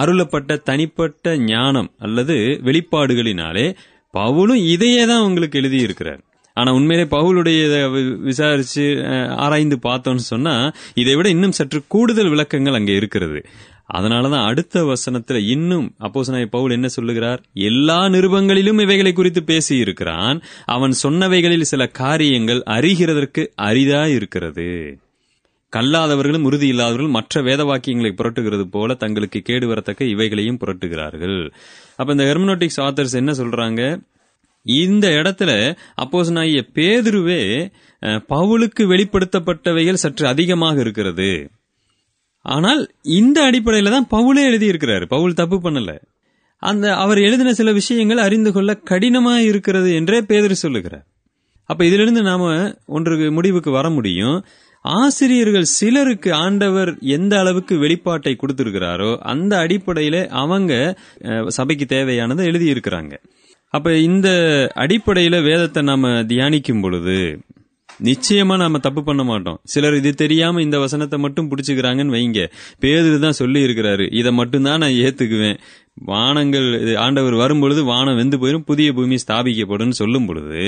அருளப்பட்ட 0.00 0.56
தனிப்பட்ட 0.62 1.36
ஞானம் 1.38 1.90
அல்லது 1.98 2.36
வெளிப்பாடுகளினாலே 2.64 3.66
பவுலும் 4.14 4.66
இதையே 4.66 5.06
தான் 5.06 5.22
உங்களுக்கு 5.22 5.60
எழுதியிருக்கிறார். 5.60 6.20
ஆனா 6.56 6.72
உண்மையிலே 6.72 7.08
பவுலுடைய 7.10 7.58
வி- 7.90 8.16
விசாரிச்சு 8.20 8.84
ஆராய்ந்து 9.36 9.78
பார்த்தோம்னு 9.82 10.26
சொன்னா 10.26 10.72
இதை 10.94 11.14
விட 11.14 11.28
இன்னும் 11.28 11.52
சற்று 11.52 11.82
கூடுதல் 11.86 12.28
விளக்கங்கள் 12.28 12.74
அங்கே 12.74 12.94
இருக்கிறது. 12.94 13.40
அதனாலதான் 13.94 14.46
அடுத்த 14.46 14.84
வசனத்துல 14.84 15.48
இன்னும் 15.48 15.94
அப்போசனாய் 16.00 16.46
பவுல் 16.50 16.70
என்ன 16.70 16.88
சொல்லுகிறார்? 16.88 17.42
எல்லா 17.52 18.04
நிருபங்களிலும் 18.04 18.80
இவைகளை 18.80 19.12
குறித்து 19.12 19.44
பேசி 19.44 19.76
இருக்கிறான் 19.76 20.42
அவன் 20.64 20.94
சொன்னவைகளில் 21.02 21.70
சில 21.72 21.86
காரியங்கள் 21.86 22.62
அறிகிறதற்கு 22.66 23.46
அரிதா 23.62 24.06
இருக்கிறது 24.14 24.68
கல்லாதவர்களும் 25.72 26.46
உறுதி 26.48 26.66
இல்லாதவர்களும் 26.68 27.16
மற்ற 27.16 27.42
வேத 27.42 27.62
வாக்கியங்களை 27.64 28.10
புரட்டுகிறது 28.20 28.64
போல 28.70 28.94
தங்களுக்கு 28.94 29.40
கேடு 29.40 29.66
வரத்தக்க 29.66 30.02
இவைகளையும் 30.08 30.60
புரட்டுகிறார்கள். 30.60 31.38
அப்ப 31.96 32.08
இந்த 32.12 32.24
ஹெர்மனோட்டிக்ஸ் 32.24 32.82
ஆத்தர்ஸ் 32.86 33.18
என்ன 33.20 33.32
சொல்றாங்க? 33.32 33.82
இந்த 34.64 35.06
இடத்துல 35.08 35.50
அப்போஸ்தலனாகிய 36.02 36.62
பேதுருவே 36.76 37.42
பவுலுக்கு 38.32 38.82
வெளிப்படுத்தப்பட்டவைகள் 38.92 40.02
சற்று 40.04 40.26
அதிகமாக 40.26 40.80
இருக்கிறது. 40.80 41.30
ஆனால் 42.44 42.82
இந்த 43.18 43.38
அடிப்படையில 43.50 43.92
தான் 43.94 44.10
பவுலே 44.10 44.42
எழுதியிருக்கிறார். 44.50 45.04
பவுல் 45.06 45.38
தப்பு 45.40 45.58
பண்ணல. 45.64 45.92
அந்த 46.62 46.86
அவர் 46.94 47.18
எழுதின 47.18 47.52
சில 47.52 47.72
விஷயங்கள் 47.72 48.24
அறிந்து 48.26 48.50
கொள்ள 48.52 48.72
கடினமா 48.90 49.34
இருக்கிறது 49.50 49.90
என்றே 49.94 50.20
பேதர் 50.30 50.62
சொல்லுகிறார். 50.64 51.06
அப்ப 51.70 51.80
இதிலிருந்து 51.86 52.22
நாம 52.22 52.44
ஒன்றுக்கு 52.86 53.26
முடிவுக்கு 53.32 53.70
வர 53.70 53.86
முடியும். 53.90 54.36
ஆசிரியர்கள் 54.84 55.66
சிலருக்கு 55.78 56.30
ஆண்டவர் 56.34 56.90
எந்த 57.16 57.34
அளவுக்கு 57.38 57.74
வெளிப்பாட்டை 57.76 58.34
கொடுத்திருக்கிறாரோ 58.36 59.10
அந்த 59.32 59.52
அடிப்படையில 59.64 60.16
அவங்க 60.42 60.72
சபைக்கு 61.58 61.86
தேவையானதை 61.94 62.44
எழுதியிருக்கிறாங்க. 62.50 63.14
அப்ப 63.74 63.96
இந்த 64.08 64.28
அடிப்படையில 64.84 65.36
வேதத்தை 65.42 65.82
நாம 65.82 66.10
தியானிக்கும் 66.32 66.82
பொழுது 66.82 67.18
நிச்சயமா 68.08 68.54
நாம 68.56 68.78
தப்பு 68.78 69.02
பண்ண 69.04 69.22
மாட்டோம். 69.24 69.58
சிலர் 69.64 69.96
இது 70.00 70.10
தெரியாம 70.14 70.60
இந்த 70.64 70.76
வசனத்தை 70.78 71.16
மட்டும் 71.18 71.48
பிடிச்சுக்கிறாங்கன்னு 71.50 72.14
வைங்க. 72.16 72.40
பேதுரு 72.82 73.16
தான் 73.24 73.38
சொல்லி 73.40 73.60
இருக்கிறாரு 73.66 74.04
இதை 74.20 74.30
மட்டும்தான் 74.32 74.82
நான் 74.84 74.98
ஏத்துக்குவேன். 75.06 75.58
வானங்கள் 76.10 76.68
இது 76.82 76.92
ஆண்டவர் 77.04 77.36
வரும்பொழுது 77.42 77.82
வானம் 77.84 78.18
வெந்து 78.20 78.38
போயிடும் 78.42 78.66
புதிய 78.70 78.88
பூமி 78.98 79.16
ஸ்தாபிக்கப்படும் 79.24 79.98
சொல்லும் 80.00 80.28
பொழுது 80.28 80.62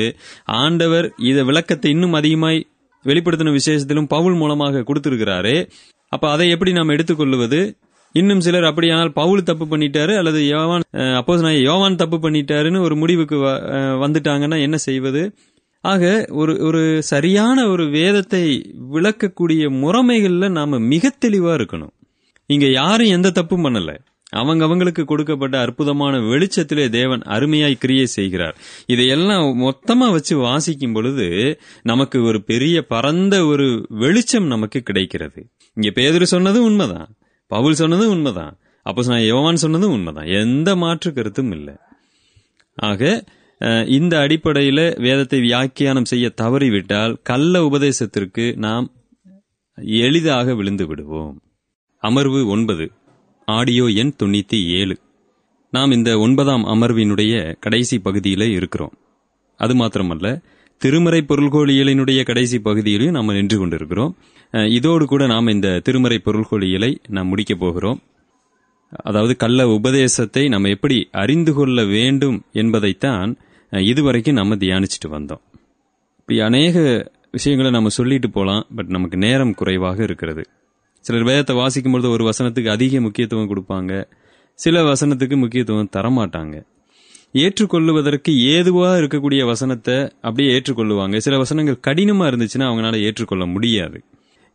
ஆண்டவர் 0.63 1.09
இத 1.31 1.45
விளக்கத்தை 1.51 1.91
இன்னும் 1.95 2.19
அதிகமாய் 2.21 2.61
வெளிப்படுத்தின 3.05 3.59
விசேஷத்திலும் 3.59 4.07
பவுல் 4.07 4.35
மூலமாக 4.35 4.79
கொடுத்திருக்கிறாரு. 4.79 5.71
அப்ப 6.09 6.31
அதை 6.31 6.51
எப்படி 6.51 6.73
நாம் 6.73 6.89
எடுத்துக்கொள்வது? 6.89 7.79
இன்னும் 8.13 8.41
சிலர் 8.41 8.65
அப்படியானால் 8.65 9.13
பவுல் 9.13 9.43
தப்பு 9.43 9.65
பண்ணிட்டாரு 9.65 10.17
அல்லது 10.17 10.47
யோவான் 10.47 10.83
அப்போஸ் 10.93 11.41
நான் 11.41 11.61
யோவான் 11.61 11.97
தப்பு 11.97 12.17
பண்ணிட்டாருன்னு 12.17 12.81
ஒரு 12.81 12.97
முடிவுக்கு 12.97 13.37
வ- 13.37 13.63
வந்துட்டாங்கன்னா 14.05 14.61
என்ன 14.61 14.77
செய்வது? 14.77 15.35
ஆக 15.81 16.27
ஒரு 16.29 16.59
ஒரு 16.59 17.03
சரியான 17.03 17.69
ஒரு 17.69 17.91
வேதத்தை 17.91 18.75
விளக்கக்கூடிய 18.93 19.69
முறைமைகளில் 19.69 20.51
நாம 20.51 20.79
மிக 20.79 21.15
தெளிவா 21.25 21.55
இருக்கணும். 21.55 21.91
இங்க 22.47 22.71
யாரும் 22.71 23.07
எந்த 23.07 23.31
தப்பும் 23.31 23.65
பண்ணலை. 23.65 23.99
அவங்க 24.31 24.65
அவங்களுக்கு 24.65 25.05
கொடுக்கப்பட்ட 25.05 25.61
அற்புதமான 25.61 26.19
வெளிச்சத்திலே 26.19 26.89
தேவன் 26.89 27.19
அருமையாய் 27.19 27.79
கிரியை 27.79 28.07
செய்கிறார். 28.07 28.57
இதையெல்லாம் 28.87 29.61
மொத்தமா 29.61 30.11
வச்சு 30.11 30.37
வாசிக்கும் 30.37 30.93
பொழுது 30.93 31.59
நமக்கு 31.83 32.23
ஒரு 32.23 32.43
பெரிய 32.43 32.83
பரந்த 32.83 33.45
ஒரு 33.45 33.87
வெளிச்சம் 33.89 34.47
நமக்கு 34.47 34.81
கிடைக்கிறது. 34.81 35.47
இங்க 35.75 35.91
பேதர் 35.91 36.25
சொன்னதும் 36.25 36.65
உண்மைதான். 36.65 37.17
பவுல் 37.47 37.73
சொன்னதும் 37.73 38.11
உண்மைதான். 38.11 38.59
அப்போ 38.83 39.03
நான் 39.07 39.21
யோவான் 39.21 39.57
சொன்னதும் 39.57 39.93
உண்மைதான். 39.93 40.27
எந்த 40.27 40.77
மாற்று 40.77 41.13
கருத்தும் 41.13 41.53
இல்லை. 41.53 41.75
ஆக 42.75 43.25
இந்த 43.87 44.19
அடிப்படையில் 44.19 44.95
வேதத்தை 44.99 45.41
வியாக்கியானம் 45.41 46.05
செய்ய 46.05 46.33
தவறிவிட்டால் 46.43 47.17
கள்ள 47.23 47.63
உபதேசத்திற்கு 47.63 48.57
நாம் 48.57 48.87
எளிதாக 49.75 50.55
விழுந்து 50.55 50.87
விடுவோம். 50.87 51.43
அமர்வு 52.03 52.47
ஒன்பது. 52.47 52.91
ஆடியோ 53.57 53.85
எண் 54.03 54.17
தொண்ணூற்றி 54.23 54.59
ஏழு. 54.79 54.97
நாம் 55.73 55.91
இந்த 55.91 56.11
ஒன்பதாம் 56.19 56.65
அமர்வினுடைய 56.67 57.35
கடைசி 57.61 57.97
பகுதியில் 57.99 58.47
இருக்கிறோம். 58.51 58.95
அது 59.61 59.75
மாத்திரமல்ல 59.75 60.29
திருமறை 60.81 61.21
பொருள்கோளியலினுடைய 61.29 62.21
கடைசி 62.23 62.59
பகுதியிலையும் 62.65 63.17
நாம் 63.17 63.33
நின்று 63.33 63.59
கொண்டிருக்கிறோம். 63.59 64.13
இதோடு 64.71 65.05
கூட 65.07 65.27
நாம் 65.27 65.55
இந்த 65.55 65.69
திருமறை 65.79 66.19
பொருள்கோளியலை 66.25 66.93
நாம் 67.09 67.29
முடிக்கப் 67.29 67.61
போகிறோம். 67.61 68.01
அதாவது 69.09 69.35
கள்ள 69.37 69.67
உபதேசத்தை 69.69 70.45
நம்ம 70.49 70.69
எப்படி 70.69 70.97
அறிந்து 71.23 71.53
கொள்ள 71.55 71.81
வேண்டும் 71.85 72.39
என்பதைத்தான் 72.53 73.33
இதுவரைக்கும் 73.91 74.39
நம்ம 74.41 74.57
தியானிச்சுட்டு 74.63 75.09
வந்தோம். 75.09 75.45
இப்படி 76.21 76.39
அநேக 76.49 76.77
விஷயங்களை 77.33 77.73
நம்ம 77.73 77.93
சொல்லிட்டு 77.99 78.29
போகலாம் 78.31 78.67
பட் 78.77 78.91
நமக்கு 78.97 79.17
நேரம் 79.17 79.55
குறைவாக 79.55 79.99
இருக்கிறது. 80.03 80.43
சிலர் 81.01 81.23
வேதத்தை 81.23 81.57
வாசிக்கும் 81.57 81.93
பொழுது 81.93 82.11
ஒரு 82.11 82.31
வசனத்துக்கு 82.31 82.71
அதிக 82.71 83.01
முக்கியத்துவம் 83.01 83.49
கொடுப்பாங்க. 83.49 84.05
சில 84.55 84.83
வசனத்துக்கு 84.83 85.37
முக்கியத்துவம் 85.37 85.89
தரமாட்டாங்க. 85.97 86.63
ஏற்றுக்கொள்ளுவதற்கு 87.33 88.39
ஏதுவாக 88.39 89.01
இருக்கக்கூடிய 89.01 89.45
வசனத்தை 89.45 90.13
அப்படியே 90.21 90.59
ஏற்றுக்கொள்ளுவாங்க. 90.59 91.17
சில 91.17 91.37
வசனங்கள் 91.37 91.81
கடினமாக 91.81 92.37
இருந்துச்சுன்னா 92.37 92.59
அவங்களால 92.59 93.01
ஏற்றுக்கொள்ள 93.01 93.47
முடியாது. 93.47 94.03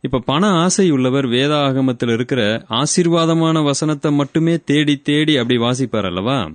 இப்போ 0.00 0.18
பண 0.18 0.46
ஆசை 0.46 0.90
உள்ளவர் 0.90 1.26
வேதாகமத்தில் 1.26 2.12
இருக்கிற 2.12 2.64
ஆசீர்வாதமான 2.70 3.64
வசனத்தை 3.64 4.12
மட்டுமே 4.12 4.58
தேடி 4.58 4.96
தேடி 4.96 5.36
அப்படி 5.36 5.60
வாசிப்பார் 5.60 6.06
அல்லவா? 6.06 6.50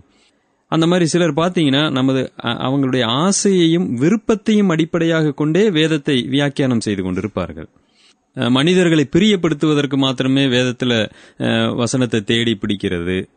அந்த 0.68 0.88
மாதிரி 0.88 1.06
சிலர் 1.06 1.34
பார்த்தீங்கன்னா 1.34 1.92
நமது 1.92 2.32
அ- 2.46 2.50
அவங்களுடைய 2.50 3.06
ஆசையையும் 3.06 3.94
விருப்பத்தையும் 3.94 4.70
அடிப்படையாக 4.70 5.32
கொண்டே 5.32 5.70
வேதத்தை 5.70 6.22
வியாக்கியானம் 6.22 6.80
செய்து 6.80 7.12
கொண்டிருப்பார்கள். 7.12 7.68
மனிதர்களை 8.34 9.10
பிரியப்படுத்துவதற்கு 9.12 9.96
மாத்திரமே 9.96 10.48
வேதத்தில் 10.48 11.10
வசனத்தை 11.76 12.22
தேடி 12.22 12.58
பிடிக்கிறது. 12.62 13.28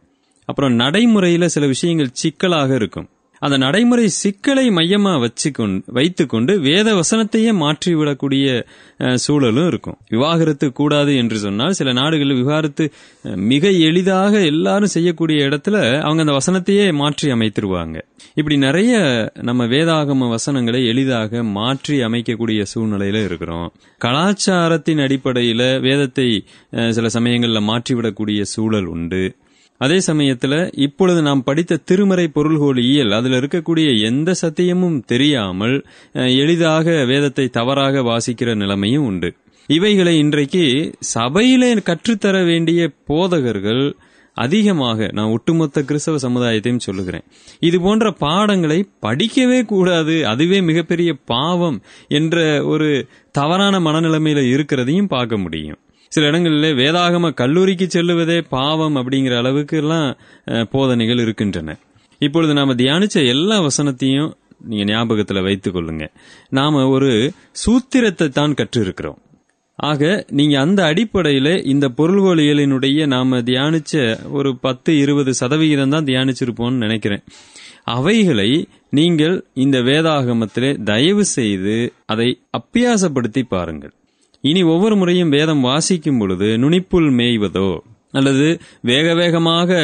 அப்புறம் 0.44 0.72
நடைமுறையில் 0.72 1.48
சில 1.48 1.66
விஷயங்கள் 1.66 2.10
சிக்கலாக 2.12 2.74
இருக்கும். 2.74 3.08
அந்த 3.42 3.56
நடைமுறை 3.56 4.06
சிக்கலை 4.08 4.64
மையமா 4.68 5.12
வச்சுக்கொண்டு 5.24 5.82
வைத்துக்கொண்டு 5.86 6.52
வேத 6.60 6.88
வசனத்தையே 6.94 7.50
மாற்றிவிடக்கூடிய 7.62 8.46
சூழலும் 9.14 9.66
இருக்கும். 9.66 9.98
விவாகரத்து 10.08 10.72
கூடாது 10.72 11.16
என்று 11.16 11.36
சொன்னால் 11.36 11.72
சில 11.72 11.92
நாடுகளில் 11.92 12.40
விவாகரத்து 12.42 12.84
மிக 13.52 13.70
எளிதாக 13.88 14.32
எல்லாரும் 14.44 14.94
செய்யக்கூடிய 14.96 15.48
இடத்துல 15.48 15.76
அவங்க 16.00 16.24
அந்த 16.24 16.36
வசனத்தையே 16.40 16.86
மாற்றி 16.92 17.28
அமைத்திருவாங்க. 17.32 17.96
இப்படி 18.34 18.56
நிறைய 18.56 18.94
நம்ம 19.42 19.66
வேதாகம 19.66 20.28
வசனங்களை 20.28 20.86
எளிதாக 20.86 21.42
மாற்றி 21.42 21.96
அமைக்கக்கூடிய 21.98 22.62
சூழ்நிலையில 22.74 23.24
இருக்கிறோம். 23.24 23.68
கலாச்சாரத்தின் 23.98 24.98
அடிப்படையில 24.98 25.62
வேதத்தை 25.80 26.28
சில 26.90 27.06
சமயங்கள்ல 27.18 27.60
மாற்றிவிடக்கூடிய 27.70 28.40
சூழல் 28.42 28.86
உண்டு. 28.86 29.24
அதே 29.84 29.98
சமயத்துல 30.06 30.54
இப்பொழுது 30.78 31.20
நாம் 31.22 31.42
படித்த 31.42 31.82
திருமறை 31.84 32.26
பொருள்கோளியல் 32.28 33.12
அதுல 33.12 33.38
இருக்கக்கூடிய 33.40 33.88
எந்த 34.02 34.34
சத்தியமும் 34.42 34.98
தெரியாமல் 35.04 35.76
எளிதாக 36.38 37.04
வேதத்தை 37.04 37.46
தவறாக 37.48 38.02
வாசிக்கிற 38.02 38.54
நிலைமையும் 38.54 39.06
உண்டு. 39.06 39.30
இவைகளை 39.68 40.18
இன்றைக்கு 40.18 40.64
சபையிலே 41.14 41.70
கற்றுத்தர 41.82 42.44
வேண்டிய 42.44 42.80
போதகர்கள் 43.06 43.84
அதிகமாக 44.36 45.08
நான் 45.12 45.32
ஒட்டுமொத்த 45.32 45.82
கிறிஸ்தவ 45.82 46.16
சமுதாயத்தையும் 46.16 46.84
சொல்லுகிறேன் 46.86 47.24
இது 47.60 47.80
போன்ற 47.80 48.10
பாடங்களை 48.24 48.78
படிக்கவே 49.02 49.64
கூடாது 49.64 50.26
அதுவே 50.26 50.60
மிகப்பெரிய 50.60 51.10
பாவம் 51.24 51.78
என்ற 52.10 52.36
ஒரு 52.64 52.88
தவறான 53.34 53.80
மனநிலைமையில 53.80 54.42
இருக்கிறதையும் 54.54 55.08
பார்க்க 55.08 55.36
முடியும். 55.38 55.78
சில 56.14 56.26
இடங்களில் 56.30 56.76
வேதாகம 56.80 57.30
கல்லூரிக்கு 57.40 57.86
செல்லுவதே 57.94 58.38
பாவம் 58.56 58.96
அப்படிங்கிற 59.00 59.34
அளவுக்கு 59.42 59.76
எல்லாம் 59.82 60.08
போதனைகள் 60.74 61.22
இருக்கின்றன. 61.24 61.76
இப்பொழுது 62.20 62.52
நாம 62.58 62.74
தியானிச்ச 62.80 63.16
எல்லா 63.32 63.56
வசனத்தையும் 63.66 64.30
நீங்க 64.68 64.84
ஞாபகத்தில் 64.90 65.46
வைத்துக் 65.46 65.74
கொள்ளுங்க. 65.76 66.04
நாம 66.58 66.84
ஒரு 66.96 67.10
சூத்திரத்தை 67.62 68.28
தான் 68.38 68.56
கற்று 68.60 68.80
இருக்கிறோம் 68.84 69.18
ஆக 69.78 70.02
நீங்க 70.38 70.54
அந்த 70.64 70.80
அடிப்படையில 70.90 71.48
இந்த 71.72 71.86
பொருள்கோளியலினுடைய 71.98 73.06
நாம 73.14 73.40
தியானிச்ச 73.48 73.92
ஒரு 74.38 74.50
பத்து 74.66 74.90
இருபது 74.98 75.34
சதவிகிதம் 75.40 75.94
தான் 75.94 76.08
தியானிச்சிருப்போம்னு 76.10 76.84
நினைக்கிறேன். 76.84 77.24
அவைகளை 77.96 78.50
நீங்கள் 78.98 79.36
இந்த 79.64 79.78
வேதாகமத்திலே 79.90 80.70
தயவு 80.92 81.24
செய்து 81.36 81.76
அதை 82.12 82.28
அப்பியாசப்படுத்தி 82.58 83.42
பாருங்கள். 83.48 83.94
இனி 84.48 84.62
ஒவ்வொரு 84.62 84.94
முறையும் 84.96 85.28
வேதம் 85.28 85.60
வாசிக்கும் 85.60 86.18
பொழுது 86.18 86.46
நுனிப்புல் 86.62 87.10
மேய்வதோ 87.18 87.68
அல்லது 88.10 88.46
வேக 88.80 89.14
வேகமாக 89.14 89.78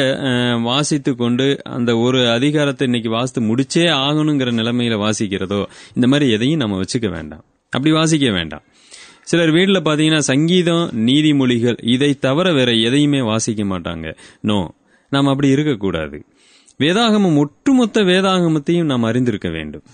வாசித்து 0.63 1.11
கொண்டு 1.15 1.47
அந்த 1.63 1.91
ஒரு 1.97 2.19
அதிகாரத்தை 2.29 2.85
இன்னைக்கு 2.87 3.09
வாசித்து 3.09 3.41
முடிச்சே 3.49 3.85
ஆகணுங்கிற 4.03 4.49
நிலைமையில 4.59 4.97
வாசிக்கிறதோ 5.05 5.61
இந்த 5.95 6.07
மாதிரி 6.07 6.31
எதையும் 6.31 6.61
நம்ம 6.63 6.77
வச்சுக்க 6.81 7.09
வேண்டாம். 7.09 7.43
அப்படி 7.73 7.91
வாசிக்க 7.91 8.29
வேண்டாம். 8.31 8.63
சிலர் 9.23 9.51
வீட்டில் 9.51 9.85
பார்த்தீங்கன்னா 9.87 10.21
சங்கீதம் 10.31 10.85
நீதிமொழிகள் 11.07 11.77
இதை 11.95 12.11
தவிர 12.19 12.47
வேற 12.53 12.71
எதையுமே 12.87 13.21
வாசிக்க 13.21 13.63
மாட்டாங்க. 13.63 14.07
நோ 14.41 14.59
நாம் 15.11 15.31
அப்படி 15.33 15.49
இருக்கக்கூடாது. 15.49 16.19
வேதாகமம் 16.79 17.37
ஒட்டுமொத்த 17.37 18.01
வேதாகமத்தையும் 18.01 18.89
நாம் 18.91 19.03
அறிந்திருக்க 19.03 19.49
வேண்டும். 19.49 19.85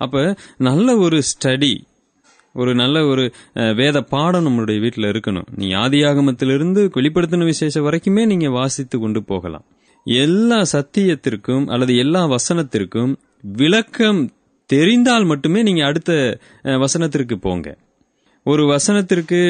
அப்போ 0.00 0.22
நல்ல 0.68 0.88
ஒரு 0.96 1.18
ஸ்டடி 1.30 1.72
ஒரு 2.58 2.72
நல்ல 2.74 3.04
ஒரு 3.04 3.24
வேத 3.80 4.02
பாடம் 4.12 4.46
நம்மளுடைய 4.46 4.78
வீட்டில் 4.80 5.10
இருக்கணும். 5.12 5.48
நீ 5.56 5.68
ஆதியாகமத்திலிருந்து 5.84 6.82
வெளிப்படுத்தின 6.96 7.44
விசேஷம் 7.44 7.86
வரைக்குமே 7.86 8.24
நீங்க 8.26 8.48
வாசித்து 8.50 8.98
கொண்டு 8.98 9.22
போகலாம். 9.24 9.66
எல்லா 10.06 10.58
சத்தியத்திற்கும் 10.72 11.66
அல்லது 11.66 11.94
எல்லா 11.96 12.22
வசனத்திற்கும் 12.34 13.12
விளக்கம் 13.56 14.20
தெரிந்தால் 14.70 15.24
மட்டுமே 15.24 15.60
நீங்க 15.62 15.82
அடுத்த 15.84 16.12
வசனத்திற்கு 16.84 17.36
போங்க. 17.40 17.68
ஒரு 18.46 18.64
வசனத்திற்கு 18.66 19.40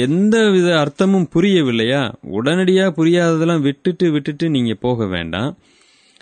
எந்த 0.00 0.36
வித 0.50 0.68
அர்த்தமும் 0.74 1.26
புரியவில்லையா? 1.34 2.02
உடனடியா 2.36 2.86
புரியாததெல்லாம் 2.98 3.62
விட்டுட்டு 3.62 4.06
விட்டுட்டு 4.10 4.46
நீங்க 4.48 4.74
போக 4.80 5.06
வேண்டாம். 5.06 5.52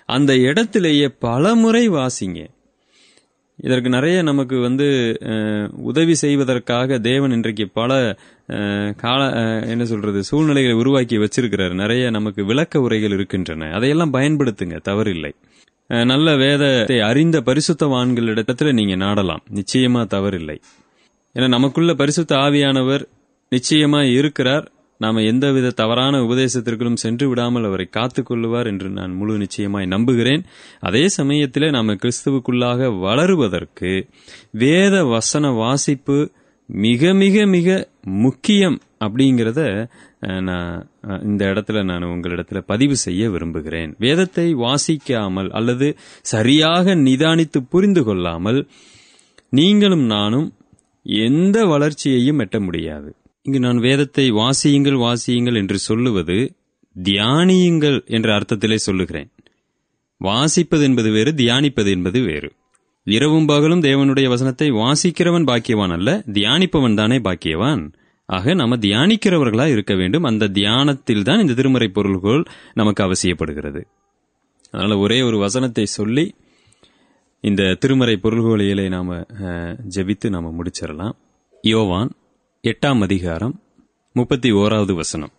அந்த 0.09 0.33
இடத்திலேயே 0.49 1.09
பலமுறை 1.19 1.85
வாசிங்க. 1.91 2.41
இதற்கு 3.57 3.89
நிறைய 3.89 4.23
நமக்கு 4.23 4.61
வந்து 4.61 4.87
உதவி 5.91 6.15
செய்வதற்காக 6.15 6.99
தேவன் 6.99 7.31
இன்றைக்கு 7.31 7.69
பல 7.69 8.19
கால 8.97 9.31
என்ன 9.67 9.85
சொல்றது 9.85 10.23
சூழ்நிலைகளை 10.23 10.77
உருவாக்கி 10.77 11.17
வச்சிருக்கிறார். 11.17 11.75
நிறைய 11.75 12.11
நமக்கு 12.11 12.45
விளக்க 12.45 12.81
உரைகள் 12.81 13.11
இருக்கின்றன. 13.11 13.71
அதையெல்லாம் 13.73 14.13
பயன்படுத்துங்க 14.13 14.79
தவறில்லை. 14.91 15.33
நல்ல 16.05 16.37
வேதத்தை 16.37 17.01
அறிந்த 17.01 17.41
பரிசுத்தவான்களிடத்துல 17.41 18.73
நீங்க 18.73 18.95
நாடலாம். 19.05 19.43
நிச்சயமா 19.55 20.03
தவறில்லை. 20.15 20.59
ஏன்னா 21.35 21.49
நமக்குள்ள 21.49 21.95
பரிசுத்த 21.95 22.37
ஆவியானவர் 22.37 23.05
நிச்சயமா 23.53 24.03
இருக்கிறார். 24.13 24.71
நாம 25.01 25.23
எந்தவித 25.31 25.73
தவறான 25.81 26.21
உபதேசத்திற்கும் 26.25 27.03
சென்று 27.03 27.27
விடாமல் 27.29 27.67
அவரை 27.69 27.87
காத்துக் 27.89 28.29
கொள்ளுவார் 28.29 28.71
என்று 28.71 28.89
நான் 28.89 29.13
முழு 29.15 29.35
நிச்சயமாய் 29.39 29.93
நம்புகிறேன். 29.95 30.43
அதே 30.81 31.05
சமயத்திலே 31.19 31.69
நாம 31.71 31.97
கிறிஸ்துவுக்குள்ளாக 32.03 32.89
வளருவதற்கு 33.05 33.93
வேத 34.63 35.05
வசன 35.05 35.51
வாசிப்பு 35.63 36.19
மிக 36.69 37.13
மிக 37.15 37.47
மிக 37.47 37.69
முக்கியம் 38.23 38.79
அப்படிங்கிறத 39.05 39.61
நான் 40.49 40.71
இந்த 41.23 41.43
இடத்துல 41.53 41.83
நான் 41.85 42.05
உங்களிடத்துல 42.05 42.59
பதிவு 42.67 42.97
செய்ய 42.97 43.29
விரும்புகிறேன். 43.31 43.91
வேதத்தை 43.99 44.47
வாசிக்காமல் 44.65 45.51
அல்லது 45.59 45.89
சரியாக 46.33 46.95
நிதானித்து 47.07 47.61
புரிந்து 47.75 48.03
கொள்ளாமல் 48.05 48.61
நீங்களும் 49.53 50.07
நானும் 50.15 50.49
எந்த 51.27 51.59
வளர்ச்சியையும் 51.73 52.41
எட்ட 52.45 52.59
முடியாது. 52.61 53.11
இங்கு 53.47 53.59
நான் 53.61 53.79
வேதத்தை 53.79 54.25
வாசியுங்கள் 54.33 54.97
வாசியுங்கள் 55.03 55.59
என்று 55.61 55.79
சொல்லுவது 55.79 56.37
தியானியுங்கள் 56.97 57.99
என்ற 58.07 58.29
அர்த்தத்திலே 58.37 58.79
சொல்லுகிறேன். 58.87 59.29
வாசிப்பது 60.21 60.83
என்பது 60.83 61.11
வேறு 61.11 61.33
தியானிப்பது 61.33 61.91
என்பது 61.91 62.21
வேறு. 62.23 62.51
இரவும் 63.07 63.47
பகலும் 63.47 63.83
தேவனுடைய 63.83 64.27
வசனத்தை 64.29 64.69
வாசிக்கிறவன் 64.71 65.47
பாக்கியவான் 65.51 65.95
அல்ல 65.97 66.11
தியானிப்பவன் 66.33 66.95
தானே 66.95 67.19
பாக்கியவான். 67.19 67.85
ஆக 68.29 68.55
நம்ம 68.55 68.77
தியானிக்கிறவர்களா 68.77 69.67
இருக்க 69.71 69.95
வேண்டும். 69.95 70.23
அந்த 70.23 70.51
தியானத்தில் 70.59 71.23
தான் 71.23 71.39
இந்த 71.39 71.55
திருமறை 71.55 71.89
பொருள்கள் 71.89 72.43
நமக்கு 72.75 73.03
அவசியப்படுகிறது. 73.05 73.83
அதனால 74.71 74.99
ஒரே 74.99 75.21
ஒரு 75.23 75.39
வசனத்தை 75.39 75.87
சொல்லி 75.99 76.27
இந்த 77.45 77.73
திருமறை 77.83 78.19
பொருள்கோளியலை 78.23 78.89
நாம 78.89 79.25
ஜெபித்து 79.97 80.29
நாம 80.29 80.55
முடிச்சிடலாம். 80.59 81.17
யோவான் 81.65 82.11
எட்டாம் 82.69 83.03
அதிகாரம் 83.03 83.63
முப்பத்தி 84.13 84.53
ஓராவது 84.53 84.93
வசனம். 84.93 85.33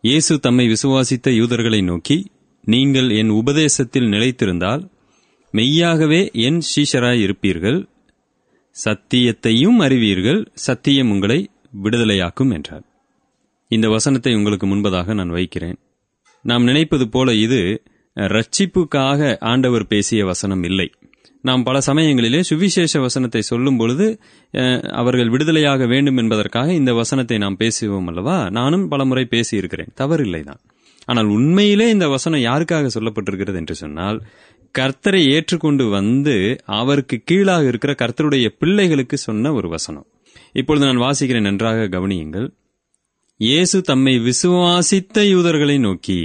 இயேசு 0.00 0.40
தம்மை 0.40 0.66
விசுவாசித்த 0.66 1.30
யூதர்களை 1.30 1.80
நோக்கி 1.80 2.30
நீங்கள் 2.64 3.08
என் 3.10 3.28
உபதேசத்தில் 3.28 4.04
நிலைத்திருந்தால் 4.04 4.82
மெய்யாகவே 5.50 6.30
என் 6.32 6.60
சீஷராய் 6.68 7.22
இருப்பீர்கள் 7.26 7.88
சத்தியத்தையும் 8.84 9.78
அறிவீர்கள். 9.78 10.50
சத்தியம் 10.52 11.10
உங்களை 11.10 11.50
விடுதலையாக்கும் 11.82 12.52
என்றார். 12.52 12.84
இந்த 13.68 13.88
வசனத்தை 13.88 14.34
உங்களுக்கு 14.34 14.66
முன்பதாக 14.66 15.14
நான் 15.14 15.28
வைக்கிறேன். 15.28 15.78
நாம் 16.42 16.62
நினைப்பது 16.62 17.08
போல 17.08 17.34
இது 17.34 17.82
ரட்சிப்புக்காக 18.16 19.36
ஆண்டவர் 19.40 19.86
பேசிய 19.86 20.24
வசனம் 20.24 20.62
இல்லை. 20.62 20.90
நாம் 21.44 21.64
பல 21.68 21.76
சமயங்களிலே 21.86 22.40
சுவிசேஷ 22.50 23.00
வசனத்தை 23.00 23.42
சொல்லும் 23.42 23.78
பொழுது 23.80 24.06
அவர்கள் 25.00 25.32
விடுதலையாக 25.34 25.86
வேண்டும் 25.92 26.20
என்பதற்காக 26.22 26.68
இந்த 26.80 26.92
வசனத்தை 27.00 27.38
நாம் 27.38 27.60
பேசுவோம் 27.62 28.08
அல்லவா? 28.12 28.36
நானும் 28.58 28.86
பலமுறை 28.88 29.24
பேசியிருக்கிறேன். 29.34 29.90
தவறில்லைதான் 30.00 30.60
ஆனால் 31.08 31.28
உண்மையிலே 31.36 31.86
இந்த 31.88 32.06
வசனம் 32.08 32.44
யாருக்காக 32.48 32.90
சொல்லப்பட்டிருக்கிறது 32.96 33.58
என்று 33.62 33.74
சொன்னால் 33.74 34.18
கர்த்தரை 34.74 35.22
ஏற்றுக்கொண்டு 35.36 35.84
வந்து 35.88 36.34
அவருக்கு 36.80 37.16
கீழாக 37.24 37.66
இருக்கிற 37.70 37.92
கர்த்தருடைய 38.02 38.46
பிள்ளைகளுக்கு 38.60 39.16
சொன்ன 39.18 39.52
ஒரு 39.52 39.68
வசனம். 39.68 40.06
இப்பொழுது 40.60 40.86
நான் 40.88 41.04
வாசிக்கிறேன் 41.06 41.48
நன்றாக 41.48 41.88
கவனியுங்கள். 41.96 42.46
இயேசு 43.40 43.76
தம்மை 43.82 44.14
விசுவாசித்த 44.28 45.24
யூதர்களை 45.32 45.76
நோக்கி 45.78 46.20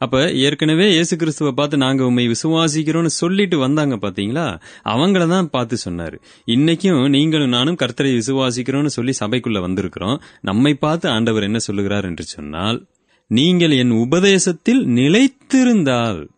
அப்ப 0.00 0.30
ஏற்கனவே 0.30 0.90
இயேசு 0.90 1.16
கிறிஸ்துவை 1.16 1.52
பார்த்து 1.52 1.76
நாங்க 1.76 2.04
உண்மை 2.04 2.28
விசுவாசிக்கிறோம்னு 2.28 3.06
சொல்லிட்டு 3.06 3.58
வந்தாங்க 3.58 3.96
பாத்தீங்களா? 3.96 4.60
அவங்கள 4.84 5.28
தான் 5.28 5.50
பார்த்து 5.50 5.76
சொன்னாரு. 5.84 6.16
இன்னைக்கும் 6.46 7.08
நீங்களும் 7.08 7.48
நானும் 7.48 7.76
கர்த்தரை 7.76 8.10
விசுவாசிக்கிறோம்னு 8.16 8.86
சொல்லி 8.86 9.12
சபைக்குள்ள 9.20 9.60
வந்திருக்கிறோம். 9.60 10.20
நம்மை 10.40 10.74
பார்த்து 10.74 11.08
ஆண்டவர் 11.08 11.42
என்ன 11.42 11.58
சொல்லுகிறார் 11.58 12.04
என்று 12.04 12.24
சொன்னால் 12.24 12.86
நீங்கள் 13.26 13.70
என் 13.70 13.90
உபதேசத்தில் 13.90 14.82
நிலைத்திருந்தால் 14.86 16.28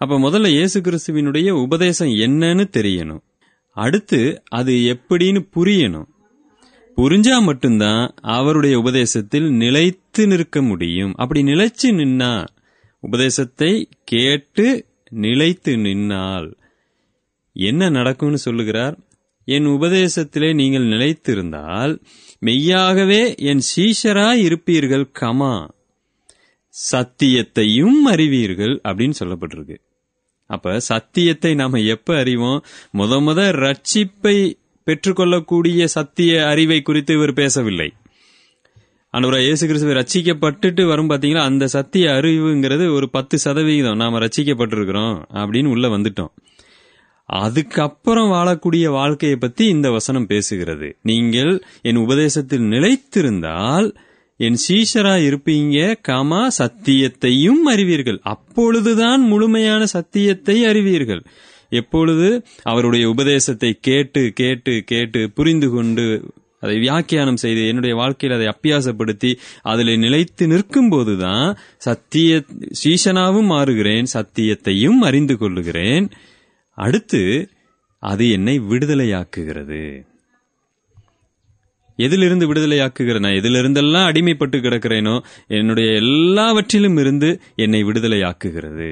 அப்ப 0.00 0.18
முதல்ல 0.18 0.46
இயேசு 0.46 0.78
கிறிஸ்துவினுடைய 0.80 1.50
உபதேசம் 1.50 2.08
என்னன்னு 2.08 2.64
தெரியணும். 2.78 3.22
அடுத்து 3.76 4.42
அது 4.48 4.72
எப்படின்னு 4.72 5.40
புரியணும். 5.56 6.08
புரிஞ்சா 6.98 7.42
மட்டும்தான் 7.42 8.14
அவருடைய 8.22 8.78
உபதேசத்தில் 8.78 9.50
நிலைத்து 9.50 10.26
நிற்க 10.26 10.62
முடியும். 10.62 11.14
அப்படி 11.16 11.42
நிலைச்சு 11.42 11.88
நின்னா 12.00 12.32
உபதேசத்தை 13.06 13.72
கேட்டு 14.04 14.66
நிலைத்து 15.24 15.72
நின்னால் 15.76 16.48
என்ன 17.56 17.88
நடக்கும்னு 17.88 18.38
சொல்லுகிறார்? 18.38 18.96
என் 19.48 19.66
உபதேசத்திலே 19.66 20.54
நீங்கள் 20.54 20.86
நிலைத்திருந்தால் 20.86 21.92
மெய்யாகவே 22.38 23.22
என் 23.36 23.62
சீஷராய் 23.70 24.42
இருப்பீர்கள் 24.48 25.04
கமா. 25.20 25.54
சத்தியத்தையும் 26.74 28.00
அறிவீர்கள் 28.04 28.80
அப்படின்னு 28.84 29.16
சொல்லப்பட்டிருக்கு. 29.18 29.76
அப்ப 30.50 30.80
சத்தியத்தை 30.80 31.54
நாம 31.54 31.78
எப்ப 31.78 32.16
அறிவோம்? 32.16 32.64
முத 32.98 33.20
முத 33.26 33.40
ரட்சிப்பை 33.62 34.36
பெற்றுக்கொள்ளக்கூடிய 34.86 35.86
சத்திய 35.86 36.32
அறிவை 36.46 36.82
குறித்து 36.82 37.14
இவர் 37.14 37.32
பேசவில்லை. 37.32 37.88
ஆண்டவராக 39.14 39.40
இயேசு 39.40 39.66
கிறிஸ்துவை 39.66 39.94
ரச்சிக்கப்பட்டுட்டு 39.96 40.86
வரும் 40.86 41.10
பார்த்தீங்களா 41.10 41.38
அந்த 41.38 41.66
சத்திய 41.66 42.08
அறிவுங்கிறது 42.10 42.94
ஒரு 42.94 43.10
பத்து 43.10 43.38
சதவிகிதம். 43.38 43.96
நாம் 43.96 44.14
ரச்சிக்கப்பட்டிருக்கிறோம் 44.14 45.22
அப்படின்னு 45.32 45.66
உள்ளே 45.66 45.88
வந்துட்டோம். 45.88 46.32
அதுக்கப்புறம் 47.24 48.30
வாழக்கூடிய 48.30 48.90
வாழ்க்கையை 48.90 49.38
பற்றி 49.38 49.66
இந்த 49.66 49.90
வசனம் 49.90 50.26
பேசுகிறது. 50.28 50.92
நீங்கள் 51.02 51.62
என் 51.82 51.96
உபதேசத்தில் 51.96 52.60
நிலைத்திருந்தால் 52.60 53.94
என் 54.36 54.58
சீஷரா 54.68 55.14
இருப்பீங்க 55.28 55.96
காமா 56.02 56.48
சத்தியத்தையும் 56.58 57.62
அறிவீர்கள். 57.64 58.20
அப்பொழுதுதான் 58.22 59.20
முழுமையான 59.20 59.86
சத்தியத்தை 59.86 60.64
அறிவீர்கள். 60.64 61.24
எப்பொழுது? 61.70 62.44
அவருடைய 62.62 63.08
உபதேசத்தை 63.08 63.78
கேட்டு 63.80 64.30
கேட்டு 64.34 64.82
கேட்டு 64.86 65.30
புரிந்து 65.30 65.70
கொண்டு 65.70 66.06
அதை 66.64 66.76
வியாக்கியானம் 66.78 67.40
செய்து 67.42 67.62
என்னுடைய 67.66 67.94
வாழ்க்கையில் 67.96 68.36
அதை 68.38 68.46
அப்பியாசப்படுத்தி 68.52 69.30
அதில் 69.72 69.92
நிலைத்து 69.98 70.46
நிற்கும் 70.46 70.88
போதுதான் 70.88 71.48
சத்திய 71.86 72.42
சீசனாவும் 72.82 73.50
மாறுகிறேன் 73.52 74.08
சத்தியத்தையும் 74.16 74.98
அறிந்து 75.00 75.36
கொள்ளுகிறேன். 75.38 76.06
அடுத்து 76.78 77.22
அது 78.02 78.24
என்னை 78.30 78.56
விடுதலையாக்குகிறது. 78.70 79.84
எதிலிருந்து 81.98 82.44
விடுதலையாக்குகிற 82.52 83.18
நான் 83.18 83.38
எதிலிருந்தெல்லாம் 83.40 84.06
அடிமைப்பட்டு 84.10 84.56
கிடக்கிறேனோ 84.60 85.16
என்னுடைய 85.48 85.88
எல்லாவற்றிலும் 85.94 86.96
இருந்து 86.96 87.28
என்னை 87.56 87.80
விடுதலையாக்குகிறது. 87.84 88.88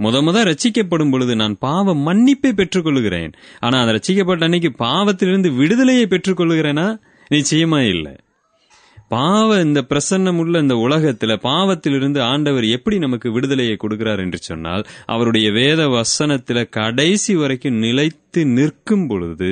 முத 0.00 0.20
முத 0.26 0.38
ரச்சிக்கப்படும் 0.48 1.10
பொழுது 1.10 1.32
நான் 1.36 1.56
பாவ 1.58 1.94
மன்னிப்பை 2.06 2.50
பெற்றுக்கொள்கிறேன் 2.52 3.32
ஆனா 3.60 3.76
அந்த 3.80 3.92
ரச்சிக்கப்பட்ட 3.96 4.46
அன்னைக்கு 4.48 4.70
பாவத்திலிருந்து 4.84 5.50
விடுதலையை 5.56 6.06
பெற்றுக்கொள்கிறேனா 6.06 6.86
நிச்சயமா 7.30 7.88
இல்லை. 7.88 8.14
பாவ 9.14 9.60
இந்த 9.60 9.80
பிரசன்னம் 9.90 10.38
உள்ள 10.42 10.60
இந்த 10.60 10.76
உலகத்துல 10.84 11.32
பாவத்திலிருந்து 11.46 12.20
ஆண்டவர் 12.32 12.66
எப்படி 12.76 12.98
நமக்கு 12.98 13.28
விடுதலையை 13.32 13.76
கொடுக்கிறார் 13.76 14.22
என்று 14.24 14.38
சொன்னால் 14.42 14.84
அவருடைய 15.06 15.48
வேத 15.52 15.82
வசனத்துல 15.96 16.68
கடைசி 16.70 17.34
வரைக்கும் 17.34 17.78
நிலைத்து 17.78 18.20
நிற்கும் 18.54 19.04
பொழுது 19.06 19.50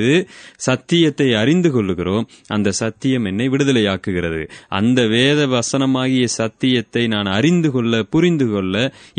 சத்தியத்தை 0.66 1.26
அறிந்து 1.34 1.70
கொள்ளுகிறோம். 1.70 2.24
அந்த 2.47 2.68
சத்தியம் 2.72 3.24
என்னை 3.24 3.47
விடுதலையாக்குகிறது. 3.48 4.40
அந்த 4.78 5.01
வேத 5.06 5.40
வசனமாகிய 5.47 6.24
சத்தியத்தை 6.39 7.05
நான் 7.06 7.30
அறிந்து 7.32 7.70
கொள்ள 7.70 8.02
புரிந்து 8.12 8.48
கொள்ள 8.51 8.74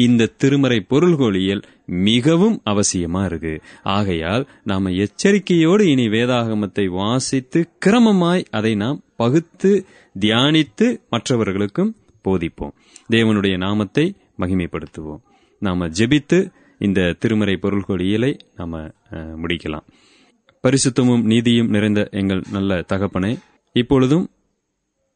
இந்த 0.08 0.32
திருமறை 0.38 0.80
பொருள்கொழியல் 0.90 1.64
மிகவும் 2.06 2.58
அவசியமா 2.66 3.22
இருக்கு. 3.26 3.56
ஆகையால் 3.94 4.44
நாம 4.64 4.92
எச்சரிக்கையோடு 5.06 5.86
இனி 5.86 6.08
வேதாகமத்தை 6.08 6.88
வாசித்து 7.00 7.62
கிரமமாய் 7.86 8.46
அதை 8.52 8.74
நாம் 8.76 9.00
பகுத்து 9.16 9.72
தியானித்து 10.16 10.88
மற்றவர்களுக்கும் 11.10 11.92
போதிப்போம். 12.26 12.74
தேவனுடைய 13.12 13.56
நாமத்தை 13.58 14.06
மகிமைப்படுத்துவோம். 14.42 15.22
நாம 15.62 15.88
ஜெபித்து 16.00 16.40
இந்த 16.82 17.00
திருமறை 17.22 17.56
பொருள்கொடியலை 17.64 18.32
நாம 18.60 18.82
முடிக்கலாம். 19.42 19.86
பரிசுத்தமும் 20.64 21.24
நீதியும் 21.32 21.72
நிறைந்த 21.76 22.02
எங்கள் 22.22 22.42
நல்ல 22.52 22.80
தகப்பனே 22.92 23.32
இப்பொழுதும் 23.76 24.26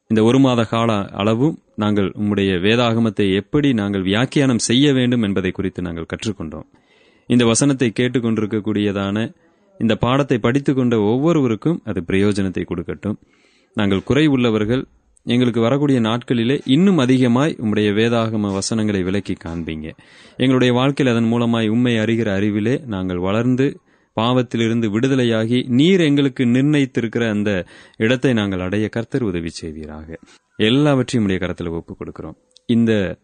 இந்த 0.09 0.21
ஒரு 0.23 0.39
மாத 0.39 0.61
கால 0.63 0.91
அளவும் 1.21 1.55
நாங்கள் 1.75 2.09
உம்முடைய 2.19 2.51
வேதாகமத்தை 2.65 3.25
எப்படி 3.39 3.69
நாங்கள் 3.73 4.05
வியாக்கியானம் 4.09 4.65
செய்ய 4.67 4.93
வேண்டும் 4.93 5.25
என்பதை 5.27 5.51
குறித்து 5.51 5.81
நாங்கள் 5.87 6.09
கற்றுக்கொண்டோம். 6.13 6.67
இந்த 7.29 7.43
வசனத்தை 7.45 7.89
கேட்டுக்கொண்டிருக்கக்கூடியதான 7.99 9.25
இந்த 9.79 9.95
பாடத்தை 9.95 10.37
படித்துக்கொண்ட 10.45 10.95
ஒவ்வொருவருக்கும் 11.11 11.81
அது 11.85 11.99
பிரயோஜனத்தை 12.07 12.63
கொடுக்கட்டும். 12.69 13.17
நாங்கள் 13.77 14.03
குறை 14.03 14.25
உள்ளவர்கள். 14.27 14.83
எங்களுக்கு 15.23 15.61
வரக்கூடிய 15.61 15.99
நாட்களிலே 16.01 16.61
இன்னும் 16.65 16.97
அதிகமாய் 16.97 17.55
உம்முடைய 17.59 17.89
வேதாகம 17.99 18.51
வசனங்களை 18.51 19.03
விலக்கி 19.03 19.33
காண்பீங்க. 19.33 19.87
எங்களுடைய 20.37 20.73
வாழ்க்கையில் 20.73 21.15
அதன் 21.15 21.31
மூலமாய் 21.31 21.67
உண்மை 21.67 21.93
அறிகிற 21.99 22.33
அறிவிலே 22.33 22.81
நாங்கள் 22.85 23.17
வளர்ந்து 23.17 23.79
பாவத்திலிருந்து 24.15 24.87
விடுதலையாகி 24.89 25.59
நீர் 25.67 25.99
எங்களுக்கு 25.99 26.43
நிர்ணயித்திருக்கிற 26.45 27.29
அந்த 27.29 27.65
இடத்தை 27.97 28.33
நாங்கள் 28.33 28.59
அடைய 28.59 28.87
கர்த்தர் 28.87 29.23
உதவி 29.23 29.49
செய்வீராக. 29.49 30.19
எல்லாவற்றையும் 30.57 31.29
உடைய 31.29 31.37
கருத்தில் 31.39 31.67
ஒப்புக் 31.67 31.99
கொடுக்கிறோம். 32.01 32.37
இந்த 32.65 33.17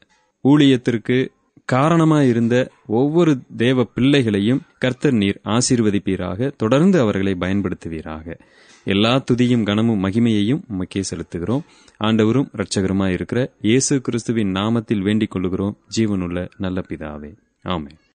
ஊழியத்திற்கு 0.43 1.17
காரணமாக 1.65 2.25
இருந்த 2.25 2.55
ஒவ்வொரு 2.85 3.37
தேவ 3.57 3.83
பிள்ளைகளையும் 3.83 4.61
கர்த்தர் 4.79 5.13
நீர் 5.13 5.41
ஆசீர்வதிப்பீராக 5.43 6.51
தொடர்ந்து 6.57 6.99
அவர்களை 6.99 7.33
பயன்படுத்துவீராக. 7.39 8.37
எல்லா 8.83 9.23
துதியும் 9.31 9.63
கனமும் 9.63 10.03
மகிமையையும் 10.03 10.61
உமக்கே 10.69 11.03
செலுத்துகிறோம். 11.09 11.61
ஆண்டவரும் 11.99 12.49
இரட்சகருமாய் 12.57 13.11
இருக்கிற 13.11 13.51
இயேசு 13.61 14.01
கிறிஸ்துவின் 14.01 14.53
நாமத்தில் 14.53 15.01
வேண்டிக் 15.01 15.35
கொள்ளுகிறோம். 15.35 15.75
ஜீவனுள்ள 15.97 16.49
நல்ல 16.57 16.83
பிதாவே. 16.89 17.37
ஆமே 17.63 17.89